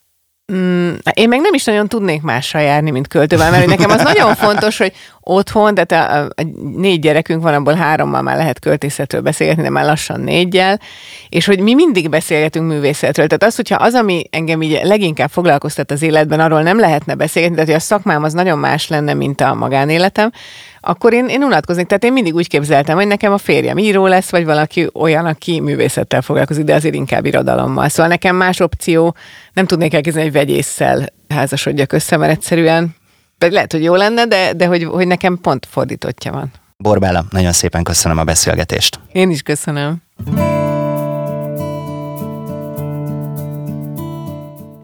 Mm, 0.52 0.92
én 1.14 1.28
meg 1.28 1.40
nem 1.40 1.54
is 1.54 1.64
nagyon 1.64 1.88
tudnék 1.88 2.22
mással 2.22 2.60
járni, 2.60 2.90
mint 2.90 3.08
költővel, 3.08 3.50
mert 3.50 3.66
nekem 3.66 3.90
az 3.90 4.02
nagyon 4.02 4.34
fontos, 4.34 4.78
hogy 4.78 4.92
otthon, 5.20 5.74
tehát 5.74 6.10
a, 6.12 6.24
a 6.24 6.46
négy 6.76 7.00
gyerekünk 7.00 7.42
van, 7.42 7.54
abból 7.54 7.74
hárommal 7.74 8.22
már 8.22 8.36
lehet 8.36 8.58
költészetről 8.58 9.20
beszélgetni, 9.20 9.62
de 9.62 9.70
már 9.70 9.84
lassan 9.84 10.20
négyel, 10.20 10.80
és 11.28 11.46
hogy 11.46 11.60
mi 11.60 11.74
mindig 11.74 12.08
beszélgetünk 12.08 12.68
művészetről. 12.68 13.26
Tehát 13.26 13.42
az, 13.42 13.56
hogyha 13.56 13.76
az, 13.76 13.94
ami 13.94 14.24
engem 14.30 14.62
így 14.62 14.80
leginkább 14.82 15.30
foglalkoztat 15.30 15.90
az 15.90 16.02
életben, 16.02 16.40
arról 16.40 16.62
nem 16.62 16.78
lehetne 16.78 17.14
beszélgetni, 17.14 17.56
tehát 17.56 17.70
hogy 17.70 17.80
a 17.80 17.84
szakmám 17.84 18.22
az 18.22 18.32
nagyon 18.32 18.58
más 18.58 18.88
lenne, 18.88 19.14
mint 19.14 19.40
a 19.40 19.54
magánéletem, 19.54 20.30
akkor 20.88 21.12
én, 21.12 21.26
én 21.28 21.42
unatkoznék. 21.42 21.86
Tehát 21.86 22.04
én 22.04 22.12
mindig 22.12 22.34
úgy 22.34 22.48
képzeltem, 22.48 22.96
hogy 22.96 23.06
nekem 23.06 23.32
a 23.32 23.38
férjem 23.38 23.78
író 23.78 24.06
lesz, 24.06 24.30
vagy 24.30 24.44
valaki 24.44 24.88
olyan, 24.94 25.26
aki 25.26 25.60
művészettel 25.60 26.22
foglalkozik, 26.22 26.64
de 26.64 26.74
azért 26.74 26.94
inkább 26.94 27.24
irodalommal. 27.24 27.88
Szóval 27.88 28.08
nekem 28.08 28.36
más 28.36 28.60
opció, 28.60 29.14
nem 29.52 29.66
tudnék 29.66 29.94
elképzelni, 29.94 30.28
hogy 30.28 30.38
vegyésszel 30.38 31.06
házasodjak 31.28 31.92
össze, 31.92 32.16
mert 32.16 32.32
egyszerűen 32.32 32.96
lehet, 33.38 33.72
hogy 33.72 33.82
jó 33.82 33.94
lenne, 33.94 34.26
de, 34.26 34.52
de 34.52 34.66
hogy, 34.66 34.84
hogy 34.84 35.06
nekem 35.06 35.38
pont 35.42 35.66
fordítottja 35.70 36.32
van. 36.32 36.52
Borbála, 36.76 37.24
nagyon 37.30 37.52
szépen 37.52 37.82
köszönöm 37.82 38.18
a 38.18 38.24
beszélgetést. 38.24 39.00
Én 39.12 39.30
is 39.30 39.42
köszönöm. 39.42 40.02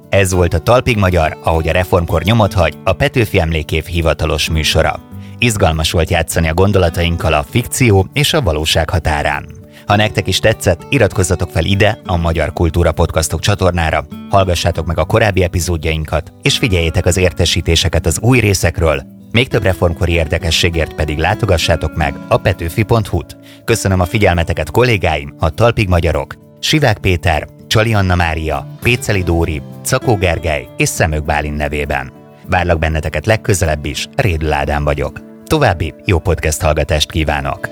Ez 0.09 0.33
volt 0.33 0.55
a 0.55 0.59
Talpig 0.59 0.97
Magyar, 0.97 1.39
ahogy 1.43 1.69
a 1.69 1.73
reformkor 1.73 2.23
nyomot 2.23 2.53
hagy, 2.53 2.79
a 2.85 2.93
Petőfi 2.93 3.41
Emlékév 3.41 3.85
hivatalos 3.85 4.51
műsora. 4.51 5.01
Izgalmas 5.39 5.91
volt 5.91 6.11
játszani 6.11 6.49
a 6.49 6.55
gondolatainkkal 6.55 7.33
a 7.33 7.47
fikció 7.51 8.07
és 8.13 8.33
a 8.33 8.43
valóság 8.43 8.91
határán. 8.91 9.63
Ha 9.87 9.97
nektek 9.97 10.27
is 10.27 10.39
tetszett, 10.39 10.87
iratkozzatok 10.89 11.51
fel 11.51 11.65
ide 11.65 11.99
a 12.07 12.17
Magyar 12.17 12.53
Kultúra 12.53 12.93
Podcastok 12.93 13.41
csatornára, 13.41 14.07
hallgassátok 14.31 14.87
meg 14.87 14.99
a 14.99 15.05
korábbi 15.05 15.43
epizódjainkat, 15.43 16.33
és 16.43 16.59
figyeljétek 16.59 17.07
az 17.07 17.17
értesítéseket 17.17 18.07
az 18.07 18.19
új 18.21 18.39
részekről, 18.39 19.03
még 19.33 19.49
több 19.49 19.63
reformkori 19.63 20.13
érdekességért 20.13 20.95
pedig 20.95 21.19
látogassátok 21.19 21.97
meg 21.97 22.15
a 22.29 22.37
petőfi.hu-t. 22.37 23.37
Köszönöm 23.65 24.01
a 24.01 24.05
figyelmeteket 24.05 24.71
kollégáim, 24.71 25.35
a 25.39 25.51
Talpig 25.51 25.89
Magyarok, 25.89 26.35
Sivák 26.61 26.99
Péter, 26.99 27.49
Csali 27.67 27.95
Anna 27.95 28.15
Mária, 28.15 28.67
Péceli 28.83 29.23
Dóri, 29.23 29.63
Cakó 29.85 30.17
Gergely 30.17 30.69
és 30.77 30.89
Szemök 30.89 31.25
Bálin 31.25 31.53
nevében. 31.53 32.24
Várlak 32.49 32.79
benneteket 32.79 33.27
legközelebb 33.27 33.85
is, 33.85 34.09
Rédl 34.17 34.53
Ádám 34.53 34.85
vagyok. 34.85 35.21
További 35.45 35.95
jó 36.05 36.19
podcast 36.19 36.63
hallgatást 36.63 37.11
kívánok! 37.11 37.69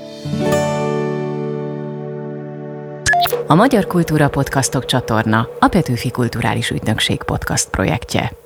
A 3.47 3.55
Magyar 3.55 3.87
Kultúra 3.87 4.29
Podcastok 4.29 4.85
csatorna 4.85 5.47
a 5.59 5.67
Petőfi 5.67 6.11
Kulturális 6.11 6.69
Ügynökség 6.69 7.23
podcast 7.23 7.69
projektje. 7.69 8.42